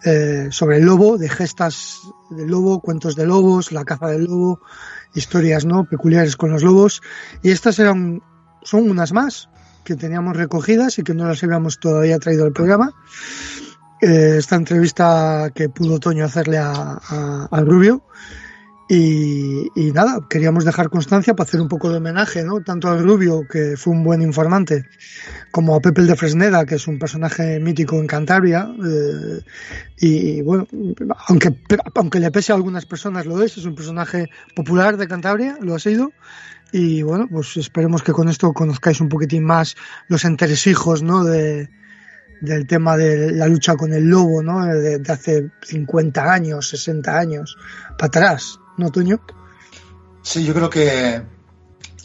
eh, 0.06 0.50
sobre 0.52 0.78
el 0.78 0.86
lobo, 0.86 1.18
de 1.18 1.30
gestas 1.30 2.02
del 2.30 2.48
lobo, 2.48 2.82
cuentos 2.82 3.16
de 3.16 3.26
lobos, 3.26 3.72
la 3.72 3.86
caza 3.86 4.08
del 4.08 4.26
lobo, 4.26 4.60
historias 5.16 5.66
no 5.66 5.86
peculiares 5.86 6.36
con 6.36 6.52
los 6.52 6.62
lobos. 6.62 7.02
Y 7.42 7.52
estas 7.52 7.80
eran, 7.80 8.22
son 8.64 8.90
unas 8.90 9.12
más 9.14 9.50
que 9.84 9.96
teníamos 9.96 10.36
recogidas 10.38 10.98
y 11.00 11.04
que 11.04 11.14
no 11.14 11.28
las 11.28 11.44
habíamos 11.44 11.80
todavía 11.80 12.18
traído 12.20 12.46
al 12.46 12.54
programa. 12.54 12.94
Eh, 14.02 14.36
esta 14.38 14.56
entrevista 14.56 15.52
que 15.54 15.70
pudo 15.70 16.00
Toño 16.00 16.26
hacerle 16.26 16.58
a, 16.58 16.72
a- 16.72 17.62
Rubio. 17.62 18.04
Y, 18.90 19.70
nada, 19.94 20.20
queríamos 20.30 20.66
dejar 20.66 20.90
constancia 20.90 21.34
para 21.36 21.48
hacer 21.48 21.62
un 21.62 21.70
poco 21.70 21.90
de 21.90 21.98
homenaje, 21.98 22.44
¿no? 22.44 22.62
Tanto 22.62 22.90
al 22.90 23.02
Rubio, 23.02 23.48
que 23.50 23.78
fue 23.78 23.94
un 23.94 24.04
buen 24.04 24.22
informante, 24.22 24.86
como 25.52 25.76
a 25.76 25.80
Pepe 25.82 26.02
de 26.02 26.16
Fresneda, 26.16 26.66
que 26.66 26.76
es 26.76 26.88
un 26.88 27.00
personaje 27.00 27.60
mítico 27.60 28.00
en 28.00 28.08
Cantabria. 28.08 28.70
eh, 28.86 29.40
y 29.98 30.42
bueno, 30.42 30.68
aunque, 31.28 31.56
aunque 31.96 32.20
le 32.20 32.30
pese 32.32 32.52
a 32.52 32.56
algunas 32.56 32.86
personas 32.86 33.26
lo 33.26 33.42
es, 33.42 33.58
es 33.58 33.66
un 33.66 33.76
personaje 33.76 34.30
popular 34.54 34.98
de 34.98 35.08
Cantabria, 35.08 35.58
lo 35.62 35.76
ha 35.76 35.80
sido. 35.80 36.12
Y 36.74 37.04
bueno, 37.04 37.28
pues 37.32 37.56
esperemos 37.56 38.04
que 38.04 38.12
con 38.12 38.28
esto 38.28 38.52
conozcáis 38.52 39.00
un 39.00 39.08
poquitín 39.08 39.46
más 39.46 39.76
los 40.10 40.26
entresijos, 40.26 41.04
¿no? 41.04 41.24
De, 41.24 41.70
del 42.42 42.68
tema 42.68 42.98
de 42.98 43.32
la 43.32 43.48
lucha 43.48 43.76
con 43.76 43.94
el 43.94 44.10
lobo, 44.10 44.44
¿no? 44.44 44.66
De, 44.66 45.00
de 45.00 45.14
hace 45.14 45.52
50 45.62 46.34
años, 46.34 46.68
60 46.68 47.18
años, 47.18 47.58
para 47.98 48.08
atrás, 48.08 48.60
¿no, 48.78 48.92
Toño? 48.92 49.20
Sí, 50.22 50.46
yo 50.46 50.54
creo 50.54 50.70
que, 50.70 51.22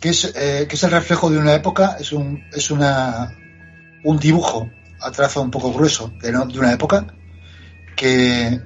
que, 0.00 0.08
es, 0.10 0.32
eh, 0.34 0.66
que 0.68 0.74
es 0.76 0.82
el 0.82 0.90
reflejo 0.90 1.30
de 1.30 1.38
una 1.38 1.54
época, 1.54 1.96
es 2.00 2.12
un, 2.12 2.42
es 2.52 2.70
una, 2.70 3.32
un 4.04 4.18
dibujo 4.18 4.68
a 5.00 5.10
trazo 5.12 5.40
un 5.42 5.50
poco 5.50 5.72
grueso 5.72 6.12
de, 6.20 6.32
no- 6.32 6.46
de 6.46 6.58
una 6.58 6.72
época 6.72 7.06
que, 7.96 8.60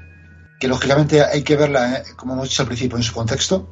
que 0.58 0.68
lógicamente 0.68 1.22
hay 1.22 1.42
que 1.42 1.56
verla, 1.56 1.96
eh, 1.98 2.02
como 2.16 2.32
hemos 2.34 2.48
dicho 2.48 2.62
al 2.62 2.68
principio, 2.68 2.96
en 2.96 3.02
su 3.02 3.12
contexto 3.12 3.68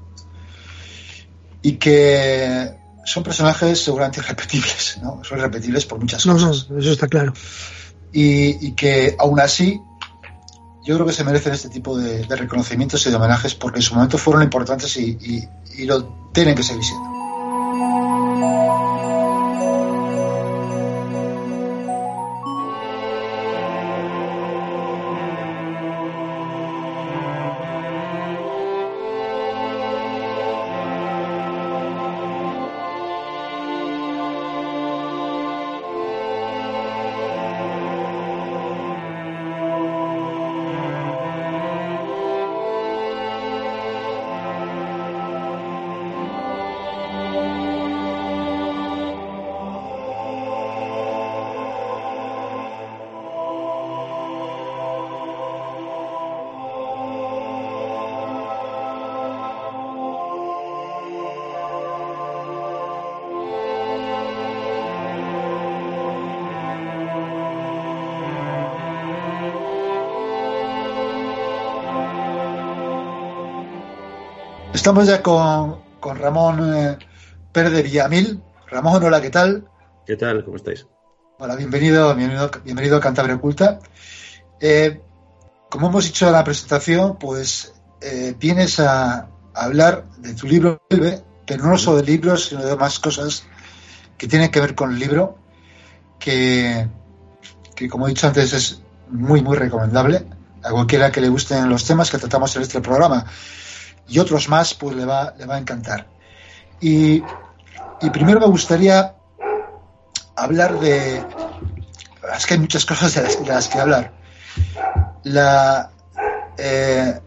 y 1.62 1.72
que 1.72 2.70
son 3.04 3.22
personajes 3.22 3.82
seguramente 3.82 4.20
irrepetibles, 4.24 4.98
¿no? 5.02 5.22
Son 5.24 5.38
irrepetibles 5.38 5.86
por 5.86 5.98
muchas 5.98 6.26
No, 6.26 6.34
no, 6.34 6.48
cosas. 6.48 6.68
eso 6.78 6.92
está 6.92 7.08
claro. 7.08 7.32
y, 8.12 8.66
y 8.68 8.72
que 8.72 9.16
aún 9.18 9.40
así 9.40 9.80
yo 10.84 10.94
creo 10.94 11.06
que 11.06 11.12
se 11.12 11.24
merecen 11.24 11.52
este 11.52 11.68
tipo 11.68 11.96
de, 11.96 12.24
reconocimientos 12.24 13.06
y 13.06 13.10
de 13.10 13.16
homenajes 13.16 13.54
porque 13.54 13.78
en 13.78 13.82
su 13.82 13.94
momento 13.94 14.18
fueron 14.18 14.42
importantes 14.42 14.96
y, 14.96 15.16
y- 15.20 15.48
y 15.82 15.84
lo 15.86 16.04
tienen 16.32 16.54
que 16.54 16.62
seguir 16.62 16.82
siendo. 16.84 17.19
Estamos 74.80 75.06
ya 75.06 75.22
con, 75.22 75.78
con 76.00 76.16
Ramón 76.16 76.74
eh, 76.74 76.96
Pérez 77.52 77.72
de 77.72 77.82
Villamil. 77.82 78.42
Ramón, 78.66 79.04
hola, 79.04 79.20
¿qué 79.20 79.28
tal? 79.28 79.68
¿Qué 80.06 80.16
tal? 80.16 80.42
¿Cómo 80.42 80.56
estáis? 80.56 80.86
Hola, 81.38 81.54
bienvenido, 81.54 82.14
bienvenido, 82.14 82.50
bienvenido 82.64 82.96
a 82.96 83.00
Cantabria 83.00 83.34
Oculta. 83.34 83.78
Eh, 84.58 85.02
como 85.68 85.88
hemos 85.88 86.04
dicho 86.04 86.26
en 86.28 86.32
la 86.32 86.44
presentación, 86.44 87.18
pues 87.18 87.74
eh, 88.00 88.34
vienes 88.40 88.80
a, 88.80 89.18
a 89.18 89.28
hablar 89.52 90.06
de 90.16 90.32
tu 90.32 90.46
libro, 90.46 90.80
pero 90.88 91.62
no 91.62 91.76
solo 91.76 91.98
de 91.98 92.04
libros, 92.04 92.46
sino 92.46 92.64
de 92.64 92.74
más 92.74 92.98
cosas 92.98 93.44
que 94.16 94.28
tienen 94.28 94.50
que 94.50 94.62
ver 94.62 94.74
con 94.74 94.92
el 94.92 94.98
libro, 94.98 95.36
que, 96.18 96.88
que 97.76 97.86
como 97.86 98.06
he 98.06 98.12
dicho 98.12 98.28
antes 98.28 98.54
es 98.54 98.80
muy, 99.10 99.42
muy 99.42 99.58
recomendable 99.58 100.24
a 100.62 100.70
cualquiera 100.70 101.12
que 101.12 101.20
le 101.20 101.28
gusten 101.28 101.68
los 101.68 101.84
temas 101.84 102.10
que 102.10 102.16
tratamos 102.16 102.56
en 102.56 102.62
este 102.62 102.80
programa 102.80 103.26
y 104.10 104.18
otros 104.18 104.48
más, 104.48 104.74
pues 104.74 104.96
le 104.96 105.04
va, 105.04 105.34
le 105.38 105.46
va 105.46 105.54
a 105.54 105.58
encantar. 105.58 106.06
Y, 106.80 107.22
y 108.00 108.10
primero 108.12 108.40
me 108.40 108.46
gustaría 108.46 109.14
hablar 110.36 110.78
de... 110.80 111.24
Es 112.36 112.46
que 112.46 112.54
hay 112.54 112.60
muchas 112.60 112.84
cosas 112.84 113.14
de 113.14 113.22
las, 113.22 113.40
de 113.40 113.46
las 113.46 113.68
que 113.68 113.78
hablar. 113.78 114.12
La, 115.22 115.90
eh, 116.58 117.20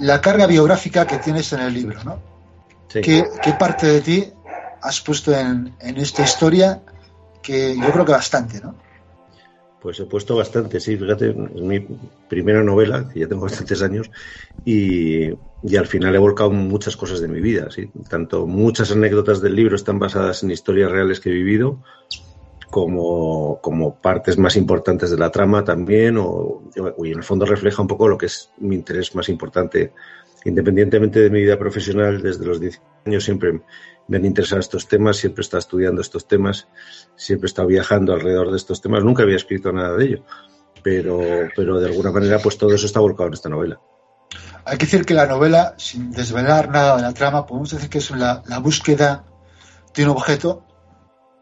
la 0.00 0.20
carga 0.20 0.46
biográfica 0.46 1.06
que 1.06 1.18
tienes 1.18 1.52
en 1.52 1.60
el 1.60 1.72
libro, 1.72 2.02
¿no? 2.02 2.18
Sí. 2.88 3.00
¿Qué, 3.00 3.24
qué 3.42 3.52
parte 3.52 3.86
de 3.86 4.00
ti 4.00 4.32
has 4.82 5.00
puesto 5.00 5.32
en, 5.32 5.76
en 5.80 5.96
esta 5.96 6.22
historia? 6.22 6.82
Que 7.42 7.76
yo 7.76 7.92
creo 7.92 8.04
que 8.04 8.12
bastante, 8.12 8.60
¿no? 8.60 8.74
Pues 9.80 10.00
he 10.00 10.06
puesto 10.06 10.36
bastante, 10.36 10.80
sí, 10.80 10.96
fíjate, 10.96 11.30
es 11.30 11.62
mi 11.62 11.80
primera 12.28 12.62
novela, 12.62 13.08
que 13.12 13.20
ya 13.20 13.28
tengo 13.28 13.42
bastantes 13.48 13.82
años, 13.82 14.10
y, 14.64 15.30
y 15.62 15.76
al 15.76 15.86
final 15.86 16.14
he 16.14 16.18
volcado 16.18 16.50
muchas 16.50 16.96
cosas 16.96 17.20
de 17.20 17.28
mi 17.28 17.40
vida, 17.40 17.70
sí. 17.70 17.90
Tanto 18.08 18.46
muchas 18.46 18.90
anécdotas 18.90 19.40
del 19.40 19.54
libro 19.54 19.76
están 19.76 19.98
basadas 19.98 20.42
en 20.42 20.50
historias 20.50 20.90
reales 20.90 21.20
que 21.20 21.30
he 21.30 21.34
vivido, 21.34 21.82
como, 22.70 23.60
como 23.62 23.96
partes 24.00 24.38
más 24.38 24.56
importantes 24.56 25.10
de 25.10 25.18
la 25.18 25.30
trama 25.30 25.64
también, 25.64 26.16
o, 26.18 26.62
y 27.04 27.12
en 27.12 27.18
el 27.18 27.24
fondo 27.24 27.46
refleja 27.46 27.82
un 27.82 27.88
poco 27.88 28.08
lo 28.08 28.18
que 28.18 28.26
es 28.26 28.50
mi 28.58 28.74
interés 28.74 29.14
más 29.14 29.28
importante. 29.28 29.92
Independientemente 30.44 31.20
de 31.20 31.30
mi 31.30 31.40
vida 31.40 31.58
profesional, 31.58 32.22
desde 32.22 32.46
los 32.46 32.60
10 32.60 32.80
años 33.04 33.24
siempre 33.24 33.62
me 34.08 34.16
han 34.18 34.24
interesado 34.24 34.60
estos 34.60 34.86
temas, 34.88 35.16
siempre 35.16 35.40
he 35.40 35.44
estado 35.44 35.58
estudiando 35.60 36.00
estos 36.00 36.26
temas, 36.28 36.68
siempre 37.16 37.46
he 37.46 37.50
estado 37.50 37.68
viajando 37.68 38.12
alrededor 38.14 38.50
de 38.50 38.56
estos 38.56 38.80
temas, 38.80 39.02
nunca 39.04 39.22
había 39.24 39.36
escrito 39.36 39.72
nada 39.72 39.96
de 39.96 40.04
ello, 40.04 40.24
pero, 40.82 41.18
pero 41.56 41.80
de 41.80 41.86
alguna 41.88 42.12
manera 42.12 42.38
pues 42.38 42.56
todo 42.58 42.74
eso 42.74 42.86
está 42.86 43.00
volcado 43.00 43.28
en 43.28 43.34
esta 43.34 43.48
novela. 43.48 43.80
Hay 44.64 44.78
que 44.78 44.86
decir 44.86 45.04
que 45.04 45.14
la 45.14 45.26
novela, 45.26 45.74
sin 45.78 46.10
desvelar 46.10 46.68
nada 46.70 46.96
de 46.96 47.02
la 47.02 47.14
trama, 47.14 47.46
podemos 47.46 47.70
decir 47.70 47.88
que 47.88 47.98
es 47.98 48.10
la, 48.10 48.42
la 48.46 48.58
búsqueda 48.58 49.24
de 49.94 50.04
un 50.04 50.10
objeto 50.10 50.64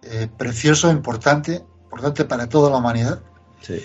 eh, 0.02 0.28
precioso, 0.36 0.90
importante, 0.90 1.64
importante 1.84 2.24
para 2.26 2.48
toda 2.48 2.70
la 2.70 2.76
humanidad, 2.78 3.20
Sí, 3.60 3.82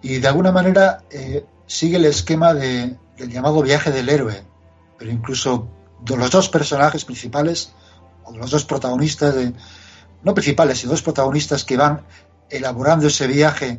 y 0.00 0.18
de 0.18 0.28
alguna 0.28 0.50
manera 0.50 1.02
eh, 1.10 1.44
sigue 1.66 1.96
el 1.98 2.06
esquema 2.06 2.54
de- 2.54 2.96
del 3.18 3.30
llamado 3.30 3.60
viaje 3.62 3.90
del 3.90 4.08
héroe, 4.08 4.42
pero 4.98 5.10
incluso 5.10 5.68
los 6.06 6.30
dos 6.30 6.48
personajes 6.48 7.04
principales, 7.04 7.74
los 8.34 8.50
dos 8.50 8.64
protagonistas 8.64 9.34
de, 9.34 9.52
no 10.22 10.34
principales, 10.34 10.78
sino 10.78 10.92
dos 10.92 11.02
protagonistas 11.02 11.64
que 11.64 11.76
van 11.76 12.02
elaborando 12.50 13.06
ese 13.06 13.26
viaje 13.26 13.78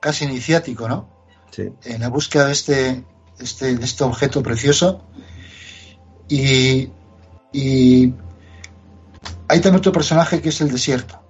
casi 0.00 0.24
iniciático, 0.24 0.88
¿no? 0.88 1.08
Sí. 1.50 1.70
En 1.84 2.00
la 2.00 2.08
búsqueda 2.08 2.46
de 2.46 2.52
este, 2.52 3.04
este, 3.38 3.76
de 3.76 3.84
este 3.84 4.04
objeto 4.04 4.42
precioso. 4.42 5.02
Y, 6.28 6.90
y 7.52 8.12
hay 9.48 9.60
también 9.60 9.76
otro 9.76 9.92
personaje 9.92 10.40
que 10.40 10.48
es 10.48 10.60
el 10.60 10.70
desierto, 10.70 11.20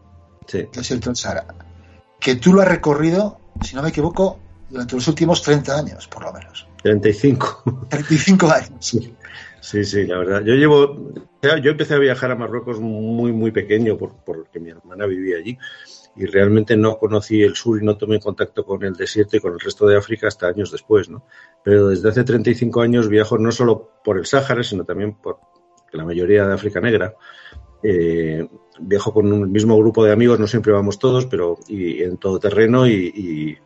Sí. 0.47 0.59
el 0.59 0.71
desierto 0.71 1.11
del 1.11 1.17
Sahara, 1.17 1.47
que 2.21 2.37
tú 2.37 2.53
lo 2.53 2.63
has 2.63 2.69
recorrido, 2.69 3.39
si 3.63 3.75
no 3.75 3.83
me 3.83 3.89
equivoco, 3.89 4.39
durante 4.71 4.95
los 4.95 5.07
últimos 5.09 5.43
30 5.43 5.77
años, 5.79 6.09
por 6.09 6.23
lo 6.25 6.33
menos. 6.33 6.67
35. 6.83 7.87
35 7.89 8.51
años. 8.51 8.71
Sí, 8.81 9.15
sí, 9.85 10.07
la 10.07 10.19
verdad. 10.19 10.43
Yo 10.45 10.55
llevo, 10.55 11.11
yo 11.63 11.71
empecé 11.71 11.95
a 11.95 11.99
viajar 11.99 12.31
a 12.31 12.37
Marruecos 12.37 12.81
muy, 12.81 13.33
muy 13.33 13.51
pequeño 13.51 13.97
por- 13.97 14.17
porque 14.25 14.61
mi 14.61 14.71
hermana 14.71 15.07
vivía 15.07 15.39
allí 15.39 15.57
y 16.17 16.27
realmente 16.27 16.77
no 16.77 16.99
conocí 16.99 17.43
el 17.43 17.55
sur 17.55 17.81
y 17.81 17.85
no 17.85 17.97
tomé 17.97 18.21
contacto 18.21 18.65
con 18.65 18.85
el 18.85 18.95
desierto 18.95 19.37
y 19.37 19.41
con 19.41 19.55
el 19.55 19.61
resto 19.61 19.87
de 19.87 19.97
África 19.97 20.29
hasta 20.29 20.49
años 20.49 20.71
después, 20.71 21.09
¿no? 21.09 21.25
Pero 21.63 21.89
desde 21.89 22.09
hace 22.11 22.25
35 22.25 22.83
años 22.83 23.09
viajo 23.09 23.39
no 23.39 23.51
solo 23.51 23.91
por 24.05 24.19
el 24.19 24.27
Sáhara, 24.27 24.63
sino 24.63 24.85
también 24.85 25.15
por 25.15 25.39
la 25.93 26.05
mayoría 26.05 26.47
de 26.47 26.55
África 26.55 26.81
Negra. 26.81 27.15
Eh, 27.83 28.47
viajo 28.81 29.13
con 29.15 29.33
un 29.33 29.51
mismo 29.51 29.79
grupo 29.79 30.05
de 30.05 30.13
amigos, 30.13 30.39
no 30.39 30.47
siempre 30.47 30.73
vamos 30.73 30.99
todos, 30.99 31.27
pero 31.27 31.59
y, 31.69 32.03
en 32.03 32.19
todo 32.19 32.39
terreno 32.39 32.87
y, 32.87 33.59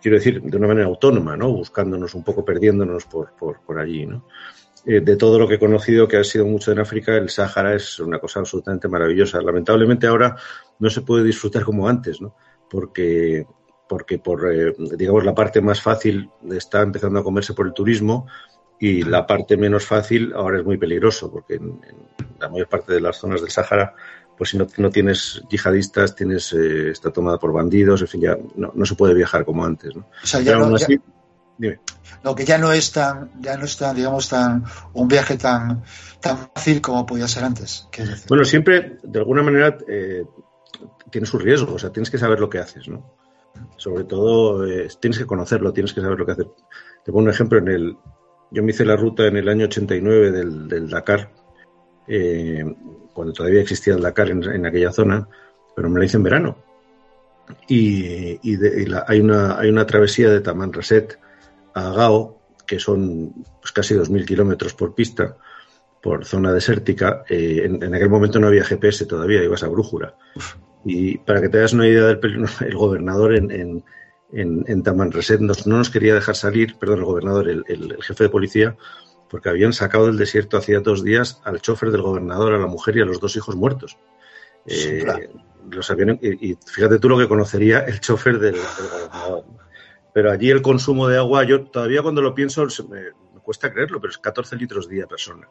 quiero 0.00 0.16
decir, 0.16 0.40
de 0.40 0.56
una 0.56 0.68
manera 0.68 0.86
autónoma, 0.86 1.36
¿no? 1.36 1.52
Buscándonos 1.52 2.14
un 2.14 2.24
poco, 2.24 2.44
perdiéndonos 2.44 3.04
por, 3.04 3.32
por 3.36 3.78
allí, 3.78 4.06
¿no? 4.06 4.24
Eh, 4.90 5.02
de 5.02 5.16
todo 5.16 5.38
lo 5.38 5.46
que 5.46 5.56
he 5.56 5.58
conocido, 5.58 6.08
que 6.08 6.16
ha 6.16 6.24
sido 6.24 6.46
mucho 6.46 6.72
en 6.72 6.78
África, 6.78 7.14
el 7.14 7.28
Sáhara 7.28 7.74
es 7.74 8.00
una 8.00 8.18
cosa 8.18 8.40
absolutamente 8.40 8.88
maravillosa. 8.88 9.38
Lamentablemente 9.42 10.06
ahora 10.06 10.34
no 10.78 10.88
se 10.88 11.02
puede 11.02 11.24
disfrutar 11.24 11.62
como 11.62 11.86
antes, 11.86 12.22
¿no? 12.22 12.34
Porque, 12.70 13.46
porque 13.86 14.18
por, 14.18 14.50
eh, 14.50 14.74
digamos, 14.96 15.26
la 15.26 15.34
parte 15.34 15.60
más 15.60 15.82
fácil 15.82 16.30
está 16.50 16.80
empezando 16.80 17.18
a 17.18 17.22
comerse 17.22 17.52
por 17.52 17.66
el 17.66 17.74
turismo 17.74 18.26
y 18.80 19.02
la 19.02 19.26
parte 19.26 19.58
menos 19.58 19.84
fácil 19.84 20.32
ahora 20.34 20.58
es 20.60 20.64
muy 20.64 20.78
peligroso, 20.78 21.30
porque 21.30 21.56
en, 21.56 21.64
en 21.86 21.96
la 22.40 22.48
mayor 22.48 22.68
parte 22.68 22.94
de 22.94 23.00
las 23.02 23.18
zonas 23.18 23.42
del 23.42 23.50
Sáhara, 23.50 23.94
pues 24.38 24.50
si 24.50 24.56
no, 24.56 24.66
no 24.78 24.88
tienes 24.88 25.42
yihadistas, 25.50 26.14
tienes, 26.14 26.52
eh, 26.54 26.90
está 26.92 27.10
tomada 27.10 27.38
por 27.38 27.52
bandidos, 27.52 28.00
en 28.00 28.08
fin, 28.08 28.20
ya 28.22 28.38
no, 28.56 28.72
no 28.74 28.86
se 28.86 28.94
puede 28.94 29.12
viajar 29.12 29.44
como 29.44 29.66
antes, 29.66 29.94
¿no? 29.96 30.06
O 30.22 30.26
sea, 30.26 30.40
no, 30.70 30.76
ya- 30.78 30.84
así, 30.86 31.00
dime. 31.58 31.80
no, 32.24 32.34
que 32.34 32.44
ya 32.44 32.56
no 32.58 32.72
es 32.72 32.92
tan, 32.92 33.30
ya 33.40 33.56
no 33.56 33.64
es 33.64 33.76
tan, 33.76 33.94
digamos, 33.96 34.28
tan, 34.28 34.64
un 34.94 35.08
viaje 35.08 35.36
tan, 35.36 35.82
tan 36.20 36.38
fácil 36.54 36.80
como 36.80 37.04
podía 37.04 37.28
ser 37.28 37.44
antes. 37.44 37.88
Bueno, 38.28 38.44
siempre, 38.44 38.98
de 39.02 39.18
alguna 39.18 39.42
manera, 39.42 39.76
eh, 39.88 40.24
tiene 41.10 41.26
su 41.26 41.38
riesgo, 41.38 41.74
o 41.74 41.78
sea, 41.78 41.90
tienes 41.90 42.10
que 42.10 42.18
saber 42.18 42.40
lo 42.40 42.48
que 42.48 42.58
haces, 42.58 42.88
¿no? 42.88 43.12
Sobre 43.76 44.04
todo, 44.04 44.66
eh, 44.66 44.88
tienes 45.00 45.18
que 45.18 45.26
conocerlo, 45.26 45.72
tienes 45.72 45.92
que 45.92 46.00
saber 46.00 46.18
lo 46.18 46.24
que 46.26 46.32
hacer. 46.32 46.46
Te 47.04 47.12
pongo 47.12 47.24
un 47.24 47.30
ejemplo, 47.30 47.58
en 47.58 47.68
el, 47.68 47.96
yo 48.50 48.62
me 48.62 48.70
hice 48.70 48.84
la 48.84 48.96
ruta 48.96 49.26
en 49.26 49.36
el 49.36 49.48
año 49.48 49.64
89 49.66 50.30
del, 50.30 50.68
del 50.68 50.88
Dakar, 50.88 51.32
eh, 52.06 52.64
cuando 53.12 53.32
todavía 53.32 53.60
existía 53.60 53.94
el 53.94 54.00
Dakar 54.02 54.30
en, 54.30 54.42
en 54.44 54.64
aquella 54.66 54.92
zona, 54.92 55.28
pero 55.74 55.90
me 55.90 55.98
la 55.98 56.06
hice 56.06 56.16
en 56.18 56.22
verano. 56.22 56.56
Y, 57.66 58.38
y 58.48 58.56
de- 58.56 58.82
y 58.82 58.86
la- 58.86 59.04
hay, 59.08 59.20
una, 59.20 59.58
hay 59.58 59.70
una 59.70 59.86
travesía 59.86 60.28
de 60.30 60.40
Taman 60.40 60.72
Raset 60.72 61.18
a 61.74 61.90
Gao, 61.92 62.40
que 62.66 62.78
son 62.78 63.32
pues, 63.60 63.72
casi 63.72 63.94
2.000 63.94 64.24
kilómetros 64.26 64.74
por 64.74 64.94
pista, 64.94 65.36
por 66.02 66.24
zona 66.24 66.52
desértica. 66.52 67.22
Eh, 67.28 67.62
en, 67.64 67.82
en 67.82 67.94
aquel 67.94 68.08
momento 68.10 68.38
no 68.38 68.46
había 68.46 68.64
GPS 68.64 69.06
todavía, 69.06 69.42
ibas 69.42 69.62
a 69.62 69.68
brújula. 69.68 70.14
Y 70.84 71.18
para 71.18 71.40
que 71.40 71.48
te 71.48 71.58
hagas 71.58 71.72
una 71.72 71.86
idea 71.88 72.04
del 72.04 72.20
peligro, 72.20 72.46
el 72.60 72.76
gobernador 72.76 73.34
en, 73.36 73.50
en, 73.50 73.84
en, 74.32 74.82
nos- 75.40 75.66
no 75.66 75.76
nos 75.78 75.90
quería 75.90 76.14
dejar 76.14 76.36
salir, 76.36 76.76
perdón, 76.78 76.98
el 77.00 77.04
gobernador, 77.04 77.48
el, 77.48 77.64
el- 77.68 77.92
el 77.92 78.02
jefe 78.02 78.24
de 78.24 78.30
policía, 78.30 78.76
porque 79.30 79.48
habían 79.50 79.72
sacado 79.72 80.06
del 80.06 80.16
desierto 80.16 80.56
hacía 80.56 80.80
dos 80.80 81.02
días 81.04 81.40
al 81.44 81.60
chofer 81.60 81.90
del 81.90 82.02
gobernador, 82.02 82.54
a 82.54 82.58
la 82.58 82.66
mujer 82.66 82.96
y 82.96 83.02
a 83.02 83.04
los 83.04 83.20
dos 83.20 83.36
hijos 83.36 83.56
muertos. 83.56 83.98
Eh, 84.66 85.04
los 85.70 85.90
habían- 85.90 86.18
y, 86.22 86.52
y 86.52 86.58
fíjate 86.66 86.98
tú 86.98 87.08
lo 87.08 87.18
que 87.18 87.28
conocería 87.28 87.80
el 87.80 88.00
chofer 88.00 88.38
del, 88.38 88.54
del 88.54 88.62
gobernador. 88.90 89.44
Pero 90.18 90.32
allí 90.32 90.50
el 90.50 90.62
consumo 90.62 91.06
de 91.06 91.16
agua, 91.16 91.44
yo 91.44 91.66
todavía 91.66 92.02
cuando 92.02 92.20
lo 92.20 92.34
pienso 92.34 92.66
me, 92.88 93.02
me 93.34 93.40
cuesta 93.40 93.72
creerlo, 93.72 94.00
pero 94.00 94.10
es 94.10 94.18
14 94.18 94.56
litros 94.56 94.88
día 94.88 95.06
persona. 95.06 95.48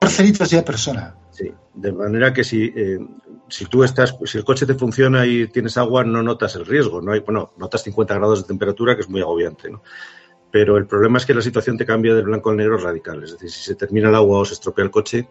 14 0.00 0.24
litros 0.24 0.50
de 0.50 0.62
persona. 0.64 1.16
Sí, 1.30 1.52
de 1.72 1.92
manera 1.92 2.32
que 2.32 2.42
si, 2.42 2.64
eh, 2.74 2.98
si 3.48 3.66
tú 3.66 3.84
estás, 3.84 4.16
si 4.24 4.38
el 4.38 4.44
coche 4.44 4.66
te 4.66 4.74
funciona 4.74 5.24
y 5.24 5.46
tienes 5.46 5.76
agua, 5.76 6.02
no 6.02 6.20
notas 6.20 6.56
el 6.56 6.66
riesgo. 6.66 7.00
No 7.00 7.12
hay, 7.12 7.20
bueno, 7.20 7.52
notas 7.58 7.84
50 7.84 8.12
grados 8.14 8.42
de 8.42 8.48
temperatura, 8.48 8.96
que 8.96 9.02
es 9.02 9.08
muy 9.08 9.20
agobiante, 9.20 9.70
¿no? 9.70 9.84
Pero 10.50 10.78
el 10.78 10.88
problema 10.88 11.18
es 11.18 11.26
que 11.26 11.34
la 11.34 11.40
situación 11.40 11.78
te 11.78 11.86
cambia 11.86 12.12
del 12.12 12.24
blanco 12.24 12.50
al 12.50 12.56
negro 12.56 12.78
radical. 12.78 13.22
Es 13.22 13.34
decir, 13.34 13.52
si 13.52 13.62
se 13.62 13.76
termina 13.76 14.08
el 14.08 14.16
agua 14.16 14.40
o 14.40 14.44
se 14.44 14.54
estropea 14.54 14.84
el 14.84 14.90
coche, 14.90 15.28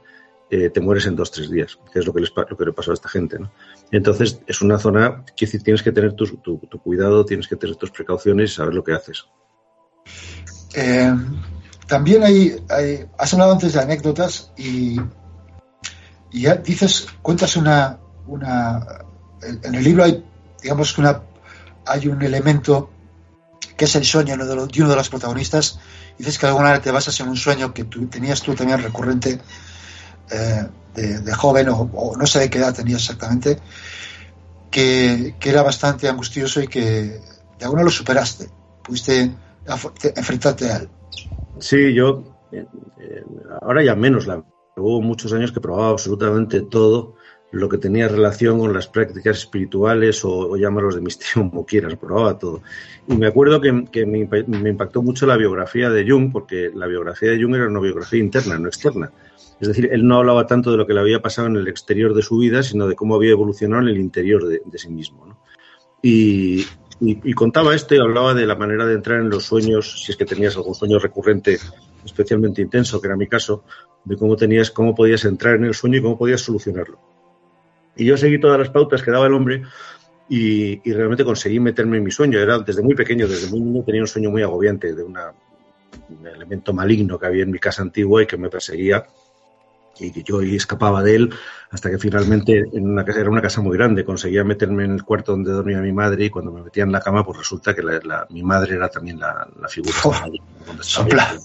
eh, 0.50 0.70
te 0.70 0.80
mueres 0.82 1.06
en 1.08 1.16
dos 1.16 1.32
tres 1.32 1.50
días, 1.50 1.80
que 1.92 2.00
es 2.00 2.06
lo 2.06 2.14
que, 2.14 2.22
les, 2.22 2.32
lo 2.36 2.58
que 2.58 2.66
le 2.66 2.74
pasó 2.74 2.92
a 2.92 2.94
esta 2.94 3.10
gente, 3.10 3.40
¿no? 3.40 3.52
Entonces, 3.92 4.40
es 4.46 4.62
una 4.62 4.78
zona 4.78 5.24
que 5.36 5.48
tienes 5.48 5.82
que 5.82 5.92
tener 5.92 6.14
tu, 6.14 6.40
cuidado, 6.84 7.26
tienes 7.26 7.48
que 7.48 7.56
tener 7.56 7.76
tus 7.76 7.92
precauciones 7.92 8.52
y 8.52 8.56
saber 8.56 8.74
lo 8.74 8.84
que 8.84 8.94
haces. 8.94 9.26
Eh, 10.76 11.14
también 11.88 12.24
hay, 12.24 12.56
has 13.18 13.34
hablado 13.34 13.54
antes 13.54 13.74
de 13.74 13.80
anécdotas 13.80 14.52
y, 14.58 15.00
y 16.32 16.42
ya 16.42 16.56
dices, 16.56 17.08
cuentas 17.22 17.56
una, 17.56 18.00
una, 18.28 18.86
en 19.64 19.76
el 19.76 19.84
libro 19.84 20.04
hay, 20.04 20.24
digamos 20.62 20.94
que 20.94 21.02
una, 21.02 21.22
hay 21.86 22.08
un 22.08 22.22
elemento 22.22 22.90
que 23.78 23.86
es 23.86 23.96
el 23.96 24.06
sueño 24.06 24.38
de 24.38 24.54
uno 24.54 24.90
de 24.90 24.96
los 24.96 25.10
protagonistas. 25.10 25.80
Dices 26.18 26.40
que 26.40 26.46
alguna 26.46 26.72
vez 26.72 26.82
te 26.82 26.92
basas 26.92 27.20
en 27.20 27.28
un 27.28 27.36
sueño 27.36 27.74
que 27.74 27.84
tú, 27.84 28.08
tenías 28.08 28.42
tú 28.42 28.56
también 28.56 28.82
recurrente 28.82 29.40
eh, 30.32 30.68
de, 30.96 31.20
de 31.20 31.34
joven 31.34 31.70
o, 31.70 31.90
o 31.94 32.16
no 32.18 32.26
sé 32.26 32.40
de 32.40 32.50
qué 32.50 32.58
edad 32.60 32.76
tenías 32.76 33.02
exactamente, 33.02 33.60
que, 34.72 35.36
que 35.40 35.50
era 35.50 35.64
bastante 35.64 36.10
angustioso 36.10 36.62
y 36.62 36.68
que 36.68 36.82
de 36.82 37.66
alguna 37.66 37.84
lo 37.84 37.90
superaste. 37.90 38.50
Pudiste 38.84 39.32
enfrentarte 40.16 40.70
a 40.70 40.78
él. 40.78 40.90
Sí, 41.60 41.94
yo 41.94 42.24
eh, 42.52 42.66
eh, 43.00 43.24
ahora 43.62 43.84
ya 43.84 43.96
menos. 43.96 44.28
La, 44.28 44.44
hubo 44.76 45.02
muchos 45.02 45.32
años 45.34 45.52
que 45.52 45.62
probaba 45.62 45.90
absolutamente 45.90 46.62
todo 46.62 47.16
lo 47.52 47.70
que 47.70 47.78
tenía 47.78 48.10
relación 48.10 48.60
con 48.60 48.74
las 48.74 48.88
prácticas 48.88 49.38
espirituales 49.38 50.26
o, 50.26 50.32
o 50.32 50.58
llámalos 50.58 50.96
de 50.96 51.02
misticismo 51.02 51.50
como 51.50 51.66
quieras, 51.66 51.96
probaba 51.96 52.38
todo. 52.38 52.62
Y 53.08 53.16
me 53.16 53.28
acuerdo 53.28 53.62
que, 53.62 53.86
que 53.92 54.06
me, 54.06 54.28
me 54.28 54.70
impactó 54.70 55.02
mucho 55.02 55.26
la 55.26 55.38
biografía 55.38 55.90
de 55.90 56.10
Jung, 56.10 56.32
porque 56.32 56.72
la 56.76 56.88
biografía 56.88 57.32
de 57.32 57.42
Jung 57.42 57.56
era 57.56 57.68
una 57.68 57.80
biografía 57.80 58.20
interna, 58.20 58.60
no 58.60 58.68
externa. 58.68 59.12
Es 59.60 59.70
decir, 59.70 59.90
él 59.92 60.06
no 60.06 60.18
hablaba 60.18 60.48
tanto 60.48 60.72
de 60.72 60.78
lo 60.78 60.86
que 60.86 60.94
le 60.94 61.00
había 61.00 61.22
pasado 61.22 61.48
en 61.48 61.56
el 61.56 61.68
exterior 61.68 62.14
de 62.14 62.22
su 62.22 62.38
vida, 62.38 62.62
sino 62.62 62.88
de 62.88 62.96
cómo 62.96 63.16
había 63.16 63.32
evolucionado 63.32 63.84
en 63.84 63.90
el 63.90 64.00
interior 64.00 64.46
de, 64.48 64.62
sí 64.78 64.90
mismo. 64.90 65.38
Y, 66.02 66.66
contaba 67.34 67.74
esto 67.74 67.96
y 67.96 68.00
hablaba 68.00 68.34
de 68.34 68.46
la 68.46 68.56
manera 68.56 68.86
de 68.86 68.96
entrar 68.96 69.22
en 69.22 69.30
los 69.30 69.46
sueños, 69.46 70.04
si 70.04 70.12
es 70.12 70.18
que 70.18 70.26
tenías 70.26 70.56
algún 70.56 70.76
sueño 70.76 71.00
recurrente 71.00 71.58
especialmente 72.04 72.62
intenso, 72.62 73.02
que 73.02 73.08
era 73.08 73.16
mi 73.16 73.28
caso, 73.28 73.64
de 74.04 74.18
cómo 74.18 74.36
tenías, 74.36 74.72
cómo 74.72 74.94
podías 74.94 75.26
entrar 75.26 75.56
en 75.56 75.66
el 75.66 75.74
sueño 75.74 76.00
y 76.00 76.02
cómo 76.02 76.18
podías 76.18 76.42
solucionarlo. 76.42 77.00
Y 77.96 78.06
yo 78.06 78.18
seguí 78.18 78.40
todas 78.40 78.60
las 78.60 78.70
pautas 78.70 79.02
que 79.02 79.12
daba 79.12 79.26
el 79.28 79.34
hombre 79.34 79.64
y, 80.30 80.80
realmente 80.92 81.24
conseguí 81.24 81.60
meterme 81.60 81.98
en 81.98 82.04
mi 82.04 82.12
sueño. 82.12 82.40
Era 82.40 82.60
desde 82.60 82.84
muy 82.84 82.94
pequeño, 82.94 83.28
desde 83.28 83.50
muy 83.50 83.62
niño 83.62 83.84
tenía 83.84 84.02
un 84.02 84.08
sueño 84.08 84.32
muy 84.32 84.42
agobiante 84.42 84.94
de 84.94 85.04
un 85.04 85.18
elemento 86.26 86.74
maligno 86.74 87.18
que 87.18 87.26
había 87.26 87.44
en 87.44 87.52
mi 87.52 87.60
casa 87.60 87.82
antigua 87.82 88.22
y 88.22 88.28
que 88.28 88.38
me 88.38 88.50
perseguía 88.50 89.06
y 90.00 90.24
yo 90.24 90.42
escapaba 90.42 91.02
de 91.04 91.16
él 91.16 91.34
hasta 91.72 91.90
que 91.90 91.98
finalmente 91.98 92.64
en 92.74 92.90
una 92.90 93.06
casa 93.06 93.22
era 93.22 93.30
una 93.30 93.42
casa 93.42 93.62
muy 93.62 93.78
grande 93.78 94.04
conseguía 94.04 94.44
meterme 94.44 94.84
en 94.86 94.92
el 94.96 95.04
cuarto 95.04 95.32
donde 95.32 95.52
dormía 95.52 95.80
mi 95.80 95.94
madre 95.94 96.26
y 96.26 96.30
cuando 96.30 96.52
me 96.52 96.62
metía 96.62 96.84
en 96.84 96.92
la 96.92 97.00
cama 97.02 97.24
pues 97.26 97.38
resulta 97.38 97.74
que 97.74 97.82
la- 97.82 98.00
la- 98.04 98.28
mi 98.30 98.44
madre 98.44 98.76
era 98.76 98.90
también 98.90 99.20
la, 99.20 99.48
la 99.60 99.68
figura 99.70 99.96
Oh, 100.04 100.14
Sopla. 100.82 101.36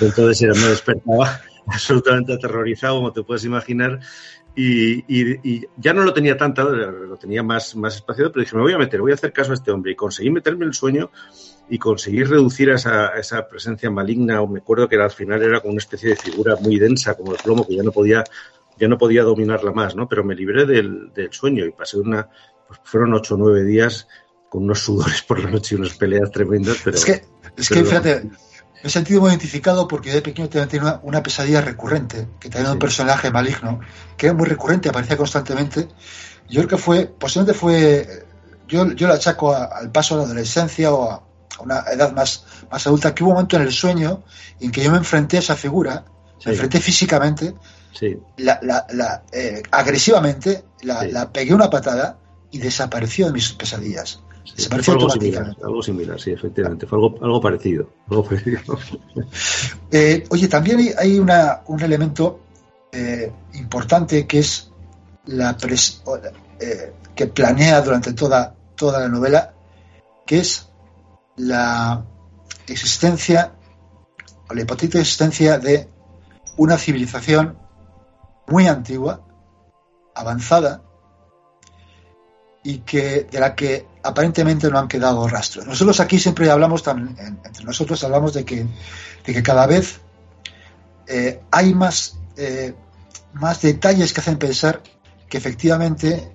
entonces 0.00 0.42
era, 0.42 0.54
me 0.54 0.68
despertaba 0.68 1.40
absolutamente 1.66 2.32
aterrorizado, 2.32 2.96
como 2.96 3.12
te 3.12 3.22
puedes 3.22 3.44
imaginar, 3.44 4.00
y, 4.54 4.98
y- 5.06 5.38
y 5.44 5.66
ya 5.76 5.92
no 5.92 6.02
lo 6.02 6.12
tenía 6.12 6.36
tanto, 6.36 6.68
lo 6.68 7.16
tenía 7.16 7.42
más, 7.42 7.76
más 7.76 7.96
espaciado, 7.96 8.32
pero 8.32 8.42
dije, 8.42 8.56
me 8.56 8.62
voy 8.62 8.72
a 8.72 8.78
meter, 8.78 9.00
voy 9.00 9.12
a 9.12 9.14
hacer 9.14 9.32
caso 9.32 9.52
a 9.52 9.54
este 9.54 9.70
hombre. 9.70 9.92
Y 9.92 9.94
conseguí 9.94 10.30
meterme 10.30 10.64
en 10.64 10.68
el 10.70 10.74
sueño 10.74 11.10
y 11.70 11.78
conseguí 11.78 12.24
reducir 12.24 12.70
a 12.70 12.76
esa, 12.76 13.08
a 13.08 13.18
esa 13.18 13.46
presencia 13.48 13.90
maligna, 13.90 14.40
o 14.40 14.46
me 14.48 14.60
acuerdo 14.60 14.88
que 14.88 14.96
al 14.96 15.10
final 15.10 15.42
era 15.42 15.60
como 15.60 15.72
una 15.72 15.78
especie 15.80 16.10
de 16.10 16.16
figura 16.16 16.56
muy 16.56 16.78
densa, 16.78 17.14
como 17.14 17.32
el 17.32 17.38
plomo, 17.42 17.66
que 17.66 17.76
ya 17.76 17.82
no 17.82 17.92
podía, 17.92 18.24
ya 18.78 18.88
no 18.88 18.96
podía 18.98 19.22
dominarla 19.22 19.72
más, 19.72 19.94
¿no? 19.96 20.08
Pero 20.08 20.24
me 20.24 20.34
libré 20.34 20.64
del, 20.66 21.12
del 21.14 21.32
sueño 21.32 21.64
y 21.66 21.72
pasé 21.72 21.98
una, 21.98 22.28
pues 22.66 22.80
fueron 22.84 23.12
ocho 23.14 23.34
o 23.34 23.38
nueve 23.38 23.64
días 23.64 24.08
con 24.48 24.64
unos 24.64 24.80
sudores 24.80 25.22
por 25.22 25.42
la 25.42 25.50
noche 25.50 25.74
y 25.74 25.78
unas 25.78 25.94
peleas 25.94 26.30
tremendas, 26.30 26.78
pero... 26.84 26.96
Es 26.96 27.04
que, 27.04 27.24
es 27.56 27.68
que 27.68 27.84
fíjate, 27.84 28.22
Me 28.24 28.86
he 28.88 28.90
sentido 28.90 29.20
muy 29.20 29.30
identificado 29.30 29.88
porque 29.88 30.08
yo 30.10 30.14
de 30.14 30.22
pequeño 30.22 30.48
tenía 30.48 30.80
una, 30.80 31.00
una 31.02 31.22
pesadilla 31.22 31.60
recurrente, 31.60 32.28
que 32.40 32.48
tenía 32.48 32.72
un 32.72 32.78
personaje 32.78 33.30
maligno, 33.30 33.80
que 34.16 34.26
era 34.26 34.34
muy 34.34 34.46
recurrente, 34.46 34.88
aparecía 34.88 35.16
constantemente. 35.16 35.88
Yo 36.48 36.60
creo 36.62 36.68
que 36.68 36.78
fue, 36.78 37.06
posiblemente 37.06 37.58
fue, 37.58 38.24
yo, 38.68 38.92
yo 38.92 39.08
lo 39.08 39.14
achaco 39.14 39.52
a- 39.52 39.64
al 39.64 39.90
paso 39.90 40.14
de 40.14 40.20
la 40.22 40.26
adolescencia 40.26 40.92
o 40.92 41.10
a, 41.10 41.27
a 41.58 41.62
una 41.62 41.80
edad 41.92 42.12
más, 42.12 42.44
más 42.70 42.86
adulta, 42.86 43.14
que 43.14 43.22
hubo 43.24 43.30
un 43.30 43.34
momento 43.36 43.56
en 43.56 43.62
el 43.62 43.72
sueño 43.72 44.22
en 44.60 44.70
que 44.70 44.82
yo 44.82 44.90
me 44.90 44.98
enfrenté 44.98 45.36
a 45.36 45.40
esa 45.40 45.56
figura, 45.56 46.04
Sí. 46.38 46.44
me 46.46 46.52
enfrenté 46.52 46.80
físicamente, 46.80 47.54
Sí, 47.92 48.16
la, 48.36 48.60
la- 48.62 48.86
la, 48.90 49.22
eh, 49.32 49.62
agresivamente, 49.72 50.62
la, 50.82 51.00
Sí. 51.00 51.10
la 51.10 51.32
pegué 51.32 51.52
una 51.54 51.68
patada 51.68 52.18
y 52.50 52.58
desapareció 52.58 53.26
de 53.26 53.32
mis 53.32 53.50
pesadillas. 53.52 54.20
Desapareció 54.56 54.92
algo 54.94 55.04
automáticamente. 55.06 55.54
similar, 55.54 55.66
algo 55.68 55.82
similar, 55.82 56.20
sí, 56.20 56.30
efectivamente. 56.30 56.86
Fue 56.86 56.96
algo, 56.96 57.16
algo 57.22 57.40
parecido. 57.40 57.90
Algo 58.08 58.24
parecido. 58.24 58.60
Eh, 59.90 60.24
oye, 60.30 60.48
también 60.48 60.94
hay, 60.98 61.18
una, 61.18 61.62
un 61.66 61.80
elemento 61.82 62.40
eh, 62.92 63.32
importante 63.54 64.26
que 64.26 64.38
es 64.40 64.70
la 65.26 65.56
pres- 65.56 66.02
que 67.14 67.26
planea 67.26 67.80
durante 67.80 68.12
toda, 68.12 68.54
toda 68.76 69.00
la 69.00 69.08
novela, 69.08 69.52
que 70.26 70.38
es 70.40 70.67
la 71.38 72.04
existencia 72.66 73.52
o 74.50 74.54
la 74.54 74.62
hipotética 74.62 74.98
existencia 75.00 75.58
de 75.58 75.88
una 76.56 76.76
civilización 76.76 77.58
muy 78.46 78.66
antigua, 78.66 79.20
avanzada, 80.14 80.82
y 82.62 82.78
que 82.80 83.24
de 83.30 83.40
la 83.40 83.54
que 83.54 83.86
aparentemente 84.02 84.68
no 84.70 84.78
han 84.78 84.88
quedado 84.88 85.26
rastros. 85.28 85.66
Nosotros 85.66 86.00
aquí 86.00 86.18
siempre 86.18 86.50
hablamos, 86.50 86.84
tam- 86.84 87.16
en- 87.18 87.40
entre 87.44 87.64
nosotros 87.64 88.02
hablamos 88.04 88.34
de 88.34 88.44
que, 88.44 88.66
de 89.24 89.32
que 89.34 89.42
cada 89.42 89.66
vez 89.66 90.00
eh, 91.06 91.40
hay 91.50 91.74
más, 91.74 92.18
eh, 92.36 92.74
más 93.32 93.62
detalles 93.62 94.12
que 94.12 94.20
hacen 94.20 94.38
pensar 94.38 94.82
que 95.28 95.38
efectivamente, 95.38 96.32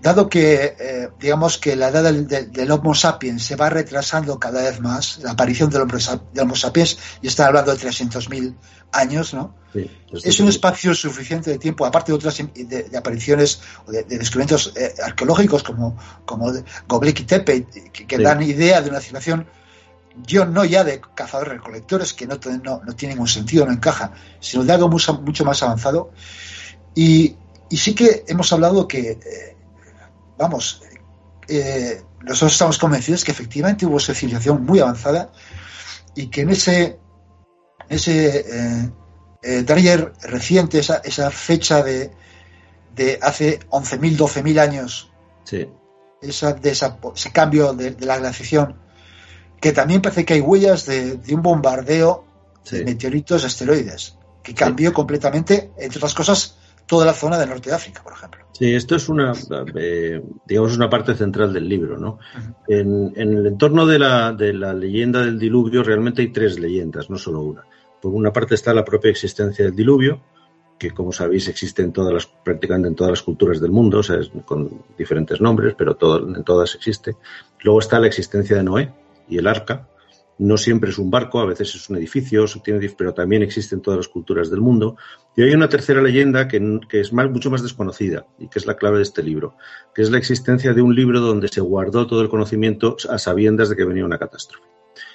dado 0.00 0.28
que 0.28 0.76
eh, 0.78 1.08
digamos 1.20 1.58
que 1.58 1.74
la 1.76 1.88
edad 1.88 2.02
del, 2.04 2.26
del- 2.28 2.52
del 2.52 2.70
Homo 2.70 2.94
sapiens 2.94 3.42
se 3.44 3.56
va 3.56 3.68
retrasando 3.68 4.38
cada 4.38 4.62
vez 4.62 4.80
más, 4.80 5.18
la 5.18 5.32
aparición 5.32 5.70
del 5.70 5.82
Homo, 5.82 5.98
sa- 5.98 6.20
del 6.32 6.44
Homo 6.44 6.54
sapiens, 6.56 6.98
y 7.20 7.26
están 7.26 7.48
hablando 7.48 7.72
de 7.72 7.78
300.000 7.78 8.54
años, 8.92 9.34
¿no? 9.34 9.54
Sí, 9.72 9.90
pues 10.10 10.24
es 10.24 10.36
sí, 10.36 10.42
un 10.42 10.48
sí. 10.48 10.54
espacio 10.56 10.94
suficiente 10.94 11.50
de 11.50 11.58
tiempo, 11.58 11.84
aparte 11.84 12.12
de 12.12 12.16
otras 12.16 12.36
de, 12.38 12.84
de 12.84 12.96
apariciones 12.96 13.60
o 13.86 13.90
de, 13.92 14.04
de 14.04 14.18
descubrimientos 14.18 14.72
eh, 14.76 14.94
arqueológicos 15.04 15.62
como, 15.62 15.96
como 16.24 16.52
de 16.52 16.64
Göbekli 16.88 17.26
Tepe, 17.26 17.66
que, 18.06 18.18
dan 18.18 18.40
idea 18.42 18.80
de 18.80 18.88
una 18.90 19.00
civilización, 19.00 19.46
yo 20.26 20.46
no 20.46 20.64
ya 20.64 20.84
de 20.84 21.00
cazadores-recolectores, 21.14 22.12
que 22.14 22.26
no, 22.26 22.38
no, 22.64 22.80
no 22.84 22.96
tiene 22.96 23.14
ningún 23.14 23.28
sentido, 23.28 23.66
no 23.66 23.72
encaja, 23.72 24.12
sino 24.40 24.64
de 24.64 24.72
algo 24.72 24.88
mucho, 24.88 25.14
mucho 25.20 25.44
más 25.44 25.62
avanzado. 25.62 26.10
Y, 26.94 27.36
y 27.70 27.76
sí 27.76 27.94
que 27.94 28.24
hemos 28.26 28.52
hablado 28.52 28.88
que, 28.88 29.10
eh, 29.12 29.56
vamos, 30.38 30.82
eh, 31.48 32.02
nosotros 32.22 32.52
estamos 32.52 32.78
convencidos 32.78 33.24
que 33.24 33.32
efectivamente 33.32 33.84
hubo 33.86 33.98
esa 33.98 34.14
civilización 34.14 34.64
muy 34.64 34.80
avanzada 34.80 35.30
y 36.14 36.28
que 36.28 36.42
en 36.42 36.50
ese, 36.50 36.98
ese 37.88 38.38
eh, 38.38 38.90
eh, 39.42 39.62
Dreyer 39.62 40.12
reciente, 40.22 40.78
esa, 40.80 40.96
esa 41.04 41.30
fecha 41.30 41.82
de, 41.82 42.10
de 42.94 43.18
hace 43.22 43.60
11.000, 43.70 44.16
12.000 44.16 44.58
años, 44.58 45.12
Sí, 45.44 45.66
esa, 46.20 46.52
de 46.52 46.70
esa- 46.70 46.98
ese 47.14 47.32
cambio 47.32 47.72
de, 47.72 47.92
de 47.92 48.04
la 48.06 48.18
glaciación, 48.18 48.76
que 49.60 49.72
también 49.72 50.02
parece 50.02 50.24
que 50.24 50.34
hay 50.34 50.40
huellas 50.40 50.84
de, 50.86 51.16
de 51.16 51.34
un 51.34 51.42
bombardeo 51.42 52.24
de 52.70 52.84
meteoritos 52.84 53.44
asteroides, 53.44 54.16
que 54.42 54.54
cambió 54.54 54.92
completamente, 54.92 55.72
entre 55.78 55.98
otras 55.98 56.14
cosas, 56.14 56.56
toda 56.86 57.06
la 57.06 57.14
zona 57.14 57.38
del 57.38 57.48
norte 57.48 57.70
de 57.70 57.76
África, 57.76 58.02
por 58.02 58.12
ejemplo. 58.12 58.46
Sí, 58.58 58.74
esto 58.74 58.96
es 58.96 59.08
una, 59.08 59.34
eh, 59.76 60.20
digamos, 60.44 60.76
una 60.76 60.90
parte 60.90 61.14
central 61.14 61.52
del 61.52 61.68
libro, 61.68 61.96
¿no? 61.96 62.18
En, 62.66 63.12
en 63.14 63.38
el 63.38 63.46
entorno 63.46 63.86
de 63.86 64.00
la, 64.00 64.32
de 64.32 64.52
la 64.52 64.74
leyenda 64.74 65.24
del 65.24 65.38
diluvio 65.38 65.84
realmente 65.84 66.22
hay 66.22 66.32
tres 66.32 66.58
leyendas, 66.58 67.08
no 67.08 67.18
solo 67.18 67.42
una. 67.42 67.64
Por 68.02 68.12
una 68.12 68.32
parte 68.32 68.56
está 68.56 68.74
la 68.74 68.84
propia 68.84 69.12
existencia 69.12 69.64
del 69.64 69.76
diluvio, 69.76 70.20
que 70.76 70.90
como 70.90 71.12
sabéis 71.12 71.46
existe 71.46 71.82
en 71.82 71.92
todas 71.92 72.12
las, 72.12 72.26
prácticamente 72.26 72.88
en 72.88 72.96
todas 72.96 73.12
las 73.12 73.22
culturas 73.22 73.60
del 73.60 73.70
mundo, 73.70 74.00
o 74.00 74.02
sea, 74.02 74.18
es 74.18 74.28
con 74.44 74.82
diferentes 74.96 75.40
nombres, 75.40 75.76
pero 75.78 75.94
todo, 75.94 76.26
en 76.34 76.42
todas 76.42 76.74
existe. 76.74 77.14
Luego 77.62 77.78
está 77.78 78.00
la 78.00 78.08
existencia 78.08 78.56
de 78.56 78.64
Noé 78.64 78.92
y 79.28 79.38
el 79.38 79.46
arca. 79.46 79.88
No 80.38 80.56
siempre 80.56 80.90
es 80.90 80.98
un 80.98 81.10
barco, 81.10 81.40
a 81.40 81.46
veces 81.46 81.74
es 81.74 81.90
un 81.90 81.96
edificio, 81.96 82.44
pero 82.96 83.12
también 83.12 83.42
existe 83.42 83.74
en 83.74 83.82
todas 83.82 83.98
las 83.98 84.08
culturas 84.08 84.50
del 84.50 84.60
mundo. 84.60 84.96
Y 85.36 85.42
hay 85.42 85.52
una 85.52 85.68
tercera 85.68 86.00
leyenda 86.00 86.46
que, 86.46 86.80
que 86.88 87.00
es 87.00 87.12
mucho 87.12 87.50
más 87.50 87.62
desconocida 87.62 88.26
y 88.38 88.48
que 88.48 88.58
es 88.58 88.66
la 88.66 88.76
clave 88.76 88.98
de 88.98 89.02
este 89.02 89.22
libro, 89.22 89.56
que 89.94 90.02
es 90.02 90.10
la 90.10 90.18
existencia 90.18 90.72
de 90.72 90.82
un 90.82 90.94
libro 90.94 91.20
donde 91.20 91.48
se 91.48 91.60
guardó 91.60 92.06
todo 92.06 92.22
el 92.22 92.28
conocimiento 92.28 92.96
a 93.10 93.18
sabiendas 93.18 93.68
de 93.68 93.76
que 93.76 93.84
venía 93.84 94.04
una 94.04 94.18
catástrofe. 94.18 94.66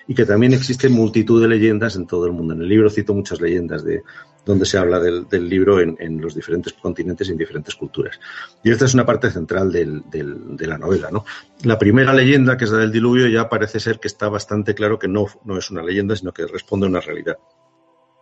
Y 0.07 0.15
que 0.15 0.25
también 0.25 0.53
existe 0.53 0.89
multitud 0.89 1.41
de 1.41 1.47
leyendas 1.47 1.95
en 1.95 2.07
todo 2.07 2.25
el 2.25 2.33
mundo. 2.33 2.53
En 2.53 2.61
el 2.61 2.67
libro 2.67 2.89
cito 2.89 3.13
muchas 3.13 3.39
leyendas 3.39 3.83
de 3.83 4.03
donde 4.45 4.65
se 4.65 4.77
habla 4.77 4.99
del, 4.99 5.27
libro 5.49 5.79
en, 5.79 6.21
los 6.21 6.35
diferentes 6.35 6.73
continentes 6.73 7.27
y 7.27 7.31
en 7.31 7.37
diferentes 7.37 7.75
culturas. 7.75 8.19
Y 8.63 8.71
esta 8.71 8.85
es 8.85 8.93
una 8.93 9.05
parte 9.05 9.31
central 9.31 9.71
del- 9.71 10.03
de 10.09 10.67
la 10.67 10.77
novela. 10.77 11.09
¿no? 11.11 11.25
La 11.63 11.79
primera 11.79 12.13
leyenda, 12.13 12.57
que 12.57 12.65
es 12.65 12.71
la 12.71 12.79
del 12.79 12.91
diluvio, 12.91 13.27
ya 13.27 13.47
parece 13.47 13.79
ser 13.79 13.99
que 13.99 14.07
está 14.07 14.27
bastante 14.29 14.75
claro 14.75 14.99
que 14.99 15.07
no, 15.07 15.27
no 15.45 15.57
es 15.57 15.71
una 15.71 15.81
leyenda, 15.81 16.15
sino 16.15 16.33
que 16.33 16.45
responde 16.45 16.85
a 16.85 16.89
una 16.89 16.99
realidad. 16.99 17.37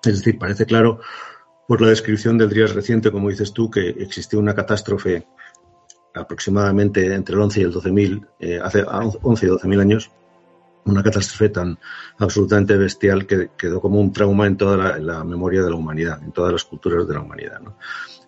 Es 0.04 0.18
decir, 0.20 0.38
parece 0.38 0.66
claro 0.66 1.00
por 1.68 1.82
la 1.82 1.90
descripción 1.90 2.38
del 2.38 2.50
Drías 2.50 2.74
reciente, 2.74 3.12
como 3.12 3.30
dices 3.30 3.54
tú, 3.54 3.70
que 3.72 3.90
existió 3.90 4.40
una 4.40 4.54
catástrofe 4.54 5.26
aproximadamente 6.14 7.14
entre 7.14 7.36
el 7.36 7.42
11 7.42 7.62
y 7.62 7.64
el 7.64 7.74
12.000, 7.74 8.28
eh, 8.40 8.60
hace 8.62 8.84
11 8.84 9.46
y 9.46 9.50
12.000 9.50 9.80
años, 9.80 10.12
una 10.86 11.04
catástrofe 11.04 11.50
tan 11.50 11.78
absolutamente 12.18 12.78
bestial 12.78 13.26
que 13.26 13.50
quedó 13.58 13.80
como 13.80 14.00
un 14.00 14.12
trauma 14.12 14.48
en 14.48 14.58
toda 14.58 14.78
la, 14.78 14.98
la 14.98 15.24
memoria 15.24 15.62
de 15.62 15.70
la 15.70 15.76
humanidad, 15.76 16.22
en 16.24 16.32
todas 16.32 16.52
las 16.52 16.64
culturas 16.64 17.08
de 17.08 17.14
la 17.14 17.22
humanidad. 17.22 17.62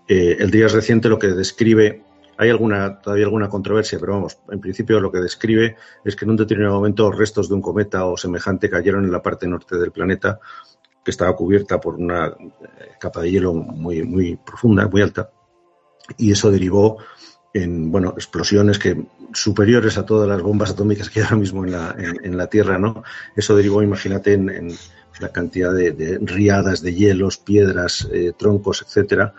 Eh, 0.08 0.38
el 0.40 0.52
Drías 0.52 0.74
reciente 0.74 1.10
lo 1.10 1.18
que 1.18 1.28
describe, 1.28 2.04
hay 2.38 2.50
alguna, 2.50 3.00
todavía 3.00 3.26
alguna 3.26 3.50
controversia, 3.50 4.00
pero 4.00 4.14
vamos, 4.14 4.38
en 4.50 4.60
principio 4.60 5.00
lo 5.00 5.12
que 5.12 5.20
describe 5.20 5.78
es 6.04 6.16
que 6.16 6.26
en 6.26 6.32
un 6.32 6.38
determinado 6.38 6.76
momento 6.76 7.12
restos 7.12 7.48
de 7.48 7.56
un 7.56 7.62
cometa 7.62 8.06
o 8.06 8.18
semejante 8.18 8.70
cayeron 8.70 9.06
en 9.06 9.12
la 9.12 9.22
parte 9.22 9.48
norte 9.48 9.78
del 9.78 9.92
planeta, 9.92 10.40
que 11.04 11.12
estaba 11.12 11.36
cubierta 11.36 11.80
por 11.80 11.96
una 11.96 12.28
eh, 12.28 12.92
capa 13.00 13.22
de 13.22 13.32
hielo 13.32 13.54
muy, 13.54 14.04
muy 14.04 14.36
profunda, 14.36 14.88
muy 14.88 15.02
alta, 15.02 15.30
y 16.18 16.32
eso 16.32 16.52
derivó 16.52 16.98
en 17.54 17.92
bueno 17.92 18.10
explosiones 18.16 18.80
que 18.80 19.06
superiores 19.34 19.98
a 19.98 20.06
todas 20.06 20.28
las 20.28 20.42
bombas 20.42 20.72
atómicas 20.72 21.10
que 21.10 21.20
hay 21.20 21.26
ahora 21.26 21.38
mismo 21.38 21.66
en 21.66 21.72
la, 21.72 21.96
en, 21.98 22.38
la 22.38 22.48
Tierra, 22.48 22.78
¿no? 22.78 23.04
Eso 23.36 23.56
derivó, 23.56 23.82
imagínate, 23.82 24.34
en, 24.34 24.50
en 24.50 24.74
la 25.20 25.30
cantidad 25.30 25.74
de, 25.74 26.20
riadas 26.22 26.82
de 26.82 26.94
hielos, 26.94 27.38
piedras, 27.38 28.08
eh, 28.12 28.34
troncos, 28.38 28.82
etcétera. 28.82 29.34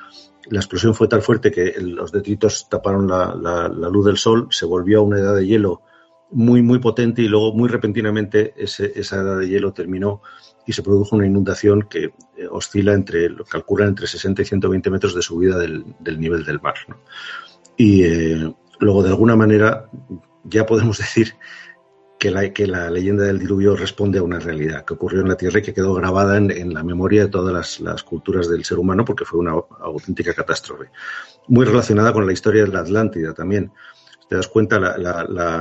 La 0.50 0.60
explosión 0.60 0.94
fue 0.94 1.08
tan 1.08 1.22
fuerte 1.22 1.50
que 1.50 1.74
los 1.80 2.12
detritos 2.12 2.68
taparon 2.68 3.08
la, 3.08 3.34
la, 3.34 3.88
luz 3.88 4.04
del 4.06 4.18
sol, 4.18 4.48
se 4.50 4.66
volvió 4.66 5.00
a 5.00 5.02
una 5.02 5.18
edad 5.18 5.34
de 5.34 5.46
hielo 5.46 5.82
muy, 6.30 6.62
muy 6.62 6.78
potente 6.78 7.22
y 7.22 7.28
luego 7.28 7.54
muy 7.54 7.68
repentinamente 7.68 8.54
esa 8.56 9.16
edad 9.16 9.38
de 9.38 9.48
hielo 9.48 9.72
terminó 9.72 10.20
y 10.66 10.72
se 10.72 10.82
produjo 10.82 11.16
una 11.16 11.26
inundación 11.26 11.82
que 11.82 12.04
eh, 12.36 12.46
oscila 12.50 12.92
entre, 12.92 13.34
calculan 13.48 13.88
entre 13.88 14.06
60 14.06 14.42
y 14.42 14.44
120 14.44 14.90
metros 14.90 15.14
de 15.14 15.22
subida 15.22 15.58
del, 15.58 15.84
del 15.98 16.20
nivel 16.20 16.44
del 16.44 16.60
mar. 16.60 16.74
¿no? 16.88 16.96
Y 17.76 18.04
eh, 18.04 18.54
luego, 18.80 19.02
de 19.02 19.10
alguna 19.10 19.36
manera, 19.36 19.88
ya 20.44 20.66
podemos 20.66 20.98
decir 20.98 21.34
que 22.18 22.30
la, 22.30 22.52
que 22.52 22.66
la, 22.66 22.90
leyenda 22.90 23.24
del 23.24 23.38
diluvio 23.38 23.76
responde 23.76 24.18
a 24.18 24.22
una 24.22 24.38
realidad 24.38 24.84
que 24.84 24.94
ocurrió 24.94 25.20
en 25.20 25.28
la 25.28 25.36
Tierra 25.36 25.58
y 25.58 25.62
que 25.62 25.74
quedó 25.74 25.94
grabada 25.94 26.36
en, 26.36 26.50
en 26.50 26.72
la 26.72 26.82
memoria 26.82 27.24
de 27.24 27.30
todas 27.30 27.52
las, 27.52 27.80
las, 27.80 28.02
culturas 28.02 28.48
del 28.48 28.64
ser 28.64 28.78
humano 28.78 29.04
porque 29.04 29.24
fue 29.24 29.40
una 29.40 29.52
auténtica 29.80 30.32
catástrofe. 30.32 30.90
Muy 31.48 31.66
relacionada 31.66 32.12
con 32.12 32.26
la 32.26 32.32
historia 32.32 32.64
de 32.64 32.72
la 32.72 32.80
Atlántida 32.80 33.34
también. 33.34 33.72
Te 34.28 34.36
das 34.36 34.48
cuenta, 34.48 34.78
la, 34.80 34.96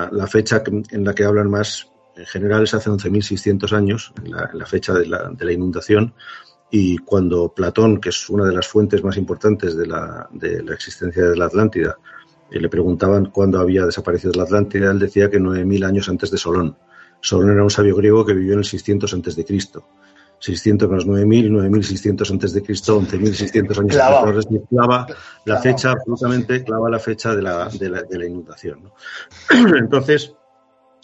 la, 0.09 0.27
fecha 0.27 0.63
en 0.65 1.03
la 1.03 1.13
que 1.13 1.25
hablan 1.25 1.49
más 1.49 1.91
en 2.15 2.25
general 2.25 2.63
es 2.63 2.73
hace 2.73 2.89
11.600 2.89 3.71
años, 3.73 4.13
en 4.23 4.31
la, 4.31 4.49
en 4.51 4.59
la 4.59 4.65
fecha 4.65 4.93
de 4.93 5.05
la, 5.05 5.29
de 5.29 5.45
la, 5.45 5.51
inundación, 5.51 6.13
y 6.71 6.97
cuando 6.99 7.53
Platón, 7.53 7.99
que 7.99 8.09
es 8.09 8.29
una 8.29 8.45
de 8.45 8.53
las 8.53 8.67
fuentes 8.67 9.03
más 9.03 9.17
importantes 9.17 9.75
de 9.75 9.87
la, 9.87 10.27
de 10.31 10.63
la 10.63 10.73
existencia 10.73 11.23
de 11.23 11.35
la 11.35 11.45
Atlántida, 11.45 11.97
eh, 12.51 12.59
le 12.59 12.69
preguntaban 12.69 13.27
cuándo 13.27 13.59
había 13.59 13.85
desaparecido 13.85 14.33
la 14.35 14.43
Atlántida, 14.43 14.91
él 14.91 14.99
decía 14.99 15.29
que 15.29 15.39
9.000 15.39 15.85
años 15.85 16.09
antes 16.09 16.31
de 16.31 16.37
Solón. 16.37 16.77
Solón 17.21 17.51
era 17.51 17.63
un 17.63 17.69
sabio 17.69 17.95
griego 17.95 18.25
que 18.25 18.33
vivió 18.33 18.53
en 18.53 18.59
el 18.59 18.65
600 18.65 19.13
antes 19.13 19.35
de 19.35 19.45
Cristo. 19.45 19.85
600 20.39 20.89
más 20.89 21.05
9.000, 21.05 21.49
9.600 21.49 22.31
antes 22.31 22.53
de 22.53 22.61
Cristo, 22.63 22.99
11.600 22.99 23.79
años 23.79 23.95
Clava. 23.95 24.27
antes 24.27 24.49
de 24.49 24.61
clava 24.69 25.07
la 25.45 25.61
fecha, 25.61 25.91
absolutamente 25.91 26.65
clava 26.65 26.89
la 26.89 26.99
fecha 26.99 27.33
de 27.33 27.41
la, 27.41 27.69
de 27.69 27.89
la, 27.89 28.03
de 28.03 28.17
la 28.17 28.25
inundación. 28.25 28.83
¿no? 28.83 28.93
Entonces, 29.77 30.35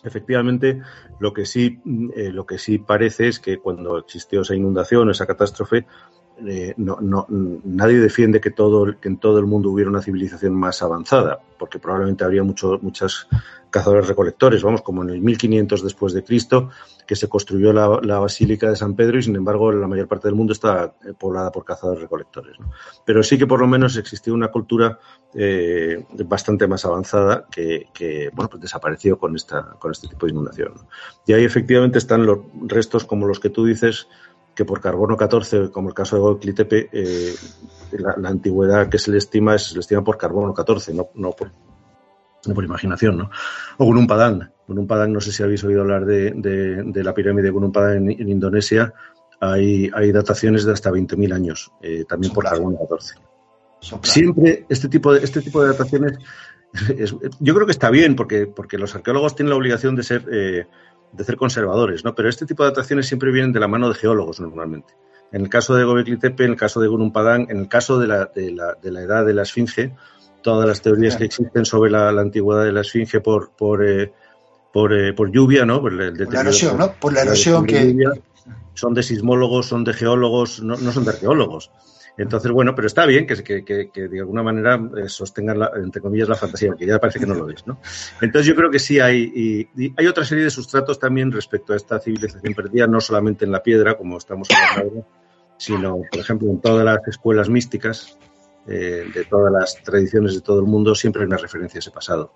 Efectivamente, 0.03 0.81
lo 1.19 1.33
que 1.33 1.45
sí, 1.45 1.81
eh, 2.15 2.31
lo 2.31 2.45
que 2.45 2.57
sí 2.57 2.77
parece 2.77 3.27
es 3.27 3.39
que 3.39 3.57
cuando 3.59 3.97
existió 3.97 4.41
esa 4.41 4.55
inundación, 4.55 5.09
esa 5.09 5.25
catástrofe, 5.25 5.85
eh, 6.47 6.73
no, 6.77 6.97
no, 7.01 7.25
nadie 7.29 7.99
defiende 7.99 8.39
que, 8.39 8.51
todo, 8.51 8.99
que 8.99 9.07
en 9.07 9.17
todo 9.17 9.39
el 9.39 9.45
mundo 9.45 9.69
hubiera 9.69 9.89
una 9.89 10.01
civilización 10.01 10.53
más 10.53 10.81
avanzada, 10.81 11.39
porque 11.57 11.79
probablemente 11.79 12.23
habría 12.23 12.43
mucho, 12.43 12.79
muchas 12.81 13.27
cazadores 13.69 14.07
recolectores, 14.07 14.63
vamos, 14.63 14.81
como 14.81 15.03
en 15.03 15.09
el 15.11 15.21
1500 15.21 15.83
después 15.83 16.13
de 16.13 16.23
Cristo, 16.23 16.69
que 17.05 17.15
se 17.15 17.27
construyó 17.27 17.73
la, 17.73 17.99
la, 18.03 18.19
Basílica 18.19 18.69
de 18.69 18.75
San 18.75 18.95
Pedro 18.95 19.17
y 19.17 19.23
sin 19.23 19.35
embargo 19.35 19.71
la 19.71 19.87
mayor 19.87 20.07
parte 20.07 20.27
del 20.27 20.35
mundo 20.35 20.53
está 20.53 20.93
eh, 21.05 21.13
poblada 21.17 21.51
por 21.51 21.65
cazadores 21.65 22.01
recolectores. 22.01 22.57
Pero 23.05 23.23
sí 23.23 23.37
que 23.37 23.47
por 23.47 23.59
lo 23.59 23.67
menos 23.67 23.97
existió 23.97 24.33
una 24.33 24.49
cultura 24.49 24.99
eh, 25.33 26.03
bastante 26.25 26.67
más 26.67 26.85
avanzada 26.85 27.45
que, 27.51 28.31
bueno, 28.33 28.49
pues 28.49 28.61
desapareció 28.61 29.17
con, 29.17 29.35
esta, 29.35 29.75
con 29.79 29.91
este 29.91 30.07
tipo 30.07 30.25
de 30.25 30.31
inundación. 30.31 30.73
Y 31.25 31.33
ahí 31.33 31.43
efectivamente 31.43 31.97
están 31.97 32.25
los 32.25 32.39
restos 32.65 33.05
como 33.05 33.27
los 33.27 33.39
que 33.39 33.49
tú 33.49 33.65
dices, 33.65 34.07
que 34.59 34.65
por 34.65 34.81
carbono 34.81 35.15
14, 35.15 35.71
como 35.71 35.87
el 35.87 35.95
caso 35.95 36.17
de 36.17 36.21
Gobekli 36.21 36.51
Tepe, 36.51 36.89
eh, 36.91 37.33
la, 37.93 38.15
la, 38.17 38.27
antigüedad 38.27 38.89
que 38.89 38.97
se 38.97 39.09
le 39.09 39.17
estima 39.17 39.55
es, 39.55 39.63
se 39.63 39.75
le 39.75 39.79
estima 39.79 40.03
por 40.03 40.17
carbono 40.17 40.53
14, 40.53 40.93
no, 40.93 41.07
no 41.15 41.31
por 41.31 41.49
no 42.45 42.53
por 42.53 42.65
imaginación, 42.65 43.19
¿no? 43.19 43.29
O 43.77 43.85
Gunung 43.85 44.05
Padang, 44.05 44.41
no 44.67 45.21
sé 45.21 45.31
si 45.31 45.43
habéis 45.43 45.63
oído 45.63 45.79
hablar 45.79 46.05
de, 46.05 46.31
de, 46.31 46.83
de 46.83 47.03
la 47.05 47.13
pirámide 47.13 47.45
de 47.45 47.51
Gunung 47.51 47.71
Padang 47.71 48.09
en, 48.09 48.21
en 48.21 48.27
Indonesia. 48.27 48.93
Hay, 49.39 49.89
hay, 49.93 50.11
dataciones 50.11 50.65
de 50.65 50.73
hasta 50.73 50.91
20.000 50.91 51.33
años, 51.33 51.71
eh, 51.81 52.03
también 52.03 52.33
por 52.33 52.43
carbono 52.43 52.77
14. 52.79 53.15
Siempre 54.03 54.65
este 54.67 54.89
tipo 54.89 55.13
de, 55.13 55.23
este 55.23 55.41
tipo 55.41 55.61
de 55.61 55.69
dataciones, 55.69 56.17
es, 56.97 57.15
yo 57.39 57.55
creo 57.55 57.65
que 57.65 57.71
está 57.71 57.89
bien, 57.89 58.17
porque, 58.17 58.45
porque 58.45 58.77
los 58.77 58.93
arqueólogos 58.93 59.37
tienen 59.37 59.51
la 59.51 59.55
obligación 59.55 59.95
de 59.95 60.03
ser, 60.03 60.25
eh, 60.29 60.67
de 61.11 61.23
ser 61.23 61.37
conservadores, 61.37 62.03
¿no? 62.03 62.15
Pero 62.15 62.29
este 62.29 62.45
tipo 62.45 62.63
de 62.63 62.69
dataciones 62.69 63.07
siempre 63.07 63.31
vienen 63.31 63.53
de 63.53 63.59
la 63.59 63.67
mano 63.67 63.89
de 63.89 63.95
geólogos 63.95 64.39
normalmente. 64.39 64.93
En 65.31 65.41
el 65.41 65.49
caso 65.49 65.75
de 65.75 65.83
Gobekli 65.83 66.17
Tepe, 66.17 66.45
en 66.45 66.51
el 66.51 66.57
caso 66.57 66.79
de 66.81 66.87
Gunung 66.87 67.11
Padang, 67.11 67.47
en 67.49 67.57
el 67.57 67.67
caso 67.67 67.99
de 67.99 68.07
la, 68.07 68.25
de 68.25 68.51
la, 68.51 68.75
de 68.81 68.91
la 68.91 69.01
edad 69.01 69.25
de 69.25 69.33
la 69.33 69.43
Esfinge, 69.43 69.93
todas 70.41 70.67
las 70.67 70.81
teorías 70.81 71.15
que 71.15 71.25
existen 71.25 71.65
sobre 71.65 71.91
la, 71.91 72.11
la 72.11 72.21
antigüedad 72.21 72.63
de 72.63 72.71
la 72.71 72.81
esfinge 72.81 73.19
por 73.21 73.51
por, 73.51 73.85
eh, 73.85 74.11
por, 74.71 74.93
eh, 74.93 75.13
por, 75.13 75.31
lluvia, 75.31 75.65
¿no? 75.65 75.81
Por, 75.81 76.01
el 76.01 76.13
por 76.13 76.33
la 76.33 76.41
erosión, 76.41 76.77
¿no? 76.77 76.93
Por 76.93 77.13
la 77.13 77.21
erosión 77.21 77.65
que 77.65 77.91
lluvia, 77.91 78.11
son 78.73 78.93
de 78.93 79.03
sismólogos, 79.03 79.67
son 79.67 79.83
de 79.83 79.93
geólogos, 79.93 80.61
no, 80.61 80.77
no, 80.77 80.91
son 80.91 81.03
de 81.03 81.11
arqueólogos. 81.11 81.71
Entonces, 82.19 82.51
bueno, 82.51 82.75
pero 82.75 82.85
está 82.85 83.05
bien 83.05 83.25
que, 83.25 83.63
que, 83.63 84.07
de 84.07 84.19
alguna 84.19 84.43
manera 84.43 84.77
eh, 84.97 85.07
sostengan, 85.07 85.57
la, 85.57 85.71
entre 85.77 86.01
comillas, 86.01 86.27
la 86.27 86.35
fantasía, 86.35 86.75
que 86.77 86.85
ya 86.85 86.99
parece 86.99 87.17
que 87.17 87.25
no 87.25 87.33
lo 87.33 87.49
es, 87.49 87.65
¿no? 87.65 87.79
Entonces, 88.21 88.45
yo 88.45 88.55
creo 88.55 88.69
que 88.69 88.77
sí 88.77 88.99
hay, 88.99 89.67
y 89.73 89.93
hay 89.95 90.05
otra 90.05 90.25
serie 90.25 90.43
de 90.43 90.49
sustratos 90.49 90.99
también 90.99 91.31
respecto 91.31 91.71
a 91.71 91.77
esta 91.77 91.97
civilización 91.97 92.53
perdida, 92.53 92.87
no 92.87 92.99
solamente 92.99 93.45
en 93.45 93.53
la 93.53 93.63
piedra, 93.63 93.95
como 93.97 94.17
estamos 94.17 94.49
hablando 94.51 94.97
ahora, 94.97 95.07
sino, 95.57 96.01
por 96.11 96.19
ejemplo, 96.19 96.49
en 96.49 96.59
todas 96.59 96.83
las 96.83 97.07
escuelas 97.07 97.47
místicas, 97.49 98.17
eh, 98.67 99.05
de 99.13 99.23
todas 99.23 99.53
las 99.53 99.81
tradiciones 99.81 100.35
de 100.35 100.41
todo 100.41 100.59
el 100.59 100.65
mundo, 100.65 100.93
siempre 100.95 101.21
hay 101.21 101.27
una 101.27 101.37
referencia 101.37 101.77
a 101.77 101.79
ese 101.79 101.91
pasado. 101.91 102.33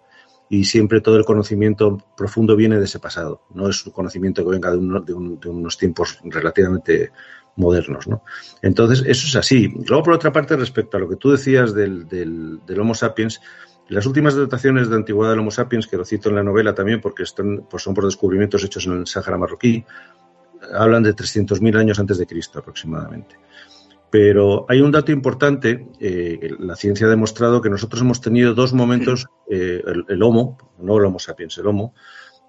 Y 0.47 0.63
siempre 0.63 1.01
todo 1.01 1.17
el 1.17 1.25
conocimiento 1.25 1.97
profundo 2.15 2.55
viene 2.55 2.79
de 2.79 2.85
ese 2.85 2.99
pasado. 2.99 3.41
No 3.53 3.67
es 3.67 3.85
un 3.85 3.91
conocimiento 3.91 4.43
que 4.45 4.51
venga 4.51 4.71
de, 4.71 4.77
un, 4.77 5.05
de, 5.05 5.13
un, 5.13 5.39
de 5.39 5.49
unos 5.49 5.77
tiempos 5.77 6.19
relativamente 6.23 7.11
modernos. 7.55 8.07
¿no? 8.07 8.23
Entonces, 8.61 9.03
eso 9.05 9.27
es 9.27 9.35
así. 9.35 9.73
Luego, 9.87 10.03
por 10.03 10.13
otra 10.13 10.31
parte, 10.31 10.55
respecto 10.55 10.97
a 10.97 10.99
lo 10.99 11.09
que 11.09 11.15
tú 11.15 11.31
decías 11.31 11.73
del, 11.73 12.07
del, 12.07 12.59
del 12.65 12.79
Homo 12.79 12.95
sapiens, 12.95 13.41
las 13.89 14.05
últimas 14.05 14.35
dataciones 14.35 14.89
de 14.89 14.95
antigüedad 14.95 15.31
del 15.31 15.39
Homo 15.39 15.51
sapiens, 15.51 15.87
que 15.87 15.97
lo 15.97 16.05
cito 16.05 16.29
en 16.29 16.35
la 16.35 16.43
novela 16.43 16.73
también 16.73 17.01
porque 17.01 17.23
están, 17.23 17.65
pues 17.69 17.83
son 17.83 17.93
por 17.93 18.05
descubrimientos 18.05 18.63
hechos 18.63 18.85
en 18.85 18.93
el 18.93 19.07
Sáhara 19.07 19.37
marroquí, 19.37 19.83
hablan 20.73 21.03
de 21.03 21.15
300.000 21.15 21.77
años 21.77 21.99
antes 21.99 22.17
de 22.17 22.25
Cristo 22.25 22.59
aproximadamente. 22.59 23.35
Pero 24.09 24.65
hay 24.69 24.79
un 24.79 24.91
dato 24.91 25.11
importante, 25.11 25.87
eh, 25.99 26.55
la 26.59 26.75
ciencia 26.75 27.07
ha 27.07 27.09
demostrado 27.09 27.61
que 27.61 27.69
nosotros 27.69 28.01
hemos 28.01 28.21
tenido 28.21 28.53
dos 28.53 28.71
momentos, 28.71 29.27
eh, 29.49 29.81
el, 29.85 30.05
el, 30.07 30.23
Homo, 30.23 30.57
no 30.77 30.97
el 30.97 31.05
Homo 31.05 31.19
sapiens, 31.19 31.57
el 31.57 31.67
Homo, 31.67 31.95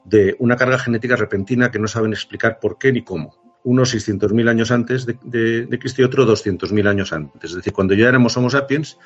de 0.04 0.36
una 0.38 0.56
carga 0.56 0.78
genética 0.78 1.16
repentina 1.16 1.70
que 1.70 1.78
no 1.78 1.88
saben 1.88 2.12
explicar 2.12 2.58
por 2.60 2.76
qué 2.78 2.92
ni 2.92 3.02
cómo. 3.02 3.43
Uno 3.64 3.82
600.000 3.82 4.48
años 4.48 4.70
antes 4.70 5.06
de, 5.06 5.78
Cristo 5.80 6.02
y 6.02 6.04
otro 6.04 6.26
200.000 6.26 6.86
años 6.86 7.12
antes. 7.12 7.50
Es 7.50 7.56
decir, 7.56 7.72
cuando 7.72 7.94
ya 7.94 8.08
éramos 8.08 8.36
Homo 8.36 8.50
sapiens, 8.50 8.98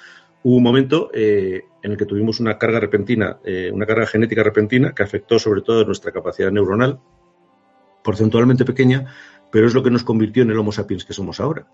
hubo 0.42 0.56
un 0.56 0.62
momento 0.62 1.10
eh, 1.14 1.64
en 1.82 1.92
el 1.92 1.96
que 1.96 2.06
tuvimos 2.06 2.40
una 2.40 2.58
carga 2.58 2.80
repentina, 2.80 3.38
eh, 3.44 3.70
una 3.72 3.86
carga 3.86 4.06
genética 4.06 4.42
repentina 4.42 4.94
que 4.94 5.04
afectó 5.04 5.38
sobre 5.38 5.62
todo 5.62 5.84
nuestra 5.84 6.10
capacidad 6.10 6.50
neuronal, 6.50 6.98
porcentualmente 8.02 8.64
pequeña, 8.64 9.06
pero 9.52 9.66
es 9.66 9.74
lo 9.74 9.82
que 9.82 9.90
nos 9.90 10.02
convirtió 10.02 10.42
en 10.42 10.50
el 10.50 10.58
Homo 10.58 10.72
sapiens 10.72 11.04
que 11.04 11.12
somos 11.12 11.40
ahora. 11.40 11.66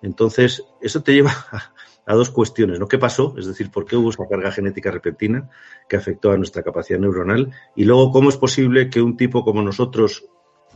Entonces, 0.00 0.64
eso 0.80 1.02
te 1.02 1.12
lleva 1.12 1.32
a, 1.50 1.72
a, 2.06 2.14
dos 2.14 2.30
cuestiones, 2.30 2.78
¿no? 2.78 2.86
¿Qué 2.86 2.98
pasó? 2.98 3.34
Es 3.36 3.46
decir, 3.46 3.70
¿por 3.70 3.84
qué 3.84 3.96
hubo 3.96 4.10
esa 4.10 4.28
carga 4.28 4.52
genética 4.52 4.92
repentina 4.92 5.50
que 5.88 5.96
afectó 5.96 6.30
a 6.30 6.36
nuestra 6.36 6.62
capacidad 6.62 7.00
neuronal? 7.00 7.50
Y 7.74 7.84
luego, 7.84 8.12
¿cómo 8.12 8.28
es 8.28 8.36
posible 8.36 8.90
que 8.90 9.02
un 9.02 9.16
tipo 9.16 9.44
como 9.44 9.62
nosotros, 9.62 10.28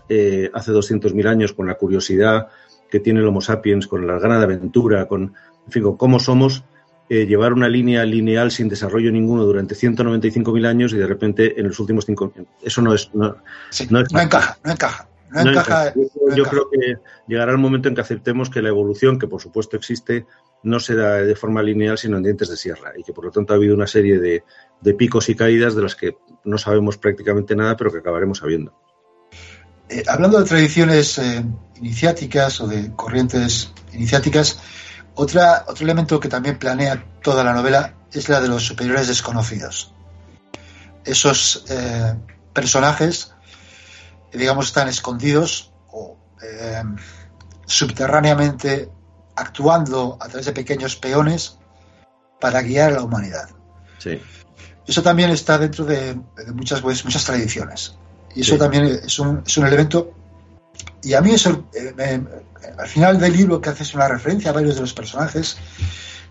eh, 0.08 0.50
hace 0.52 0.72
200.000 0.72 1.26
años, 1.26 1.52
con 1.52 1.66
la 1.66 1.74
curiosidad 1.74 2.48
que 2.90 3.00
tiene 3.00 3.20
el 3.20 3.26
Homo 3.26 3.40
sapiens, 3.40 3.86
con 3.86 4.06
ganas 4.06 4.38
de 4.38 4.44
aventura, 4.44 5.06
con, 5.06 5.34
en 5.66 5.72
fin, 5.72 5.82
con 5.82 5.96
cómo 5.96 6.20
somos, 6.20 6.64
eh, 7.08 7.26
llevar 7.26 7.52
una 7.52 7.68
línea 7.68 8.04
lineal 8.04 8.50
sin 8.50 8.68
desarrollo 8.68 9.10
ninguno 9.10 9.44
durante 9.44 9.74
195.000 9.74 10.66
años 10.66 10.92
y 10.92 10.96
de 10.96 11.06
repente 11.06 11.58
en 11.58 11.68
los 11.68 11.78
últimos 11.80 12.06
cinco... 12.06 12.32
Eso 12.62 12.82
no 12.82 12.94
es... 12.94 13.10
No, 13.14 13.36
sí, 13.70 13.86
no, 13.90 14.00
es, 14.00 14.12
no 14.12 14.20
encaja, 14.20 14.58
no 14.64 14.72
encaja. 14.72 15.08
No, 15.30 15.44
no 15.44 15.50
encaja, 15.50 15.94
yo, 15.94 16.36
yo 16.36 16.44
creo 16.44 16.68
que 16.70 16.96
llegará 17.26 17.52
el 17.52 17.58
momento 17.58 17.88
en 17.88 17.94
que 17.94 18.02
aceptemos 18.02 18.50
que 18.50 18.60
la 18.60 18.68
evolución, 18.68 19.18
que 19.18 19.26
por 19.26 19.40
supuesto 19.40 19.76
existe, 19.76 20.26
no 20.62 20.78
se 20.78 20.94
da 20.94 21.16
de 21.16 21.34
forma 21.34 21.62
lineal, 21.62 21.96
sino 21.96 22.18
en 22.18 22.22
dientes 22.22 22.50
de 22.50 22.56
sierra, 22.56 22.92
y 22.96 23.02
que 23.02 23.12
por 23.12 23.24
lo 23.24 23.30
tanto 23.30 23.52
ha 23.52 23.56
habido 23.56 23.74
una 23.74 23.86
serie 23.86 24.18
de, 24.18 24.44
de 24.80 24.94
picos 24.94 25.28
y 25.30 25.34
caídas 25.34 25.74
de 25.74 25.82
las 25.82 25.96
que 25.96 26.16
no 26.44 26.58
sabemos 26.58 26.98
prácticamente 26.98 27.56
nada, 27.56 27.76
pero 27.76 27.90
que 27.90 27.98
acabaremos 27.98 28.38
sabiendo. 28.38 28.74
Eh, 29.92 30.02
hablando 30.08 30.38
de 30.38 30.48
tradiciones 30.48 31.18
eh, 31.18 31.44
iniciáticas 31.76 32.60
o 32.60 32.66
de 32.66 32.92
corrientes 32.96 33.72
iniciáticas, 33.92 34.58
otra, 35.14 35.64
otro 35.68 35.84
elemento 35.84 36.18
que 36.18 36.28
también 36.28 36.58
planea 36.58 37.04
toda 37.22 37.44
la 37.44 37.52
novela 37.52 37.94
es 38.10 38.28
la 38.30 38.40
de 38.40 38.48
los 38.48 38.64
superiores 38.64 39.08
desconocidos. 39.08 39.92
Esos 41.04 41.64
eh, 41.68 42.14
personajes 42.54 43.32
digamos, 44.32 44.66
están 44.66 44.88
escondidos 44.88 45.72
o 45.90 46.16
eh, 46.42 46.82
subterráneamente 47.66 48.90
actuando 49.36 50.16
a 50.20 50.28
través 50.28 50.46
de 50.46 50.52
pequeños 50.52 50.96
peones 50.96 51.58
para 52.40 52.62
guiar 52.62 52.92
a 52.92 52.96
la 52.96 53.02
humanidad. 53.02 53.50
Sí. 53.98 54.20
Eso 54.86 55.02
también 55.02 55.30
está 55.30 55.58
dentro 55.58 55.84
de, 55.84 56.14
de 56.14 56.52
muchas, 56.52 56.80
pues, 56.80 57.04
muchas 57.04 57.24
tradiciones. 57.24 57.96
Y 58.34 58.40
eso 58.42 58.54
sí. 58.54 58.58
también 58.58 58.84
es 58.84 59.18
un, 59.18 59.42
es 59.46 59.56
un, 59.56 59.66
elemento. 59.66 60.12
Y 61.02 61.14
a 61.14 61.20
mí 61.20 61.32
eso, 61.32 61.68
eh, 61.74 61.92
me, 61.96 62.22
al 62.78 62.88
final 62.88 63.18
del 63.18 63.32
libro 63.32 63.60
que 63.60 63.70
haces 63.70 63.94
una 63.94 64.08
referencia 64.08 64.50
a 64.50 64.54
varios 64.54 64.76
de 64.76 64.82
los 64.82 64.92
personajes, 64.92 65.56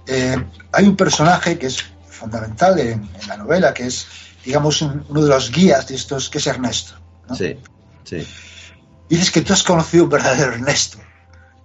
eh, 0.08 0.36
hay 0.72 0.88
un 0.88 0.96
personaje 0.96 1.58
que 1.58 1.68
es 1.68 1.84
fundamental 2.10 2.80
en, 2.80 3.10
en, 3.22 3.28
la 3.28 3.38
novela, 3.38 3.74
que 3.74 3.88
es, 3.88 4.08
digamos, 4.46 4.82
un, 4.82 5.06
uno 5.10 5.24
de 5.24 5.30
los 5.30 5.52
guías 5.52 5.88
de 5.88 5.96
estos, 5.96 6.30
que 6.30 6.38
es 6.38 6.48
Ernesto. 6.48 6.94
¿no? 7.28 7.36
Sí. 7.36 7.58
Sí. 8.04 8.28
Dices 9.10 9.32
que 9.32 9.42
tú 9.42 9.54
has 9.54 9.64
conocido 9.64 10.06
un 10.06 10.10
verdadero 10.10 10.54
Ernesto. 10.54 10.98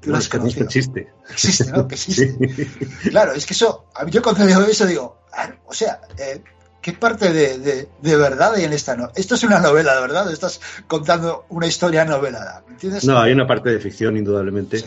Tú 0.01 0.11
no, 0.11 0.19
Ernesto 0.19 0.65
existe. 0.65 1.13
Existe, 1.31 1.71
¿no? 1.71 1.89
Que 1.89 1.95
existe. 1.97 2.37
Sí. 2.55 3.11
Claro, 3.11 3.33
es 3.33 3.47
que 3.47 3.55
eso, 3.55 3.87
yo 4.09 4.23
cuando 4.23 4.45
leo 4.45 4.63
eso 4.63 4.87
digo, 4.87 5.21
ah, 5.33 5.51
o 5.67 5.73
sea, 5.73 6.01
eh, 6.19 6.43
¿qué 6.87 6.93
parte 6.93 7.33
de, 7.33 7.59
de, 7.59 7.89
de, 8.01 8.17
verdad 8.17 8.55
hay 8.55 8.63
en 8.63 8.73
esta 8.73 8.95
novela? 8.95 9.13
Esto 9.17 9.35
es 9.35 9.43
una 9.43 9.59
novela, 9.59 9.97
de 9.97 10.03
verdad, 10.03 10.31
estás 10.31 10.61
contando 10.87 11.45
una 11.49 11.67
historia 11.67 12.05
novelada. 12.05 12.63
No, 13.03 13.19
hay 13.19 13.33
una 13.33 13.45
parte 13.45 13.71
de 13.71 13.81
ficción, 13.81 14.17
indudablemente. 14.17 14.79
Sí. 14.79 14.87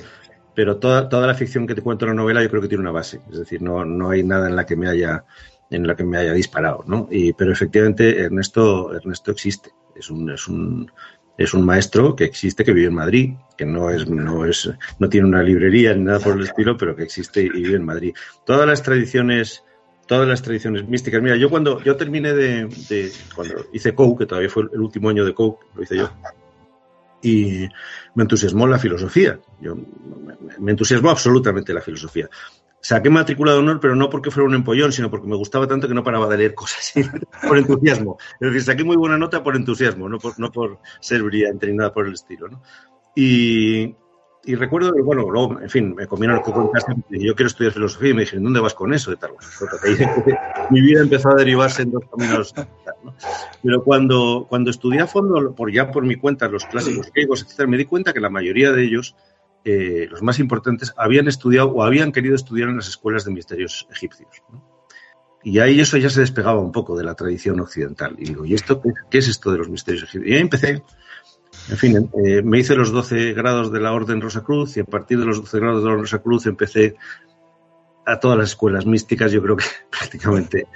Pero 0.56 0.78
toda, 0.78 1.10
toda 1.10 1.28
la 1.28 1.34
ficción 1.34 1.68
que 1.68 1.76
te 1.76 1.82
cuento 1.82 2.06
en 2.06 2.12
la 2.12 2.16
novela 2.16 2.42
yo 2.42 2.50
creo 2.50 2.62
que 2.62 2.70
tiene 2.70 2.84
una 2.84 2.94
base. 2.94 3.20
Es 3.30 3.40
decir, 3.40 3.62
no, 3.62 3.84
no 3.84 4.12
hay 4.12 4.24
nada 4.24 4.48
en 4.48 4.56
la 4.56 4.66
que 4.66 4.78
me 4.78 4.88
haya 4.88 5.26
en 5.72 5.86
la 5.86 5.98
que 5.98 6.06
me 6.06 6.18
haya 6.18 6.32
disparado, 6.32 6.86
¿no? 6.88 7.10
Y, 7.12 7.34
pero 7.34 7.52
efectivamente 7.52 8.22
Ernesto, 8.22 8.96
Ernesto 8.96 9.32
existe. 9.32 9.72
Es 9.94 10.10
un, 10.10 10.30
es 10.30 10.48
un, 10.48 10.90
es 11.38 11.54
un 11.54 11.66
maestro 11.66 12.16
que 12.16 12.24
existe, 12.24 12.64
que 12.64 12.72
vive 12.72 12.88
en 12.88 12.96
Madrid, 12.96 13.34
que 13.58 13.66
no 13.66 13.90
es, 13.90 14.08
no 14.08 14.46
es, 14.46 14.72
no 15.00 15.10
tiene 15.10 15.28
una 15.28 15.44
librería 15.44 15.94
ni 15.94 16.06
nada 16.06 16.20
por 16.20 16.38
el 16.38 16.44
estilo, 16.44 16.78
pero 16.78 16.96
que 16.96 17.04
existe 17.04 17.42
y 17.42 17.50
vive 17.50 17.76
en 17.76 17.84
Madrid. 17.84 18.16
Todas 18.46 18.66
las 18.66 18.82
tradiciones, 18.82 19.66
todas 20.10 20.28
las 20.28 20.42
tradiciones 20.42 20.88
místicas. 20.88 21.22
Mira, 21.22 21.36
yo 21.36 21.52
cuando 21.52 21.84
yo 21.84 21.96
terminé 21.96 22.34
de, 22.34 22.66
de 22.66 23.12
cuando 23.36 23.68
hice 23.72 23.94
Coke, 23.94 24.24
que 24.24 24.26
todavía 24.26 24.50
fue 24.50 24.64
el 24.74 24.82
último 24.82 25.08
año 25.10 25.24
de 25.24 25.36
Coke, 25.36 25.68
lo 25.76 25.84
hice 25.84 25.98
yo, 25.98 26.10
y 27.22 27.68
me 28.16 28.24
entusiasmó 28.24 28.66
la 28.66 28.80
filosofía. 28.80 29.40
Yo, 29.62 29.78
me 30.58 30.72
entusiasmó 30.72 31.12
absolutamente 31.12 31.76
la 31.76 31.82
filosofía. 31.82 32.28
saqué 32.82 33.12
matrícula 33.12 33.52
de 33.52 33.60
honor, 33.60 33.80
pero 33.80 33.96
no 33.96 34.10
porque 34.10 34.32
fuera 34.32 34.50
un 34.50 34.56
empollón, 34.56 34.92
sino 34.92 35.12
porque 35.12 35.28
me 35.28 35.36
gustaba 35.36 35.68
tanto 35.68 35.88
que 35.88 35.94
no 35.94 36.04
paraba 36.04 36.28
de 36.28 36.38
leer 36.40 36.56
cosas 36.56 36.92
por 37.48 37.60
entusiasmo. 37.60 38.18
Es 38.40 38.48
decir, 38.48 38.64
saqué 38.64 38.84
muy 38.84 38.98
buena 38.98 39.16
nota 39.16 39.44
por 39.44 39.56
entusiasmo, 39.56 40.10
no 40.10 40.18
por, 40.18 40.40
no 40.40 40.52
por 40.52 40.80
ser 41.02 41.22
brillante 41.22 41.68
ni 41.68 41.78
nada 41.78 41.94
por 41.94 42.08
el 42.08 42.14
estilo. 42.14 42.48
¿no? 42.48 42.64
Y, 43.16 43.96
y 44.46 44.56
recuerdo 44.56 44.94
bueno, 45.04 45.30
luego, 45.30 45.60
en 45.60 45.70
fin, 45.70 45.94
me 45.94 46.08
comieron 46.08 46.38
el 46.38 46.44
coco 46.44 46.62
en 46.62 46.70
casa 46.70 46.96
y 47.10 47.26
yo 47.26 47.36
quiero 47.36 47.48
estudiar 47.48 47.74
filosofía 47.74 48.12
y 48.12 48.14
me 48.14 48.22
dijeron, 48.22 48.46
¿dónde 48.46 48.62
vas 48.62 48.74
con 48.74 48.94
eso? 48.94 49.12
De 49.12 49.18
tal. 49.18 49.32
Mi 50.72 50.82
vida 50.82 51.02
empezó 51.02 51.30
a 51.30 51.36
derivarse 51.36 51.84
en 51.84 51.92
dos 51.92 52.04
caminos. 52.10 52.54
¿no? 52.56 53.16
Pero 53.62 53.84
cuando, 53.84 54.46
cuando 54.50 54.72
estudié 54.72 55.02
a 55.02 55.08
fondo, 55.08 55.54
por 55.54 55.72
ya 55.72 55.92
por 55.92 56.06
mi 56.06 56.16
cuenta, 56.16 56.48
los 56.48 56.66
clásicos 56.66 57.12
griegos, 57.12 57.44
etcétera, 57.44 57.68
me 57.68 57.78
di 57.78 57.86
cuenta 57.86 58.14
que 58.14 58.22
la 58.22 58.30
mayoría 58.30 58.72
de 58.72 58.84
ellos, 58.84 59.16
eh, 59.66 60.08
los 60.10 60.24
más 60.24 60.40
importantes, 60.40 60.94
habían 60.96 61.28
estudiado 61.28 61.70
o 61.72 61.84
habían 61.84 62.12
querido 62.12 62.36
estudiar 62.36 62.70
en 62.70 62.78
las 62.78 62.88
escuelas 62.88 63.26
de 63.26 63.32
misterios 63.32 63.88
egipcios. 63.92 64.30
¿no? 64.52 64.64
Y 65.44 65.60
ahí 65.60 65.80
eso 65.80 65.98
ya 65.98 66.10
se 66.10 66.22
despegaba 66.22 66.60
un 66.60 66.72
poco 66.72 66.98
de 66.98 67.04
la 67.04 67.16
tradición 67.16 67.60
occidental. 67.60 68.16
Y 68.18 68.26
digo, 68.26 68.46
¿y 68.46 68.54
esto 68.54 68.82
qué, 68.82 68.92
qué 69.10 69.18
es 69.18 69.28
esto 69.28 69.52
de 69.52 69.58
los 69.58 69.70
misterios 69.70 70.04
egipcios? 70.04 70.32
Y 70.32 70.34
ahí 70.34 70.42
empecé 70.42 70.84
en 71.70 71.78
fin, 71.78 72.10
eh, 72.26 72.42
me 72.42 72.60
hice 72.60 72.76
los 72.76 72.92
12 72.92 73.34
grados 73.34 73.72
de 73.72 73.80
la 73.80 73.94
Orden 73.94 74.22
Rosacruz 74.22 74.78
y 74.78 74.80
a 74.80 74.86
partir 74.86 75.20
de 75.20 75.26
los 75.26 75.38
12 75.38 75.60
grados 75.60 75.82
de 75.82 75.86
la 75.86 75.92
Orden 75.92 76.04
Rosacruz 76.04 76.46
empecé 76.46 76.96
a 78.06 78.20
todas 78.20 78.38
las 78.38 78.50
escuelas 78.50 78.86
místicas. 78.86 79.32
Yo 79.32 79.42
creo 79.42 79.56
que 79.56 79.66
prácticamente, 79.92 80.68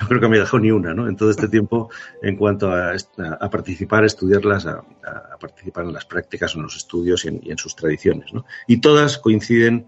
no 0.00 0.06
creo 0.06 0.20
que 0.20 0.28
me 0.28 0.38
dejado 0.38 0.58
ni 0.58 0.70
una, 0.70 0.92
¿no? 0.92 1.08
En 1.08 1.16
todo 1.16 1.30
este 1.30 1.48
tiempo, 1.48 1.90
en 2.22 2.36
cuanto 2.36 2.70
a, 2.70 2.92
a 2.92 3.50
participar, 3.50 4.02
a 4.02 4.06
estudiarlas, 4.06 4.66
a, 4.66 4.82
a, 5.32 5.38
participar 5.38 5.84
en 5.84 5.94
las 5.94 6.04
prácticas, 6.04 6.54
en 6.54 6.62
los 6.62 6.76
estudios 6.76 7.24
y 7.24 7.28
en, 7.28 7.40
en 7.44 7.58
sus 7.58 7.74
tradiciones, 7.74 8.32
¿no? 8.32 8.44
Y 8.66 8.80
todas 8.80 9.18
coinciden 9.18 9.86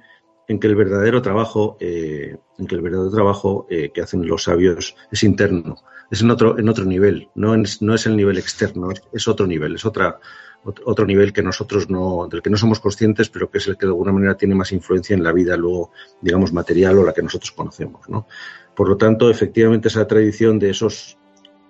en 0.48 0.60
que 0.60 0.66
el 0.66 0.76
verdadero 0.76 1.22
trabajo, 1.22 1.76
eh, 1.80 2.36
en 2.58 2.66
que 2.66 2.74
el 2.74 2.82
verdadero 2.82 3.10
trabajo 3.10 3.66
eh, 3.70 3.90
que 3.92 4.02
hacen 4.02 4.26
los 4.26 4.44
sabios 4.44 4.94
es 5.10 5.22
interno, 5.22 5.76
es 6.10 6.22
en 6.22 6.30
otro, 6.30 6.58
en 6.58 6.68
otro 6.68 6.84
nivel, 6.84 7.28
no 7.34 7.54
es, 7.54 7.80
no 7.80 7.94
es 7.94 8.06
el 8.06 8.16
nivel 8.16 8.38
externo, 8.38 8.88
es 9.12 9.28
otro 9.28 9.46
nivel, 9.46 9.74
es 9.74 9.84
otra, 9.86 10.18
otro 10.64 11.06
nivel 11.06 11.32
que 11.32 11.42
nosotros 11.42 11.90
no, 11.90 12.26
del 12.28 12.42
que 12.42 12.50
no 12.50 12.56
somos 12.56 12.80
conscientes, 12.80 13.28
pero 13.28 13.50
que 13.50 13.58
es 13.58 13.66
el 13.66 13.76
que 13.76 13.86
de 13.86 13.90
alguna 13.90 14.12
manera 14.12 14.36
tiene 14.36 14.54
más 14.54 14.72
influencia 14.72 15.14
en 15.14 15.22
la 15.22 15.32
vida 15.32 15.56
luego, 15.56 15.90
digamos, 16.20 16.52
material 16.52 16.98
o 16.98 17.04
la 17.04 17.12
que 17.12 17.22
nosotros 17.22 17.52
conocemos, 17.52 18.08
¿no? 18.08 18.26
Por 18.74 18.88
lo 18.88 18.96
tanto, 18.96 19.30
efectivamente, 19.30 19.88
esa 19.88 20.06
tradición 20.06 20.58
de 20.58 20.70
esos 20.70 21.18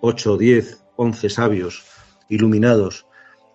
8, 0.00 0.36
10, 0.36 0.84
11 0.96 1.30
sabios 1.30 1.84
iluminados 2.28 3.06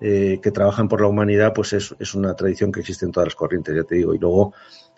eh, 0.02 0.40
que 0.42 0.52
trabajan 0.52 0.88
por 0.88 1.02
la 1.02 1.08
humanidad, 1.08 1.54
pues 1.54 1.74
es, 1.74 1.96
es, 2.00 2.14
una 2.14 2.36
tradición 2.36 2.72
que 2.72 2.80
existe 2.82 3.06
en 3.06 3.12
todas 3.12 3.28
las 3.28 3.36
corrientes, 3.36 3.76
ya 3.76 3.84
te 3.84 3.96
digo. 3.96 4.14
Y 4.14 4.20
luego, 4.20 4.54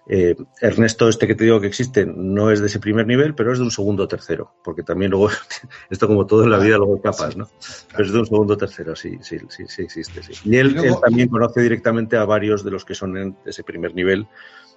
eh, 0.08 0.36
Ernesto, 0.60 1.08
este 1.08 1.28
que 1.28 1.36
te 1.36 1.44
digo 1.44 1.62
que 1.62 1.68
existe, 1.68 2.06
no 2.06 2.50
es 2.50 2.60
de 2.60 2.68
ese 2.68 2.80
primer 2.80 3.06
nivel, 3.06 3.36
pero 3.36 3.54
es 3.54 3.60
de 3.60 3.64
un 3.64 3.72
segundo 3.72 4.04
o 4.04 4.08
tercero, 4.08 4.52
porque 4.64 4.84
también 4.84 5.12
luego, 5.12 5.30
esto 5.90 6.08
como 6.08 6.26
todo 6.26 6.44
en 6.44 6.50
la 6.50 6.58
vida, 6.58 6.78
luego 6.78 7.02
capas, 7.02 7.38
¿no? 7.38 7.48
Pero 7.92 8.06
es 8.06 8.12
de 8.12 8.20
un 8.20 8.26
segundo 8.26 8.56
o 8.56 8.58
tercero, 8.58 8.96
sí, 8.96 9.18
sí, 9.22 9.38
sí, 9.50 9.66
sí 9.68 9.84
existe, 9.84 10.24
sí. 10.24 10.34
Y 10.44 10.58
él, 10.58 10.76
él 10.84 10.96
también 11.02 11.30
conoce 11.30 11.62
directamente 11.62 12.18
a 12.18 12.26
varios 12.26 12.64
de 12.64 12.72
los 12.72 12.84
que 12.84 12.96
son 12.96 13.16
en 13.16 13.36
ese 13.46 13.64
primer 13.64 13.94
nivel. 13.94 14.28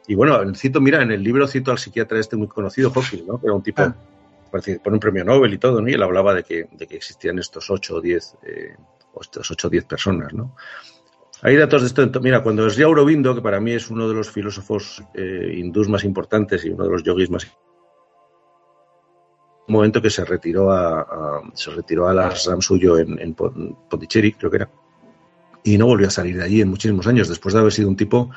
Y 0.07 0.15
bueno, 0.15 0.39
cito, 0.55 0.81
mira, 0.81 1.03
en 1.03 1.11
el 1.11 1.23
libro 1.23 1.49
cito 1.49 1.71
al 1.71 1.79
psiquiatra 1.79 2.21
este 2.21 2.37
muy 2.37 2.49
conocido, 2.49 2.91
Hawking, 2.91 3.27
¿no? 3.27 3.41
Que 3.41 3.47
era 3.47 3.55
un 3.55 3.63
tipo, 3.63 3.83
ah. 3.83 3.97
parece, 4.51 4.79
por 4.79 4.93
un 4.93 5.01
premio 5.01 5.25
Nobel 5.25 5.55
y 5.55 5.59
todo, 5.59 5.81
¿no? 5.81 5.89
Y 5.89 5.95
él 5.95 6.03
hablaba 6.03 6.35
de 6.35 6.45
que, 6.45 6.69
de 6.71 6.87
que 6.87 6.97
existían 6.97 7.39
estos 7.39 7.71
ocho 7.71 7.97
o 7.97 8.01
diez, 8.03 8.37
eh, 8.43 8.77
estos 9.19 9.51
ocho 9.51 9.69
o 9.69 9.71
diez 9.71 9.85
personas, 9.85 10.35
¿no? 10.35 10.55
Hay 11.45 11.57
datos 11.57 11.83
de 11.83 11.89
esto. 11.89 12.21
Mira, 12.21 12.43
cuando 12.43 12.69
Sri 12.71 12.85
Aurobindo, 12.85 13.35
que 13.35 13.43
para 13.43 13.61
mí 13.61 13.73
es 13.73 13.91
uno 13.91 14.09
de 14.09 14.15
los 14.15 14.31
filósofos 14.31 15.05
eh, 15.15 15.55
hindús 15.57 15.91
más 15.91 16.03
importantes 16.03 16.65
y 16.65 16.71
uno 16.71 16.85
de 16.85 16.91
los 16.91 17.03
yogis 17.03 17.31
más 17.31 17.47
un 19.67 19.75
momento 19.75 20.01
que 20.01 20.11
se 20.11 20.25
retiró 20.25 20.73
a, 20.73 21.01
a 21.01 21.43
se 21.55 21.71
retiró 21.71 22.07
suyo 22.61 22.99
en, 22.99 23.35
Pondicherry, 23.35 24.33
creo 24.33 24.51
que 24.51 24.57
era, 24.57 24.71
y 25.63 25.79
no 25.79 25.87
volvió 25.87 26.09
a 26.09 26.11
salir 26.11 26.37
de 26.37 26.45
allí 26.45 26.61
en 26.61 26.69
muchísimos 26.69 27.07
años, 27.07 27.29
después 27.29 27.55
de 27.55 27.61
haber 27.61 27.73
sido 27.73 27.89
un 27.89 27.97
tipo 27.97 28.31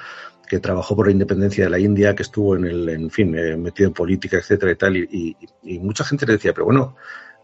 que 0.48 0.60
trabajó 0.60 0.96
por 0.96 1.08
la 1.08 1.12
independencia 1.12 1.66
de 1.66 1.70
la 1.70 1.80
India, 1.80 2.16
que 2.16 2.24
estuvo 2.24 2.56
en 2.56 2.66
el, 2.66 2.88
en 2.88 3.10
fin, 3.10 3.38
eh, 3.38 3.58
metido 3.58 3.88
en 3.88 3.94
política, 3.94 4.38
etcétera 4.38 4.72
y 4.72 4.76
tal, 4.76 4.96
y, 4.96 5.08
y, 5.12 5.76
y, 5.76 5.80
mucha 5.80 6.06
gente 6.06 6.26
le 6.26 6.34
decía, 6.34 6.54
pero 6.54 6.66
bueno, 6.66 6.96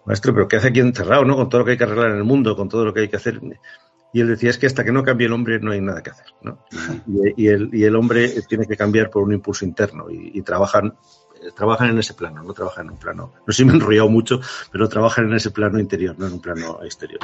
maestro, 0.06 0.34
pero 0.34 0.48
¿qué 0.48 0.56
hace 0.56 0.70
aquí 0.70 0.80
encerrado, 0.80 1.26
no? 1.26 1.36
Con 1.36 1.50
todo 1.50 1.60
lo 1.60 1.66
que 1.66 1.72
hay 1.72 1.78
que 1.78 1.84
arreglar 1.84 2.12
en 2.12 2.18
el 2.18 2.24
mundo, 2.24 2.56
con 2.56 2.70
todo 2.70 2.86
lo 2.86 2.94
que 2.94 3.02
hay 3.02 3.10
que 3.10 3.18
hacer. 3.18 3.42
Y 4.14 4.22
él 4.22 4.28
decía, 4.28 4.52
es 4.52 4.58
que 4.58 4.68
hasta 4.68 4.84
que 4.84 4.92
no 4.92 5.04
cambie 5.04 5.28
el 5.28 5.34
hombre 5.34 5.60
no 5.60 5.72
hay 5.72 5.82
nada 5.82 6.02
que 6.04 6.12
hacer. 6.12 6.28
¿no? 6.42 6.60
Y, 7.08 7.46
y, 7.46 7.48
el, 7.48 7.70
y 7.74 7.84
el 7.84 7.96
hombre 7.96 8.30
tiene 8.48 8.68
que 8.68 8.78
cambiar 8.78 9.10
por 9.10 9.24
un 9.24 9.34
impulso 9.34 9.66
interno 9.66 10.10
y, 10.10 10.32
y 10.36 10.42
trabajan 10.44 10.94
trabajan 11.52 11.90
en 11.90 12.00
ese 12.00 12.14
plano, 12.14 12.44
no 12.44 12.54
trabajan 12.54 12.86
en 12.86 12.92
un 12.92 12.98
plano. 12.98 13.34
No 13.46 13.54
sé 13.54 13.58
si 13.58 13.66
me 13.66 13.74
he 13.74 13.76
enrollado 13.76 14.10
mucho, 14.10 14.40
pero 14.72 14.88
trabajan 14.88 15.26
en 15.26 15.34
ese 15.34 15.52
plano 15.52 15.80
interior, 15.80 16.16
no 16.18 16.28
en 16.28 16.34
un 16.34 16.40
plano 16.40 16.80
exterior. 16.84 17.20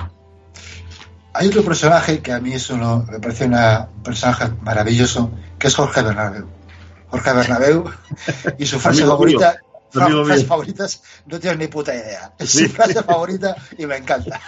Hay 1.33 1.47
otro 1.47 1.63
personaje 1.63 2.21
que 2.21 2.33
a 2.33 2.39
mí 2.39 2.53
es 2.53 2.69
uno, 2.69 3.05
me 3.09 3.19
parece 3.19 3.45
una, 3.45 3.87
un 3.95 4.03
personaje 4.03 4.51
maravilloso, 4.61 5.31
que 5.57 5.67
es 5.67 5.75
Jorge 5.75 6.01
Bernabeu. 6.01 6.47
Jorge 7.07 7.33
Bernabeu 7.33 7.85
y 8.57 8.65
su 8.65 8.79
frase 8.79 9.05
favorita, 9.05 9.57
fra, 9.91 10.07
frases 10.07 10.45
favoritas, 10.45 11.03
no 11.27 11.39
tienes 11.39 11.59
ni 11.59 11.67
puta 11.67 11.93
idea. 11.93 12.33
Es 12.37 12.51
su 12.51 12.67
frase 12.69 13.03
favorita 13.03 13.55
y 13.77 13.85
me 13.85 13.97
encanta. 13.97 14.39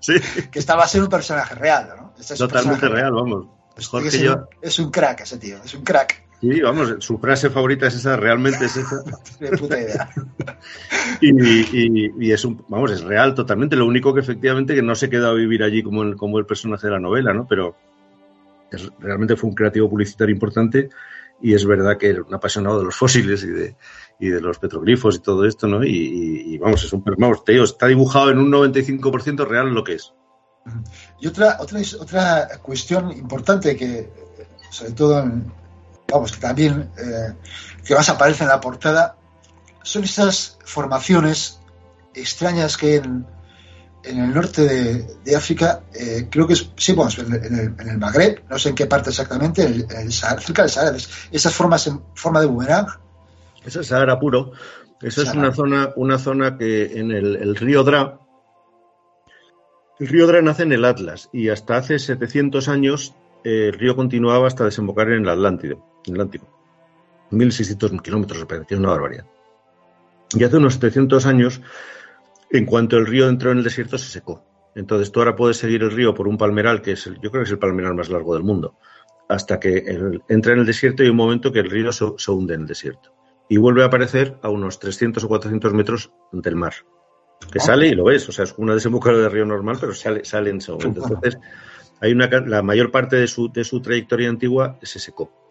Sí. 0.00 0.14
Que 0.50 0.58
esta 0.58 0.76
va 0.76 0.84
a 0.84 0.88
ser 0.88 1.02
un 1.02 1.08
personaje 1.08 1.54
real, 1.54 1.94
¿no? 1.96 2.14
Este 2.18 2.34
es 2.34 2.38
Totalmente 2.38 2.88
real, 2.88 3.12
vamos. 3.12 3.46
Es, 3.76 3.90
yo... 4.20 4.34
un, 4.34 4.46
es 4.60 4.78
un 4.78 4.90
crack 4.90 5.20
ese 5.20 5.38
tío, 5.38 5.56
es 5.64 5.74
un 5.74 5.84
crack. 5.84 6.24
Sí, 6.40 6.60
vamos, 6.60 6.96
su 7.00 7.18
frase 7.18 7.50
favorita 7.50 7.88
es 7.88 7.96
esa, 7.96 8.16
realmente 8.16 8.64
es 8.66 8.76
esa. 8.76 9.02
No 9.40 9.58
puta 9.58 9.80
idea. 9.80 10.08
y, 11.20 11.30
y, 11.30 12.12
y, 12.18 12.32
es 12.32 12.44
un, 12.44 12.64
vamos, 12.68 12.92
es 12.92 13.02
real 13.02 13.34
totalmente. 13.34 13.76
Lo 13.76 13.86
único 13.86 14.14
que 14.14 14.20
efectivamente 14.20 14.74
que 14.74 14.82
no 14.82 14.94
se 14.94 15.10
quedó 15.10 15.28
a 15.28 15.34
vivir 15.34 15.62
allí 15.62 15.82
como 15.82 16.02
el, 16.02 16.16
como 16.16 16.38
el 16.38 16.46
personaje 16.46 16.86
de 16.86 16.92
la 16.92 17.00
novela, 17.00 17.32
¿no? 17.32 17.46
Pero 17.48 17.76
es, 18.70 18.88
realmente 19.00 19.36
fue 19.36 19.50
un 19.50 19.56
creativo 19.56 19.90
publicitario 19.90 20.32
importante 20.32 20.90
y 21.40 21.54
es 21.54 21.64
verdad 21.64 21.96
que 21.98 22.10
era 22.10 22.22
un 22.22 22.34
apasionado 22.34 22.78
de 22.78 22.84
los 22.86 22.96
fósiles 22.96 23.42
y 23.44 23.48
de, 23.48 23.76
y 24.18 24.28
de 24.28 24.40
los 24.40 24.58
petroglifos 24.58 25.16
y 25.16 25.20
todo 25.20 25.44
esto, 25.44 25.66
¿no? 25.68 25.84
Y, 25.84 26.54
y 26.54 26.58
vamos, 26.58 26.84
es 26.84 26.92
un 26.92 27.02
vamos, 27.04 27.44
te 27.44 27.52
digo, 27.52 27.64
está 27.64 27.86
dibujado 27.86 28.30
en 28.30 28.38
un 28.38 28.50
95% 28.50 29.46
real 29.46 29.72
lo 29.72 29.84
que 29.84 29.94
es. 29.94 30.12
Y 31.20 31.26
otra, 31.26 31.56
otra, 31.60 31.80
otra 32.00 32.48
cuestión 32.62 33.12
importante 33.12 33.76
que, 33.76 34.10
sobre 34.70 34.92
todo 34.92 35.20
en, 35.20 35.52
vamos, 36.10 36.32
que 36.32 36.40
también 36.40 36.90
eh, 36.98 37.34
que 37.84 37.94
más 37.94 38.08
aparece 38.08 38.44
en 38.44 38.50
la 38.50 38.60
portada, 38.60 39.16
son 39.82 40.04
esas 40.04 40.58
formaciones 40.64 41.60
extrañas 42.14 42.76
que 42.76 42.96
en, 42.96 43.26
en 44.08 44.18
el 44.18 44.34
norte 44.34 44.62
de, 44.62 45.16
de 45.24 45.36
África, 45.36 45.82
eh, 45.94 46.26
creo 46.30 46.46
que 46.46 46.54
es, 46.54 46.70
sí, 46.76 46.92
bueno, 46.92 47.10
en 47.18 47.32
el, 47.32 47.74
en 47.78 47.88
el, 47.88 47.98
Magreb, 47.98 48.42
no 48.48 48.58
sé 48.58 48.70
en 48.70 48.74
qué 48.74 48.86
parte 48.86 49.10
exactamente, 49.10 49.62
en 49.62 49.74
el, 49.74 49.86
en 49.90 50.00
el 50.06 50.12
Sahara, 50.12 50.40
cerca 50.40 50.62
del 50.62 50.70
Sahara, 50.70 50.96
esas 51.30 51.54
formas 51.54 51.86
en 51.86 52.00
forma 52.14 52.40
de 52.40 52.46
boomerang. 52.46 52.86
Eso 53.64 53.80
es 53.80 53.86
Sahara 53.86 54.18
puro. 54.18 54.52
Sahara. 55.00 55.30
es 55.30 55.36
una 55.36 55.52
zona, 55.52 55.90
una 55.96 56.18
zona 56.18 56.56
que 56.56 56.98
en 56.98 57.10
el, 57.10 57.36
el 57.36 57.56
río 57.56 57.84
Dra, 57.84 58.18
el 59.98 60.06
río 60.06 60.26
Dra 60.26 60.42
nace 60.42 60.62
en 60.62 60.72
el 60.72 60.84
Atlas 60.84 61.28
y 61.32 61.48
hasta 61.48 61.76
hace 61.76 61.98
700 61.98 62.68
años 62.68 63.14
eh, 63.44 63.68
el 63.68 63.72
río 63.72 63.96
continuaba 63.96 64.46
hasta 64.46 64.64
desembocar 64.64 65.10
en 65.10 65.22
el 65.22 65.28
Atlántico. 65.28 65.84
Atlántico. 66.08 66.46
1.600 67.30 68.00
kilómetros, 68.00 68.44
que 68.46 68.74
es 68.74 68.78
una 68.78 68.90
barbaridad. 68.90 69.26
Y 70.30 70.44
hace 70.44 70.56
unos 70.56 70.74
700 70.74 71.26
años, 71.26 71.60
en 72.50 72.66
cuanto 72.66 72.96
el 72.96 73.06
río 73.06 73.28
entró 73.28 73.50
en 73.50 73.58
el 73.58 73.64
desierto, 73.64 73.98
se 73.98 74.10
secó. 74.10 74.44
Entonces 74.74 75.10
tú 75.10 75.20
ahora 75.20 75.36
puedes 75.36 75.56
seguir 75.56 75.82
el 75.82 75.90
río 75.90 76.14
por 76.14 76.28
un 76.28 76.38
palmeral, 76.38 76.82
que 76.82 76.92
es 76.92 77.06
el, 77.06 77.14
yo 77.14 77.30
creo 77.30 77.42
que 77.42 77.46
es 77.46 77.50
el 77.50 77.58
palmeral 77.58 77.94
más 77.94 78.10
largo 78.10 78.34
del 78.34 78.44
mundo, 78.44 78.78
hasta 79.28 79.58
que 79.58 79.78
el, 79.78 80.22
entra 80.28 80.52
en 80.52 80.60
el 80.60 80.66
desierto 80.66 81.02
y 81.02 81.06
hay 81.06 81.10
un 81.10 81.16
momento 81.16 81.52
que 81.52 81.60
el 81.60 81.70
río 81.70 81.92
se, 81.92 82.06
se, 82.16 82.30
hunde 82.30 82.54
en 82.54 82.62
el 82.62 82.66
desierto. 82.66 83.14
Y 83.48 83.56
vuelve 83.56 83.82
a 83.82 83.86
aparecer 83.86 84.38
a 84.42 84.50
unos 84.50 84.78
300 84.78 85.24
o 85.24 85.28
400 85.28 85.74
metros 85.74 86.12
del 86.32 86.56
mar. 86.56 86.74
Que 87.52 87.60
sale 87.60 87.88
y 87.88 87.94
lo 87.94 88.04
ves, 88.04 88.28
o 88.28 88.32
sea, 88.32 88.44
es 88.44 88.54
una 88.58 88.74
desembocadura 88.74 89.24
de 89.24 89.28
río 89.30 89.46
normal, 89.46 89.78
pero 89.80 89.94
sale, 89.94 90.24
sale 90.24 90.50
en 90.50 90.58
ese 90.58 90.72
momento. 90.72 91.02
Entonces, 91.02 91.38
hay 92.00 92.12
una, 92.12 92.28
la 92.28 92.62
mayor 92.62 92.90
parte 92.90 93.16
de 93.16 93.26
su, 93.26 93.50
de 93.50 93.64
su 93.64 93.80
trayectoria 93.80 94.28
antigua 94.28 94.78
se 94.82 94.98
secó 94.98 95.47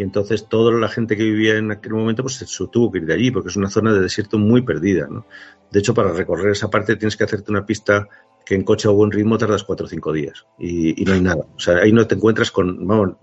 y 0.00 0.02
entonces 0.02 0.48
toda 0.48 0.72
la 0.72 0.88
gente 0.88 1.14
que 1.14 1.24
vivía 1.24 1.58
en 1.58 1.70
aquel 1.72 1.92
momento 1.92 2.22
pues 2.22 2.36
se 2.36 2.46
tuvo 2.68 2.90
que 2.90 3.00
ir 3.00 3.04
de 3.04 3.12
allí 3.12 3.30
porque 3.30 3.50
es 3.50 3.56
una 3.56 3.68
zona 3.68 3.92
de 3.92 4.00
desierto 4.00 4.38
muy 4.38 4.62
perdida. 4.62 5.06
¿no? 5.10 5.26
De 5.70 5.78
hecho, 5.78 5.92
para 5.92 6.10
recorrer 6.10 6.52
esa 6.52 6.70
parte 6.70 6.96
tienes 6.96 7.18
que 7.18 7.24
hacerte 7.24 7.50
una 7.50 7.66
pista 7.66 8.08
que 8.46 8.54
en 8.54 8.64
coche 8.64 8.88
a 8.88 8.92
buen 8.92 9.10
ritmo 9.10 9.36
tardas 9.36 9.62
cuatro 9.62 9.84
o 9.84 9.88
cinco 9.90 10.10
días 10.14 10.46
y, 10.58 11.04
no 11.04 11.12
hay 11.12 11.20
nada. 11.20 11.44
O 11.54 11.60
sea, 11.60 11.80
ahí 11.80 11.92
no 11.92 12.06
te 12.06 12.14
encuentras 12.14 12.50
con, 12.50 12.86
vamos, 12.86 13.16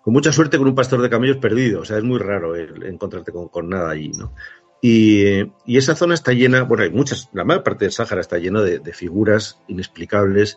con 0.00 0.14
mucha 0.14 0.30
suerte 0.30 0.58
con 0.58 0.68
un 0.68 0.76
pastor 0.76 1.02
de 1.02 1.10
camellos 1.10 1.38
perdido. 1.38 1.80
O 1.80 1.84
sea, 1.84 1.98
es 1.98 2.04
muy 2.04 2.20
raro 2.20 2.54
encontrarte 2.54 3.32
con, 3.32 3.48
con, 3.48 3.68
nada 3.68 3.90
allí, 3.90 4.12
¿no? 4.12 4.32
Y, 4.80 5.40
y, 5.66 5.76
esa 5.76 5.96
zona 5.96 6.14
está 6.14 6.32
llena, 6.32 6.62
bueno, 6.62 6.84
hay 6.84 6.90
muchas, 6.90 7.30
la 7.32 7.42
mayor 7.42 7.64
parte 7.64 7.86
del 7.86 7.92
Sáhara 7.92 8.20
está 8.20 8.38
lleno 8.38 8.62
de, 8.62 8.80
figuras 8.92 9.58
inexplicables 9.66 10.56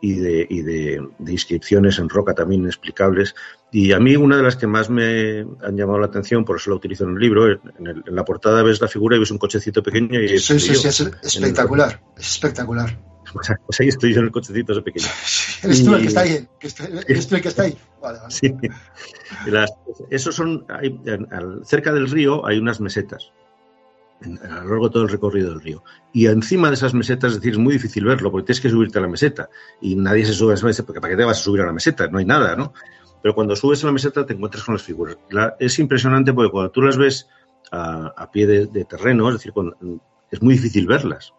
y, 0.00 0.14
de, 0.14 0.46
y 0.48 0.62
de, 0.62 1.06
inscripciones 1.26 1.98
en 1.98 2.08
roca 2.08 2.32
también 2.32 2.62
inexplicables 2.62 3.34
Y 3.74 3.92
a 3.92 3.98
mí 3.98 4.14
una 4.16 4.36
de 4.36 4.42
las 4.42 4.56
que 4.56 4.66
más 4.66 4.90
me 4.90 5.40
han 5.62 5.76
llamado 5.76 5.98
la 5.98 6.06
atención, 6.06 6.44
por 6.44 6.56
eso 6.56 6.68
la 6.70 6.76
utilizo 6.76 7.04
en 7.04 7.10
el 7.14 7.18
libro, 7.18 7.50
en, 7.50 7.60
el- 7.86 8.04
en 8.06 8.14
la 8.14 8.24
portada 8.24 8.62
ves 8.62 8.80
la 8.82 8.88
figura 8.88 9.16
y 9.16 9.18
ves 9.20 9.30
un 9.30 9.38
cochecito 9.38 9.82
pequeño 9.82 10.20
y 10.20 10.38
Sí, 10.38 10.60
sí, 10.60 10.74
sí, 10.74 10.86
es 10.88 11.00
espectacular. 11.22 12.00
Es 12.16 12.30
espectacular. 12.32 12.98
Pues, 13.32 13.48
pues 13.64 13.80
ahí 13.80 13.88
estoy 13.88 14.12
yo 14.12 14.18
en 14.20 14.26
el 14.26 14.30
cochecito 14.32 14.72
ese 14.72 14.82
pequeño. 14.82 15.06
Eres 15.62 15.82
tú 15.84 15.94
el 15.94 16.02
que 16.02 16.08
está 16.08 16.20
ahí. 16.20 16.46
que 16.60 16.66
estoy- 16.66 16.86
Eres 17.08 17.26
tú 17.28 17.36
el 17.36 17.40
que 17.40 17.48
está 17.48 17.62
ahí. 17.62 17.78
Vale, 18.02 18.18
vale. 18.18 18.30
Sí. 18.30 18.54
Las- 19.46 19.72
esos 20.10 20.34
son, 20.34 20.66
hay- 20.68 21.00
cerca 21.64 21.92
del 21.94 22.10
río 22.10 22.44
hay 22.46 22.58
unas 22.58 22.78
mesetas, 22.80 23.30
a 24.22 24.46
lo 24.64 24.68
largo 24.68 24.88
de 24.88 24.92
todo 24.92 25.02
el 25.04 25.08
recorrido 25.08 25.48
del 25.50 25.62
río. 25.62 25.82
Y 26.12 26.26
encima 26.26 26.68
de 26.68 26.74
esas 26.74 26.92
mesetas, 26.92 27.30
es 27.32 27.38
decir, 27.38 27.52
es 27.52 27.58
muy 27.58 27.72
difícil 27.74 28.04
verlo, 28.04 28.30
porque 28.30 28.46
tienes 28.46 28.60
que 28.60 28.68
subirte 28.68 28.98
a 28.98 29.02
la 29.02 29.08
meseta. 29.08 29.48
Y 29.80 29.94
nadie 29.96 30.26
se 30.26 30.34
sube 30.34 30.52
a 30.52 30.54
esa 30.56 30.66
meseta, 30.66 30.84
porque 30.86 31.00
¿para 31.00 31.12
qué 31.12 31.16
te 31.16 31.24
vas 31.24 31.38
a 31.38 31.42
subir 31.42 31.62
a 31.62 31.66
la 31.66 31.72
meseta? 31.72 32.08
No 32.08 32.18
hay 32.18 32.26
nada, 32.26 32.54
¿no? 32.54 32.74
Pero 33.22 33.34
cuando 33.34 33.54
subes 33.56 33.82
a 33.84 33.86
la 33.86 33.92
meseta 33.92 34.26
te 34.26 34.34
encuentras 34.34 34.64
con 34.64 34.74
las 34.74 34.82
figuras. 34.82 35.16
La- 35.30 35.54
es 35.60 35.78
impresionante 35.78 36.32
porque 36.32 36.50
cuando 36.50 36.70
tú 36.72 36.82
las 36.82 36.96
ves 36.96 37.28
a, 37.70 38.12
a 38.16 38.30
pie 38.30 38.46
de, 38.46 38.66
de 38.66 38.84
terreno, 38.84 39.28
es 39.28 39.34
decir, 39.36 39.52
cuando- 39.52 39.76
es 40.30 40.42
muy 40.42 40.54
difícil 40.54 40.86
verlas. 40.86 41.32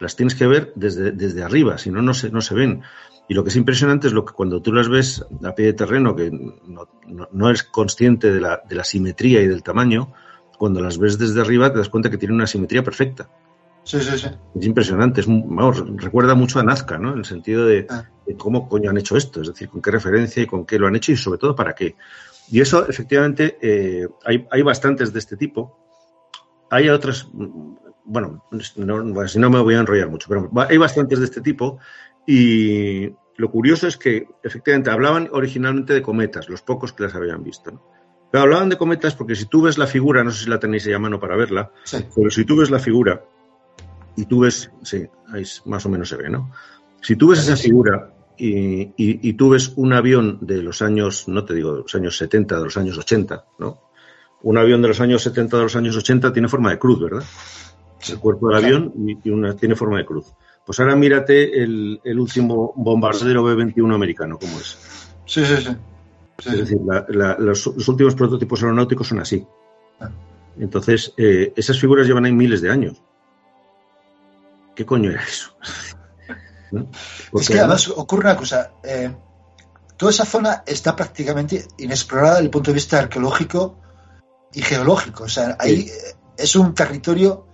Las 0.00 0.14
tienes 0.14 0.34
que 0.36 0.46
ver 0.46 0.72
desde, 0.76 1.10
desde 1.12 1.42
arriba, 1.42 1.76
si 1.78 1.90
no, 1.90 2.00
no 2.02 2.14
se, 2.14 2.30
no 2.30 2.40
se 2.40 2.54
ven. 2.54 2.82
Y 3.28 3.34
lo 3.34 3.42
que 3.42 3.50
es 3.50 3.56
impresionante 3.56 4.06
es 4.06 4.12
lo 4.12 4.24
que 4.24 4.32
cuando 4.32 4.62
tú 4.62 4.72
las 4.72 4.88
ves 4.88 5.24
a 5.44 5.54
pie 5.54 5.66
de 5.66 5.72
terreno, 5.72 6.14
que 6.16 6.30
no, 6.30 6.88
no- 7.06 7.28
no 7.32 7.48
eres 7.48 7.64
consciente 7.64 8.32
de 8.32 8.40
la, 8.40 8.62
de 8.68 8.74
la 8.76 8.84
simetría 8.84 9.42
y 9.42 9.48
del 9.48 9.62
tamaño, 9.64 10.12
cuando 10.56 10.80
las 10.80 10.98
ves 10.98 11.18
desde 11.18 11.40
arriba 11.40 11.72
te 11.72 11.78
das 11.78 11.88
cuenta 11.88 12.10
que 12.10 12.16
tienen 12.18 12.36
una 12.36 12.46
simetría 12.46 12.82
perfecta. 12.82 13.28
Sí, 13.84 14.00
sí, 14.00 14.18
sí. 14.18 14.28
Es 14.58 14.66
impresionante, 14.66 15.20
es, 15.20 15.26
un- 15.26 15.54
vamos, 15.56 15.82
recuerda 15.96 16.34
mucho 16.34 16.60
a 16.60 16.62
Nazca, 16.62 16.98
¿no? 16.98 17.12
En 17.12 17.18
el 17.18 17.24
sentido 17.24 17.66
de, 17.66 17.86
Ah. 17.90 18.04
De 18.28 18.36
cómo 18.36 18.68
coño 18.68 18.90
han 18.90 18.98
hecho 18.98 19.16
esto, 19.16 19.40
es 19.40 19.48
decir, 19.48 19.70
con 19.70 19.80
qué 19.80 19.90
referencia 19.90 20.42
y 20.42 20.46
con 20.46 20.66
qué 20.66 20.78
lo 20.78 20.86
han 20.86 20.96
hecho 20.96 21.12
y 21.12 21.16
sobre 21.16 21.38
todo 21.38 21.56
para 21.56 21.74
qué. 21.74 21.96
Y 22.50 22.60
eso, 22.60 22.86
efectivamente, 22.86 23.56
eh, 23.62 24.06
hay, 24.24 24.46
hay 24.50 24.62
bastantes 24.62 25.12
de 25.12 25.18
este 25.18 25.36
tipo. 25.36 25.78
Hay 26.70 26.90
otras, 26.90 27.26
mm, 27.32 27.74
bueno, 28.04 28.44
no, 28.76 29.02
bueno, 29.14 29.28
si 29.28 29.38
no 29.38 29.48
me 29.48 29.60
voy 29.60 29.74
a 29.74 29.80
enrollar 29.80 30.10
mucho, 30.10 30.28
pero 30.28 30.50
hay 30.68 30.76
bastantes 30.76 31.18
de 31.20 31.24
este 31.24 31.40
tipo 31.40 31.78
y 32.26 33.10
lo 33.36 33.50
curioso 33.50 33.86
es 33.86 33.96
que, 33.96 34.26
efectivamente, 34.42 34.90
hablaban 34.90 35.30
originalmente 35.32 35.94
de 35.94 36.02
cometas, 36.02 36.50
los 36.50 36.60
pocos 36.60 36.92
que 36.92 37.04
las 37.04 37.14
habían 37.14 37.42
visto, 37.42 37.70
¿no? 37.70 37.82
Pero 38.30 38.42
hablaban 38.42 38.68
de 38.68 38.76
cometas 38.76 39.14
porque 39.14 39.34
si 39.34 39.46
tú 39.46 39.62
ves 39.62 39.78
la 39.78 39.86
figura, 39.86 40.22
no 40.22 40.30
sé 40.30 40.44
si 40.44 40.50
la 40.50 40.58
tenéis 40.58 40.86
ahí 40.86 40.92
a 40.92 40.98
mano 40.98 41.18
para 41.18 41.34
verla, 41.36 41.70
Sí. 41.84 42.04
pero 42.14 42.30
si 42.30 42.44
tú 42.44 42.56
ves 42.56 42.70
la 42.70 42.78
figura 42.78 43.24
y 44.16 44.26
tú 44.26 44.40
ves, 44.40 44.70
sí, 44.82 45.06
ahí 45.32 45.44
más 45.64 45.86
o 45.86 45.88
menos 45.88 46.10
se 46.10 46.16
ve, 46.16 46.28
¿no? 46.28 46.50
Si 47.00 47.16
tú 47.16 47.28
ves 47.28 47.38
esa 47.38 47.56
figura 47.56 48.12
y, 48.38 48.82
y- 48.96 49.28
y 49.28 49.32
tú 49.34 49.50
ves 49.50 49.72
un 49.76 49.92
avión 49.92 50.38
de 50.40 50.62
los 50.62 50.80
años, 50.82 51.28
no 51.28 51.44
te 51.44 51.54
digo 51.54 51.72
de 51.74 51.82
los 51.82 51.94
años 51.94 52.16
70, 52.16 52.56
de 52.58 52.64
los 52.64 52.76
años 52.76 52.96
80, 52.98 53.44
¿no? 53.58 53.80
Un 54.42 54.56
avión 54.58 54.80
de 54.82 54.88
los 54.88 55.00
años 55.00 55.22
70, 55.22 55.56
de 55.56 55.62
los 55.64 55.76
años 55.76 55.96
80 55.96 56.32
tiene 56.32 56.48
forma 56.48 56.70
de 56.70 56.78
cruz, 56.78 57.00
¿verdad? 57.00 57.24
El 58.08 58.18
cuerpo 58.20 58.48
del 58.48 58.64
avión 58.64 58.92
y, 59.24 59.30
una, 59.30 59.54
tiene 59.56 59.74
forma 59.74 59.98
de 59.98 60.06
cruz. 60.06 60.26
Pues 60.64 60.78
ahora 60.80 60.94
mírate 60.94 61.60
el, 61.62 62.00
el 62.04 62.20
último 62.20 62.72
bombardero 62.76 63.42
B-21 63.42 63.94
americano, 63.94 64.38
¿cómo 64.38 64.58
es? 64.60 64.78
Sí, 65.26 65.44
sí, 65.44 65.56
sí. 65.56 65.76
Sí, 66.40 66.50
Es 66.50 66.58
decir, 66.58 66.78
la- 66.86 67.04
la- 67.08 67.36
los, 67.38 67.66
los 67.66 67.88
últimos 67.88 68.14
prototipos 68.14 68.62
aeronáuticos 68.62 69.08
son 69.08 69.18
así. 69.18 69.44
Ah. 69.98 70.08
Entonces, 70.60 71.12
eh, 71.16 71.52
esas 71.56 71.80
figuras 71.80 72.06
llevan 72.06 72.24
ahí 72.26 72.32
miles 72.32 72.60
de 72.62 72.70
años. 72.70 73.02
¿Qué 74.76 74.86
coño 74.86 75.10
era 75.10 75.22
eso? 75.22 75.50
¿No? 76.72 76.88
Es 77.40 77.48
que 77.48 77.58
además 77.58 77.88
ocurre 77.88 78.24
una 78.24 78.36
cosa. 78.36 78.72
eh, 78.82 79.14
toda 79.96 80.10
esa 80.12 80.24
zona 80.24 80.62
está 80.66 80.94
prácticamente 80.94 81.66
inexplorada 81.78 82.34
desde 82.34 82.44
el 82.44 82.50
punto 82.50 82.70
de 82.70 82.74
vista 82.76 82.98
arqueológico 82.98 83.78
y 84.52 84.62
geológico. 84.62 85.24
O 85.24 85.28
sea, 85.28 85.56
ahí 85.58 85.88
eh, 85.88 86.14
es 86.36 86.54
un 86.56 86.74
territorio 86.74 87.46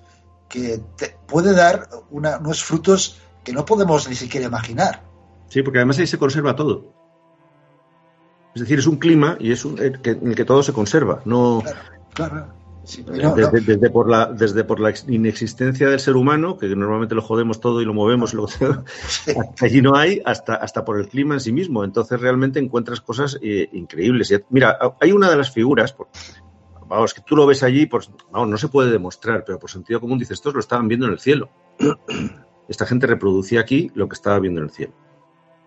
que 0.49 0.81
te 0.97 1.17
puede 1.27 1.53
dar 1.55 1.89
una- 2.11 2.39
unos 2.39 2.63
frutos 2.63 3.19
que 3.43 3.53
no 3.53 3.65
podemos 3.65 4.09
ni 4.09 4.15
siquiera 4.15 4.47
imaginar. 4.47 5.03
Sí, 5.49 5.63
porque 5.63 5.79
además 5.79 5.99
ahí 5.99 6.07
se 6.07 6.19
conserva 6.19 6.55
todo. 6.57 6.93
Es 8.55 8.61
decir, 8.63 8.79
es 8.79 8.87
un 8.87 8.97
clima 8.97 9.37
y 9.41 9.53
es 9.53 9.65
un, 9.65 9.79
eh, 9.83 9.93
en 10.05 10.29
el 10.29 10.35
que 10.37 10.45
todo 10.45 10.63
se 10.63 10.73
conserva. 10.73 11.21
No, 11.25 11.63
Claro. 12.15 12.55
Sí, 12.85 13.03
no, 13.07 13.15
no. 13.15 13.35
desde, 13.37 13.89
por 13.91 14.11
la, 14.11 14.27
desde 14.27 14.63
por 14.65 14.79
la 14.79 14.91
ex- 14.91 15.07
inexistencia 15.09 15.89
del 15.89 15.99
ser 16.01 16.17
humano, 16.17 16.59
que 16.59 16.67
normalmente 16.77 17.15
lo 17.15 17.23
jodemos 17.23 17.59
todo 17.59 17.81
y 17.81 17.85
lo 17.85 17.95
movemos, 17.95 18.35
allí 19.61 19.81
no 19.81 19.97
hay, 19.97 20.21
hasta, 20.25 20.55
hasta 20.57 20.85
por 20.85 20.99
el 20.99 21.09
clima 21.09 21.35
en 21.35 21.41
sí 21.41 21.53
mismo. 21.53 21.83
Entonces 21.85 22.21
realmente 22.21 22.59
encuentras 22.59 23.01
cosas 23.01 23.39
eh, 23.43 23.69
increíbles. 23.73 24.31
Y, 24.31 24.37
mira, 24.51 24.79
hay 25.01 25.13
una 25.13 25.31
de 25.31 25.37
las 25.37 25.51
figuras, 25.51 25.93
por- 25.93 26.09
vamos, 26.87 27.15
que 27.15 27.23
tú 27.23 27.35
lo 27.37 27.47
ves 27.47 27.63
allí, 27.63 27.87
por, 27.87 28.03
vamos, 28.31 28.49
no 28.51 28.59
se 28.59 28.69
puede 28.69 28.91
demostrar, 28.93 29.45
pero 29.47 29.59
por 29.59 29.71
sentido 29.71 30.01
común 30.01 30.19
dices, 30.19 30.35
estos 30.39 30.53
lo 30.55 30.61
estaban 30.61 30.87
viendo 30.89 31.07
en 31.07 31.13
el 31.13 31.21
cielo. 31.21 31.49
Esta 32.69 32.87
gente 32.87 33.07
reproducía 33.07 33.61
aquí 33.61 33.91
lo 33.95 34.09
que 34.09 34.15
estaba 34.15 34.39
viendo 34.39 34.61
en 34.61 34.65
el 34.67 34.71
cielo. 34.71 34.93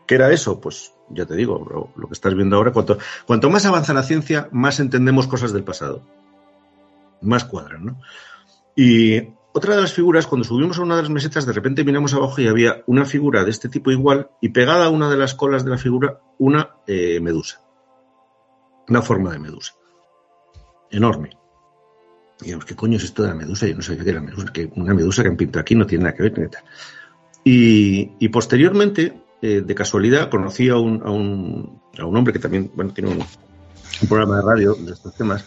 ¿Qué 0.07 0.15
era 0.15 0.31
eso? 0.31 0.59
Pues 0.59 0.93
ya 1.09 1.25
te 1.25 1.35
digo, 1.35 1.63
lo, 1.69 1.89
lo 1.99 2.07
que 2.07 2.13
estás 2.13 2.33
viendo 2.33 2.55
ahora, 2.55 2.71
cuanto, 2.71 2.97
cuanto 3.25 3.49
más 3.51 3.65
avanza 3.65 3.93
la 3.93 4.01
ciencia, 4.03 4.49
más 4.51 4.79
entendemos 4.79 5.27
cosas 5.27 5.53
del 5.53 5.63
pasado. 5.63 6.01
Más 7.21 7.45
cuadran, 7.45 7.85
¿no? 7.85 8.01
Y 8.75 9.19
otra 9.57 9.75
de 9.75 9.81
las 9.81 9.93
figuras, 9.93 10.27
cuando 10.27 10.47
subimos 10.47 10.77
a 10.77 10.83
una 10.83 10.95
de 10.95 11.01
las 11.01 11.09
mesetas, 11.09 11.47
de 11.47 11.53
repente 11.53 11.83
miramos 11.83 12.13
abajo 12.13 12.39
y 12.39 12.47
había 12.47 12.83
una 12.85 13.05
figura 13.05 13.43
de 13.43 13.49
este 13.49 13.69
tipo 13.69 13.89
igual 13.89 14.29
y 14.39 14.49
pegada 14.49 14.85
a 14.85 14.89
una 14.89 15.09
de 15.09 15.17
las 15.17 15.33
colas 15.33 15.65
de 15.65 15.71
la 15.71 15.79
figura 15.79 16.19
una 16.37 16.75
eh, 16.85 17.19
medusa. 17.19 17.61
Una 18.87 19.01
forma 19.01 19.31
de 19.31 19.39
medusa. 19.39 19.73
Enorme. 20.91 21.31
Digamos, 22.39 22.65
¿qué 22.65 22.75
coño 22.75 22.97
es 22.97 23.03
esto 23.05 23.23
de 23.23 23.29
la 23.29 23.35
medusa? 23.35 23.65
Yo 23.65 23.75
no 23.75 23.81
sabía 23.81 24.03
que 24.03 24.09
era 24.11 24.21
medusa, 24.21 24.53
que 24.53 24.71
una 24.75 24.93
medusa 24.93 25.23
que 25.23 25.29
han 25.29 25.37
pintado 25.37 25.61
aquí 25.61 25.73
no 25.73 25.87
tiene 25.87 26.03
nada 26.03 26.15
que 26.15 26.23
ver. 26.23 26.37
ni 26.37 26.49
tal. 26.49 26.63
Y, 27.43 28.11
y 28.19 28.29
posteriormente, 28.29 29.23
eh, 29.41 29.61
de 29.65 29.75
casualidad, 29.75 30.29
conocí 30.29 30.69
a 30.69 30.77
un, 30.77 31.01
a, 31.03 31.09
un, 31.09 31.81
a 31.97 32.05
un 32.05 32.15
hombre 32.15 32.31
que 32.31 32.39
también 32.39 32.71
bueno, 32.75 32.93
tiene 32.93 33.09
un, 33.09 33.21
un 33.21 34.07
programa 34.07 34.35
de 34.35 34.41
radio 34.43 34.75
de 34.75 34.91
estos 34.91 35.15
temas 35.15 35.43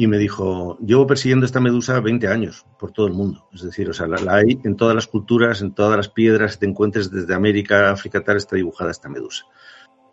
y 0.00 0.06
me 0.06 0.16
dijo, 0.16 0.78
llevo 0.78 1.06
persiguiendo 1.06 1.44
esta 1.44 1.60
medusa 1.60 2.00
20 2.00 2.26
años 2.26 2.64
por 2.78 2.90
todo 2.90 3.06
el 3.06 3.12
mundo. 3.12 3.46
Es 3.52 3.60
decir, 3.60 3.90
o 3.90 3.92
sea, 3.92 4.06
la, 4.06 4.16
la 4.16 4.36
hay 4.36 4.58
en 4.64 4.74
todas 4.74 4.94
las 4.94 5.06
culturas, 5.06 5.60
en 5.60 5.74
todas 5.74 5.94
las 5.94 6.08
piedras 6.08 6.58
te 6.58 6.64
encuentres 6.64 7.10
desde 7.10 7.34
América, 7.34 7.90
África, 7.90 8.24
tal, 8.24 8.38
está 8.38 8.56
dibujada 8.56 8.92
esta 8.92 9.10
medusa. 9.10 9.44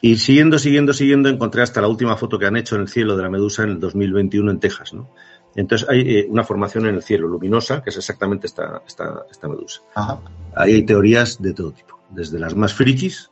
Y 0.02 0.18
siguiendo, 0.18 0.60
siguiendo, 0.60 0.92
siguiendo, 0.92 1.30
encontré 1.30 1.62
hasta 1.62 1.80
la 1.80 1.88
última 1.88 2.18
foto 2.18 2.38
que 2.38 2.46
han 2.46 2.58
hecho 2.58 2.76
en 2.76 2.82
el 2.82 2.90
cielo 2.90 3.16
de 3.16 3.24
la 3.24 3.30
medusa 3.30 3.64
en 3.64 3.70
el 3.70 3.80
2021 3.80 4.52
en 4.52 4.60
Texas, 4.60 4.94
¿no? 4.94 5.10
Entonces 5.56 5.88
hay 5.88 6.02
eh, 6.02 6.28
una 6.30 6.44
formación 6.44 6.86
en 6.88 6.96
el 6.96 7.02
cielo 7.02 7.30
luminosa, 7.30 7.82
que 7.82 7.90
es 7.90 7.96
exactamente 7.96 8.46
esta, 8.46 8.84
esta, 8.86 9.24
esta 9.32 9.48
medusa. 9.48 9.84
Ajá. 9.96 10.20
Ahí 10.54 10.74
hay 10.74 10.86
teorías 10.86 11.42
de 11.42 11.54
todo 11.54 11.72
tipo, 11.72 11.98
desde 12.10 12.40
las 12.40 12.58
más 12.58 12.74
frikis, 12.74 13.32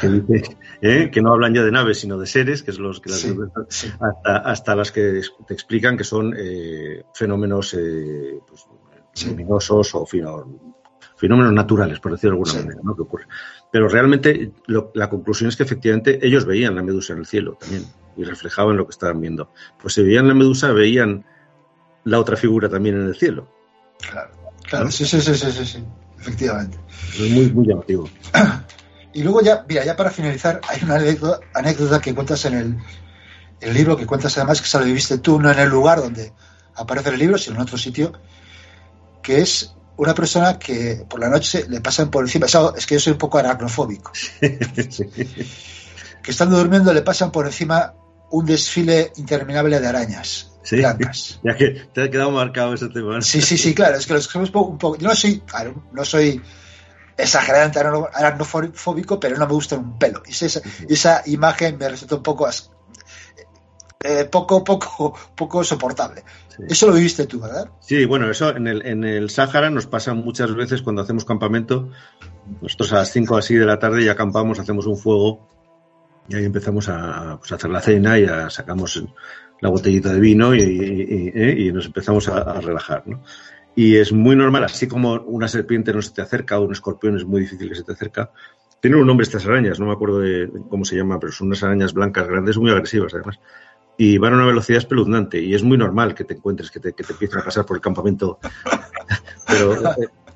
que, 0.00 0.08
dice, 0.08 0.56
¿eh? 0.82 1.10
que 1.12 1.22
no 1.22 1.32
hablan 1.32 1.54
ya 1.54 1.62
de 1.62 1.70
naves, 1.70 2.00
sino 2.00 2.18
de 2.18 2.26
seres, 2.26 2.62
que 2.62 2.70
es 2.72 2.78
los 2.78 3.00
que 3.00 3.10
las 3.10 3.20
Sí, 3.20 3.34
sí. 3.68 3.88
hasta, 4.00 4.36
hasta 4.38 4.74
las 4.76 4.90
que 4.92 5.20
te 5.46 5.54
explican 5.54 5.96
que 5.96 6.04
son 6.04 6.34
eh, 6.36 7.04
fenómenos 7.14 7.74
eh, 7.74 8.38
pues, 8.46 8.66
Sí. 9.14 9.30
luminosos 9.30 9.94
o 9.96 10.06
fino- 10.06 10.46
fenómenos 11.16 11.52
naturales, 11.52 11.98
por 11.98 12.12
decirlo 12.12 12.36
de 12.36 12.42
alguna 12.42 12.62
manera, 12.64 12.80
¿no? 12.84 12.94
que 12.94 13.02
ocurre. 13.02 13.26
Pero 13.72 13.88
realmente 13.88 14.52
lo- 14.66 14.92
la 14.94 15.10
conclusión 15.10 15.48
es 15.48 15.56
que 15.56 15.64
efectivamente 15.64 16.24
ellos 16.24 16.44
veían 16.44 16.76
la 16.76 16.82
medusa 16.84 17.14
en 17.14 17.20
el 17.20 17.26
cielo 17.26 17.56
también 17.58 17.84
y 18.16 18.22
reflejaban 18.24 18.76
lo 18.76 18.84
que 18.86 18.90
estaban 18.92 19.20
viendo. 19.20 19.50
Pues 19.82 19.94
si 19.94 20.02
veían 20.04 20.28
la 20.28 20.34
medusa, 20.34 20.70
veían 20.72 21.24
la 22.04 22.20
otra 22.20 22.36
figura 22.36 22.68
también 22.68 22.94
en 22.96 23.06
el 23.08 23.16
cielo. 23.16 23.48
Claro, 24.08 24.30
claro, 24.68 24.90
sí, 24.90 25.04
sí, 25.04 25.20
sí, 25.20 25.34
sí, 25.34 25.50
sí, 25.50 25.64
sí, 25.66 25.84
efectivamente. 26.20 26.78
Es 27.18 27.30
muy, 27.30 27.50
muy 27.50 27.66
llamativo. 27.66 28.08
Y 29.18 29.22
luego 29.24 29.42
ya, 29.42 29.64
mira, 29.68 29.84
ya 29.84 29.96
para 29.96 30.10
finalizar, 30.12 30.60
hay 30.68 30.80
una 30.84 30.94
anécdota, 30.94 31.40
anécdota 31.52 32.00
que 32.00 32.14
cuentas 32.14 32.44
en 32.44 32.54
el, 32.54 32.78
el 33.60 33.74
libro, 33.74 33.96
que 33.96 34.06
cuentas 34.06 34.36
además 34.38 34.60
que 34.62 34.68
se 34.68 34.78
lo 34.78 34.84
viviste 34.84 35.18
tú, 35.18 35.40
no 35.40 35.50
en 35.50 35.58
el 35.58 35.68
lugar 35.68 35.98
donde 36.00 36.32
aparece 36.76 37.08
el 37.10 37.18
libro, 37.18 37.36
sino 37.36 37.56
en 37.56 37.62
otro 37.62 37.76
sitio, 37.76 38.12
que 39.20 39.40
es 39.40 39.74
una 39.96 40.14
persona 40.14 40.56
que 40.56 41.04
por 41.10 41.18
la 41.18 41.28
noche 41.28 41.66
le 41.68 41.80
pasan 41.80 42.12
por 42.12 42.22
encima, 42.24 42.46
es 42.76 42.86
que 42.86 42.94
yo 42.94 43.00
soy 43.00 43.14
un 43.14 43.18
poco 43.18 43.38
aracnofóbico, 43.38 44.12
que 44.40 46.30
estando 46.30 46.56
durmiendo 46.56 46.92
le 46.92 47.02
pasan 47.02 47.32
por 47.32 47.44
encima 47.46 47.94
un 48.30 48.46
desfile 48.46 49.12
interminable 49.16 49.80
de 49.80 49.86
arañas 49.88 50.52
Sí. 50.62 50.76
blancas. 50.76 51.40
Ya 51.42 51.56
que 51.56 51.70
te 51.92 52.02
ha 52.04 52.10
quedado 52.10 52.30
marcado 52.30 52.74
ese 52.74 52.88
tema. 52.88 53.16
¿no? 53.16 53.22
Sí, 53.22 53.40
sí, 53.42 53.58
sí, 53.58 53.74
claro, 53.74 53.96
es 53.96 54.06
que 54.06 54.12
los 54.14 54.24
somos 54.26 54.50
un 54.50 54.52
poco, 54.52 54.70
un 54.70 54.78
poco- 54.78 54.96
yo 54.98 55.08
no 55.08 55.14
soy, 55.16 55.40
claro, 55.40 55.82
no 55.92 56.04
soy 56.04 56.40
exageradamente 57.18 57.80
aracnofóbico, 57.80 59.20
pero 59.20 59.36
no 59.36 59.46
me 59.46 59.52
gusta 59.52 59.76
un 59.76 59.98
pelo. 59.98 60.22
Y 60.26 60.30
esa, 60.32 60.60
esa 60.88 61.22
imagen 61.26 61.76
me 61.76 61.88
resulta 61.88 62.14
un 62.16 62.22
poco 62.22 62.46
as- 62.46 62.70
eh, 64.04 64.26
poco, 64.30 64.62
poco, 64.62 65.14
poco 65.34 65.64
soportable. 65.64 66.22
Sí. 66.56 66.62
Eso 66.68 66.86
lo 66.86 66.92
viviste 66.94 67.26
tú, 67.26 67.40
¿verdad? 67.40 67.68
Sí, 67.80 68.04
bueno, 68.04 68.30
eso 68.30 68.54
en 68.56 68.68
el, 68.68 68.86
en 68.86 69.02
el 69.04 69.28
Sáhara 69.28 69.70
nos 69.70 69.86
pasa 69.86 70.14
muchas 70.14 70.54
veces 70.54 70.82
cuando 70.82 71.02
hacemos 71.02 71.24
campamento. 71.24 71.90
Nosotros 72.62 72.92
a 72.92 72.96
las 72.96 73.10
5 73.10 73.36
así 73.36 73.54
de 73.56 73.66
la 73.66 73.78
tarde 73.78 74.04
ya 74.04 74.12
acampamos, 74.12 74.58
hacemos 74.58 74.86
un 74.86 74.96
fuego 74.96 75.48
Y 76.28 76.36
ahí 76.36 76.44
empezamos 76.44 76.88
a, 76.88 77.36
pues, 77.38 77.50
a 77.52 77.56
hacer 77.56 77.70
la 77.70 77.80
cena 77.80 78.18
y 78.18 78.24
a, 78.26 78.48
sacamos 78.50 79.02
la 79.60 79.70
botellita 79.70 80.12
de 80.12 80.20
vino 80.20 80.54
y, 80.54 80.60
y- 80.60 81.32
y- 81.34 81.68
y 81.68 81.72
nos 81.72 81.86
empezamos 81.86 82.28
a, 82.28 82.38
a 82.42 82.60
relajar, 82.60 83.02
¿no? 83.06 83.22
Y 83.78 83.96
es 83.96 84.12
muy 84.12 84.34
normal, 84.34 84.64
así 84.64 84.88
como 84.88 85.20
una 85.26 85.46
serpiente 85.46 85.92
no 85.92 86.02
se 86.02 86.10
te 86.10 86.20
acerca 86.20 86.58
o 86.58 86.64
un 86.64 86.72
escorpión 86.72 87.16
es 87.16 87.24
muy 87.24 87.42
difícil 87.42 87.68
que 87.68 87.76
se 87.76 87.84
te 87.84 87.92
acerca. 87.92 88.32
Tienen 88.80 88.98
un 88.98 89.06
nombre 89.06 89.22
estas 89.22 89.46
arañas, 89.46 89.78
no 89.78 89.86
me 89.86 89.92
acuerdo 89.92 90.18
de 90.18 90.50
cómo 90.68 90.84
se 90.84 90.96
llama, 90.96 91.20
pero 91.20 91.30
son 91.30 91.46
unas 91.46 91.62
arañas 91.62 91.94
blancas 91.94 92.26
grandes, 92.26 92.58
muy 92.58 92.72
agresivas 92.72 93.14
además. 93.14 93.38
Y 93.96 94.18
van 94.18 94.32
a 94.32 94.36
una 94.38 94.46
velocidad 94.46 94.78
espeluznante 94.78 95.40
y 95.40 95.54
es 95.54 95.62
muy 95.62 95.78
normal 95.78 96.16
que 96.16 96.24
te 96.24 96.34
encuentres, 96.34 96.72
que 96.72 96.80
te, 96.80 96.92
que 96.92 97.04
te 97.04 97.12
empiecen 97.12 97.38
a 97.38 97.44
pasar 97.44 97.64
por 97.64 97.76
el 97.76 97.80
campamento. 97.80 98.40
Pero, 99.46 99.76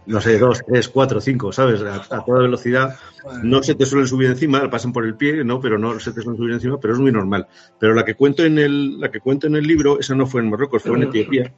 no 0.06 0.20
sé, 0.20 0.38
dos, 0.38 0.62
tres, 0.64 0.88
cuatro, 0.88 1.20
cinco, 1.20 1.50
¿sabes? 1.50 1.82
A, 1.82 1.96
a 1.96 2.24
toda 2.24 2.42
velocidad. 2.42 2.96
No 3.42 3.60
se 3.64 3.74
te 3.74 3.86
suelen 3.86 4.06
subir 4.06 4.30
encima, 4.30 4.70
pasan 4.70 4.92
por 4.92 5.04
el 5.04 5.16
pie, 5.16 5.42
no, 5.42 5.60
pero 5.60 5.78
no 5.78 5.98
se 5.98 6.12
te 6.12 6.22
suelen 6.22 6.38
subir 6.38 6.54
encima, 6.54 6.78
pero 6.78 6.94
es 6.94 7.00
muy 7.00 7.10
normal. 7.10 7.48
Pero 7.80 7.92
la 7.92 8.04
que 8.04 8.14
cuento 8.14 8.44
en 8.44 8.58
el, 8.58 9.00
la 9.00 9.10
que 9.10 9.18
cuento 9.18 9.48
en 9.48 9.56
el 9.56 9.66
libro, 9.66 9.98
esa 9.98 10.14
no 10.14 10.28
fue 10.28 10.42
en 10.42 10.50
Marruecos, 10.50 10.84
fue 10.84 10.96
en 10.96 11.02
Etiopía. 11.02 11.52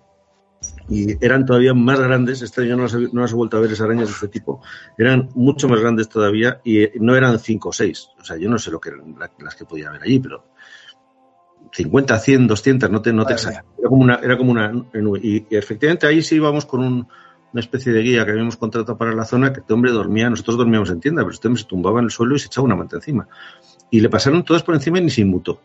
Y 0.89 1.24
eran 1.24 1.47
todavía 1.47 1.72
más 1.72 1.99
grandes, 1.99 2.43
este 2.43 2.68
ya 2.68 2.76
no 2.76 2.82
las, 2.82 2.95
no 2.95 3.22
las 3.22 3.32
he 3.32 3.35
vuelto 3.35 3.57
a 3.57 3.61
ver 3.61 3.72
esas 3.72 3.87
arañas 3.87 4.09
de 4.09 4.12
este 4.14 4.28
tipo, 4.28 4.61
eran 4.99 5.30
mucho 5.35 5.66
más 5.68 5.80
grandes 5.80 6.09
todavía 6.11 6.61
y 6.62 6.82
eh, 6.82 6.93
no 7.01 7.16
eran 7.16 7.39
cinco 7.39 7.70
o 7.70 7.72
seis. 7.72 8.09
O 8.20 8.24
sea, 8.24 8.37
yo 8.37 8.51
no 8.51 8.59
sé 8.59 8.70
lo 8.70 8.78
que 8.80 8.91
eran 8.91 9.14
la- 9.18 9.32
las 9.39 9.55
que 9.55 9.64
podía 9.64 9.89
haber 9.89 10.03
allí, 10.03 10.18
pero 10.18 10.45
50, 11.72 12.18
100, 12.18 12.47
200, 12.47 12.91
no 12.91 13.03
te, 13.03 13.12
no 13.12 13.24
te. 13.24 13.32
Era 13.78 13.89
como 13.89 14.03
una, 14.03 14.14
era 14.16 14.37
como 14.37 14.53
una 14.53 14.68
nube. 14.93 15.20
Y, 15.22 15.47
y 15.51 15.57
efectivamente 15.57 16.07
ahí 16.07 16.22
sí 16.22 16.37
íbamos 16.37 16.66
con 16.66 16.80
un- 16.80 17.09
una 17.53 17.61
especie 17.61 17.93
de 17.93 18.01
guía 18.03 18.24
que 18.24 18.32
habíamos 18.32 18.57
contratado 18.57 18.99
para 18.99 19.14
la 19.14 19.24
zona, 19.24 19.53
que 19.53 19.61
este 19.61 19.72
hombre 19.72 19.93
dormía, 19.93 20.28
nosotros 20.28 20.57
dormíamos 20.57 20.91
en 20.91 21.01
tienda, 21.01 21.22
pero 21.22 21.32
este 21.32 21.47
hombre 21.49 21.62
se 21.62 21.68
tumbaba 21.68 22.01
en 22.01 22.07
el 22.07 22.11
suelo 22.11 22.35
y 22.35 22.39
se 22.41 22.47
echaba 22.47 22.64
una 22.64 22.76
manta 22.76 22.97
encima. 22.97 23.28
Y 23.91 24.01
le 24.01 24.09
pasaron 24.09 24.45
todas 24.45 24.62
por 24.62 24.74
encima 24.74 24.99
y 24.99 25.03
ni 25.03 25.11
se 25.11 25.20
inmutó. 25.22 25.61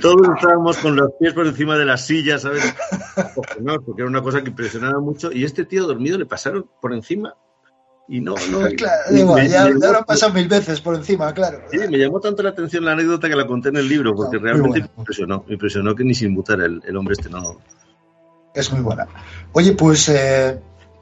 Todos 0.00 0.28
estábamos 0.36 0.76
con 0.78 0.96
los 0.96 1.10
pies 1.20 1.32
por 1.34 1.46
encima 1.46 1.76
de 1.76 1.84
las 1.84 2.04
sillas, 2.06 2.42
¿sabes? 2.42 2.62
No, 3.60 3.80
porque 3.80 4.02
era 4.02 4.08
una 4.10 4.22
cosa 4.22 4.42
que 4.42 4.50
impresionaba 4.50 4.98
mucho. 5.00 5.30
Y 5.32 5.44
este 5.44 5.64
tío 5.64 5.86
dormido 5.86 6.18
le 6.18 6.26
pasaron 6.26 6.68
por 6.80 6.92
encima 6.92 7.34
y 8.08 8.20
no, 8.20 8.34
no. 8.50 8.60
Claro, 8.76 9.02
y 9.10 9.18
igual, 9.20 9.42
me- 9.42 9.48
ya, 9.48 9.64
me 9.64 9.70
ya 9.70 9.74
llamó- 9.78 9.92
lo 9.92 9.98
han 9.98 10.04
pasado 10.04 10.32
mil 10.32 10.48
veces 10.48 10.80
por 10.80 10.94
encima, 10.94 11.32
claro. 11.34 11.60
Sí, 11.70 11.78
me 11.78 11.98
llamó 11.98 12.20
tanto 12.20 12.42
la 12.42 12.50
atención 12.50 12.84
la 12.84 12.92
anécdota 12.92 13.28
que 13.28 13.36
la 13.36 13.46
conté 13.46 13.68
en 13.70 13.76
el 13.76 13.88
libro, 13.88 14.14
porque 14.14 14.38
realmente 14.38 14.80
me 14.80 14.88
impresionó. 14.98 15.44
Me 15.46 15.54
impresionó 15.54 15.94
que 15.94 16.04
ni 16.04 16.14
se 16.14 16.26
inmutara 16.26 16.66
el, 16.66 16.80
el 16.86 16.96
hombre 16.96 17.14
este, 17.18 17.28
no. 17.28 17.60
Es 18.54 18.72
muy 18.72 18.80
buena. 18.80 19.06
Oye, 19.52 19.72
pues 19.72 20.08
eh, 20.08 20.58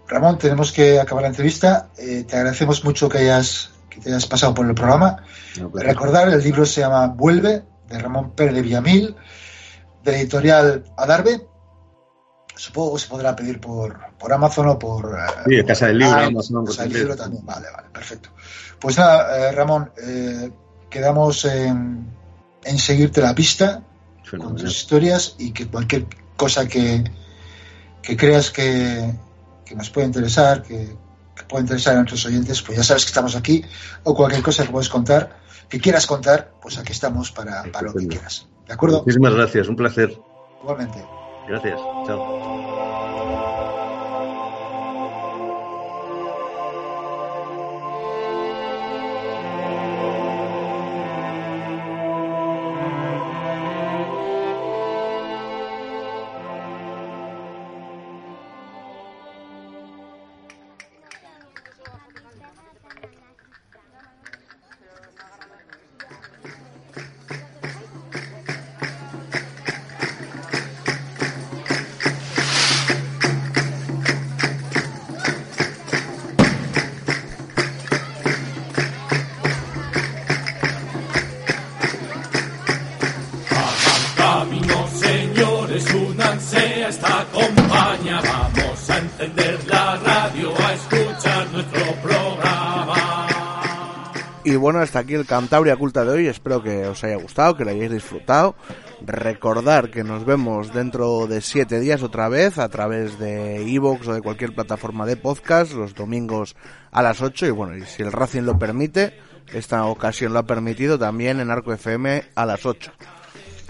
Ramón, 0.09 0.39
tenemos 0.39 0.73
que 0.73 0.99
acabar 0.99 1.23
la 1.23 1.29
entrevista. 1.29 1.89
Eh, 1.97 2.25
te 2.29 2.37
agradecemos 2.37 2.85
mucho 2.85 3.09
que 3.09 3.19
hayas 3.19 3.71
que 3.95 4.01
te 4.01 4.11
hayas 4.11 4.27
pasado 4.27 4.55
por 4.55 4.67
el 4.67 4.75
programa. 4.75 5.23
no, 5.61 5.71
pues, 5.71 5.85
Recordar, 5.85 6.29
el 6.29 6.43
libro 6.43 6.67
se 6.67 6.81
llama 6.81 7.07
Vuelve, 7.07 7.63
de 7.89 7.99
Ramón 7.99 8.33
Pérez 8.33 8.55
de 8.55 8.63
Villamil, 8.63 9.15
de 10.03 10.13
la 10.13 10.19
editorial 10.19 10.85
Adarve. 10.97 11.47
Supongo 12.57 12.95
que 12.95 13.01
se 13.01 13.09
podrá 13.09 13.35
pedir 13.35 13.61
por, 13.61 13.99
por 14.19 14.33
Amazon 14.33 14.69
o 14.69 14.79
por... 14.79 15.17
eh, 15.19 15.43
Sí, 15.61 15.65
Casa 15.67 15.87
del 15.87 15.99
Libro, 15.99 16.15
Ah, 16.17 16.27
Amazon, 16.27 16.65
Casa 16.67 16.83
del 16.85 16.93
Libro 16.93 17.17
también. 17.17 17.45
Vale, 17.45 17.67
vale, 17.75 17.89
perfecto. 17.93 18.29
Pues 18.81 18.97
nada, 18.99 19.49
eh, 19.49 19.53
Ramón, 19.53 19.91
eh, 20.03 20.51
quedamos 20.89 21.45
en, 21.47 22.07
en 22.65 22.79
seguirte 22.79 23.21
la 23.21 23.35
pista 23.35 23.83
con 24.39 24.57
tus 24.57 24.71
historias 24.71 25.35
y 25.39 25.53
que 25.53 25.67
cualquier 25.69 26.07
cosa 26.37 26.67
que, 26.69 27.03
que 28.03 28.17
creas 28.17 28.51
que, 28.51 29.13
que 29.65 29.75
nos 29.75 29.91
puede 29.91 30.07
interesar, 30.07 30.63
que, 30.63 30.97
que 31.35 31.43
puede 31.45 31.63
interesar 31.63 31.95
a 31.95 31.97
nuestros 31.97 32.25
oyentes, 32.27 32.63
pues 32.63 32.79
ya 32.79 32.85
sabes 32.85 33.05
que 33.05 33.09
estamos 33.09 33.37
aquí, 33.37 33.65
o 34.05 34.15
cualquier 34.15 34.43
cosa 34.43 34.65
que 34.65 34.71
puedes 34.71 34.89
contar, 34.89 35.39
que 35.69 35.81
quieras 35.81 36.07
contar, 36.07 36.53
pues 36.61 36.79
aquí 36.79 36.93
estamos 36.93 37.31
para, 37.33 37.65
para 37.73 37.89
lo 37.89 37.95
que 37.95 38.07
quieras. 38.07 38.47
¿De 38.67 38.75
acuerdo? 38.75 39.01
Muchísimas 39.01 39.35
gracias, 39.35 39.69
un 39.69 39.77
placer. 39.77 40.17
Igualmente. 40.63 41.05
Gracias. 41.49 41.79
Chao. 42.07 42.54
Y 94.47 94.57
bueno, 94.57 94.81
hasta 94.81 94.99
aquí 94.99 95.15
el 95.15 95.25
Cantabria 95.25 95.77
Culta 95.77 96.05
de 96.05 96.11
hoy. 96.13 96.27
Espero 96.27 96.63
que 96.63 96.87
os 96.87 97.03
haya 97.03 97.17
gustado, 97.17 97.57
que 97.57 97.65
lo 97.65 97.71
hayáis 97.71 97.91
disfrutado. 97.93 98.55
Recordar 99.01 99.91
que 99.91 100.05
nos 100.05 100.27
vemos 100.27 100.73
dentro 100.75 101.27
de 101.27 101.41
siete 101.41 101.81
días 101.81 102.03
otra 102.03 102.29
vez 102.29 102.59
a 102.59 102.69
través 102.69 103.19
de 103.19 103.63
Evox 103.75 104.07
o 104.09 104.13
de 104.13 104.21
cualquier 104.21 104.55
plataforma 104.55 105.07
de 105.07 105.17
podcast 105.17 105.73
los 105.73 105.95
domingos 105.95 106.57
a 106.93 107.03
las 107.03 107.23
8. 107.23 107.47
Y 107.47 107.51
bueno, 107.53 107.75
y 107.77 107.83
si 107.87 108.03
el 108.03 108.13
Racing 108.13 108.43
lo 108.43 108.59
permite, 108.59 109.15
esta 109.55 109.87
ocasión 109.87 110.35
lo 110.35 110.41
ha 110.41 110.47
permitido 110.47 110.99
también 110.99 111.41
en 111.41 111.51
Arco 111.51 111.73
FM 111.73 112.25
a 112.35 112.45
las 112.45 112.67
8. 112.67 112.93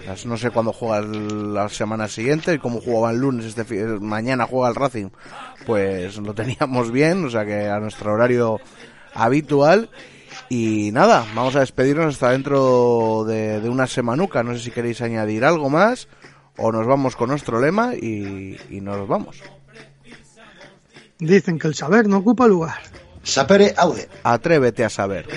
Las- 0.05 0.25
No 0.25 0.35
sé 0.35 0.51
cuándo 0.51 0.73
juega 0.73 1.01
la 1.01 1.69
semana 1.69 2.09
siguiente 2.09 2.53
y 2.53 2.59
como 2.59 2.81
jugaba 2.81 3.11
el 3.11 3.19
lunes, 3.19 3.45
este 3.45 3.63
mañana 4.01 4.45
juega 4.45 4.67
el 4.69 4.75
Racing, 4.75 5.07
pues 5.65 6.17
lo 6.17 6.33
teníamos 6.33 6.91
bien, 6.91 7.23
o 7.23 7.29
sea 7.29 7.45
que 7.45 7.69
a 7.69 7.79
nuestro 7.79 8.11
horario 8.13 8.59
habitual. 9.13 9.89
Y 10.49 10.91
nada, 10.91 11.25
vamos 11.35 11.55
a 11.55 11.61
despedirnos 11.61 12.15
hasta 12.15 12.31
dentro 12.31 13.23
de, 13.25 13.61
de 13.61 13.69
una 13.69 13.87
semanuca. 13.87 14.43
No 14.43 14.53
sé 14.53 14.59
si 14.59 14.71
queréis 14.71 15.01
añadir 15.01 15.45
algo 15.45 15.69
más 15.69 16.07
o 16.57 16.71
nos 16.71 16.85
vamos 16.85 17.15
con 17.15 17.29
nuestro 17.29 17.59
lema 17.59 17.95
y, 17.95 18.57
y 18.69 18.81
nos 18.81 19.07
vamos. 19.07 19.41
Dicen 21.19 21.59
que 21.59 21.67
el 21.67 21.75
saber 21.75 22.07
no 22.07 22.17
ocupa 22.17 22.47
lugar. 22.47 22.79
Sapere 23.23 23.73
Aude. 23.77 24.07
Atrévete 24.23 24.83
a 24.85 24.89
saber. 24.89 25.27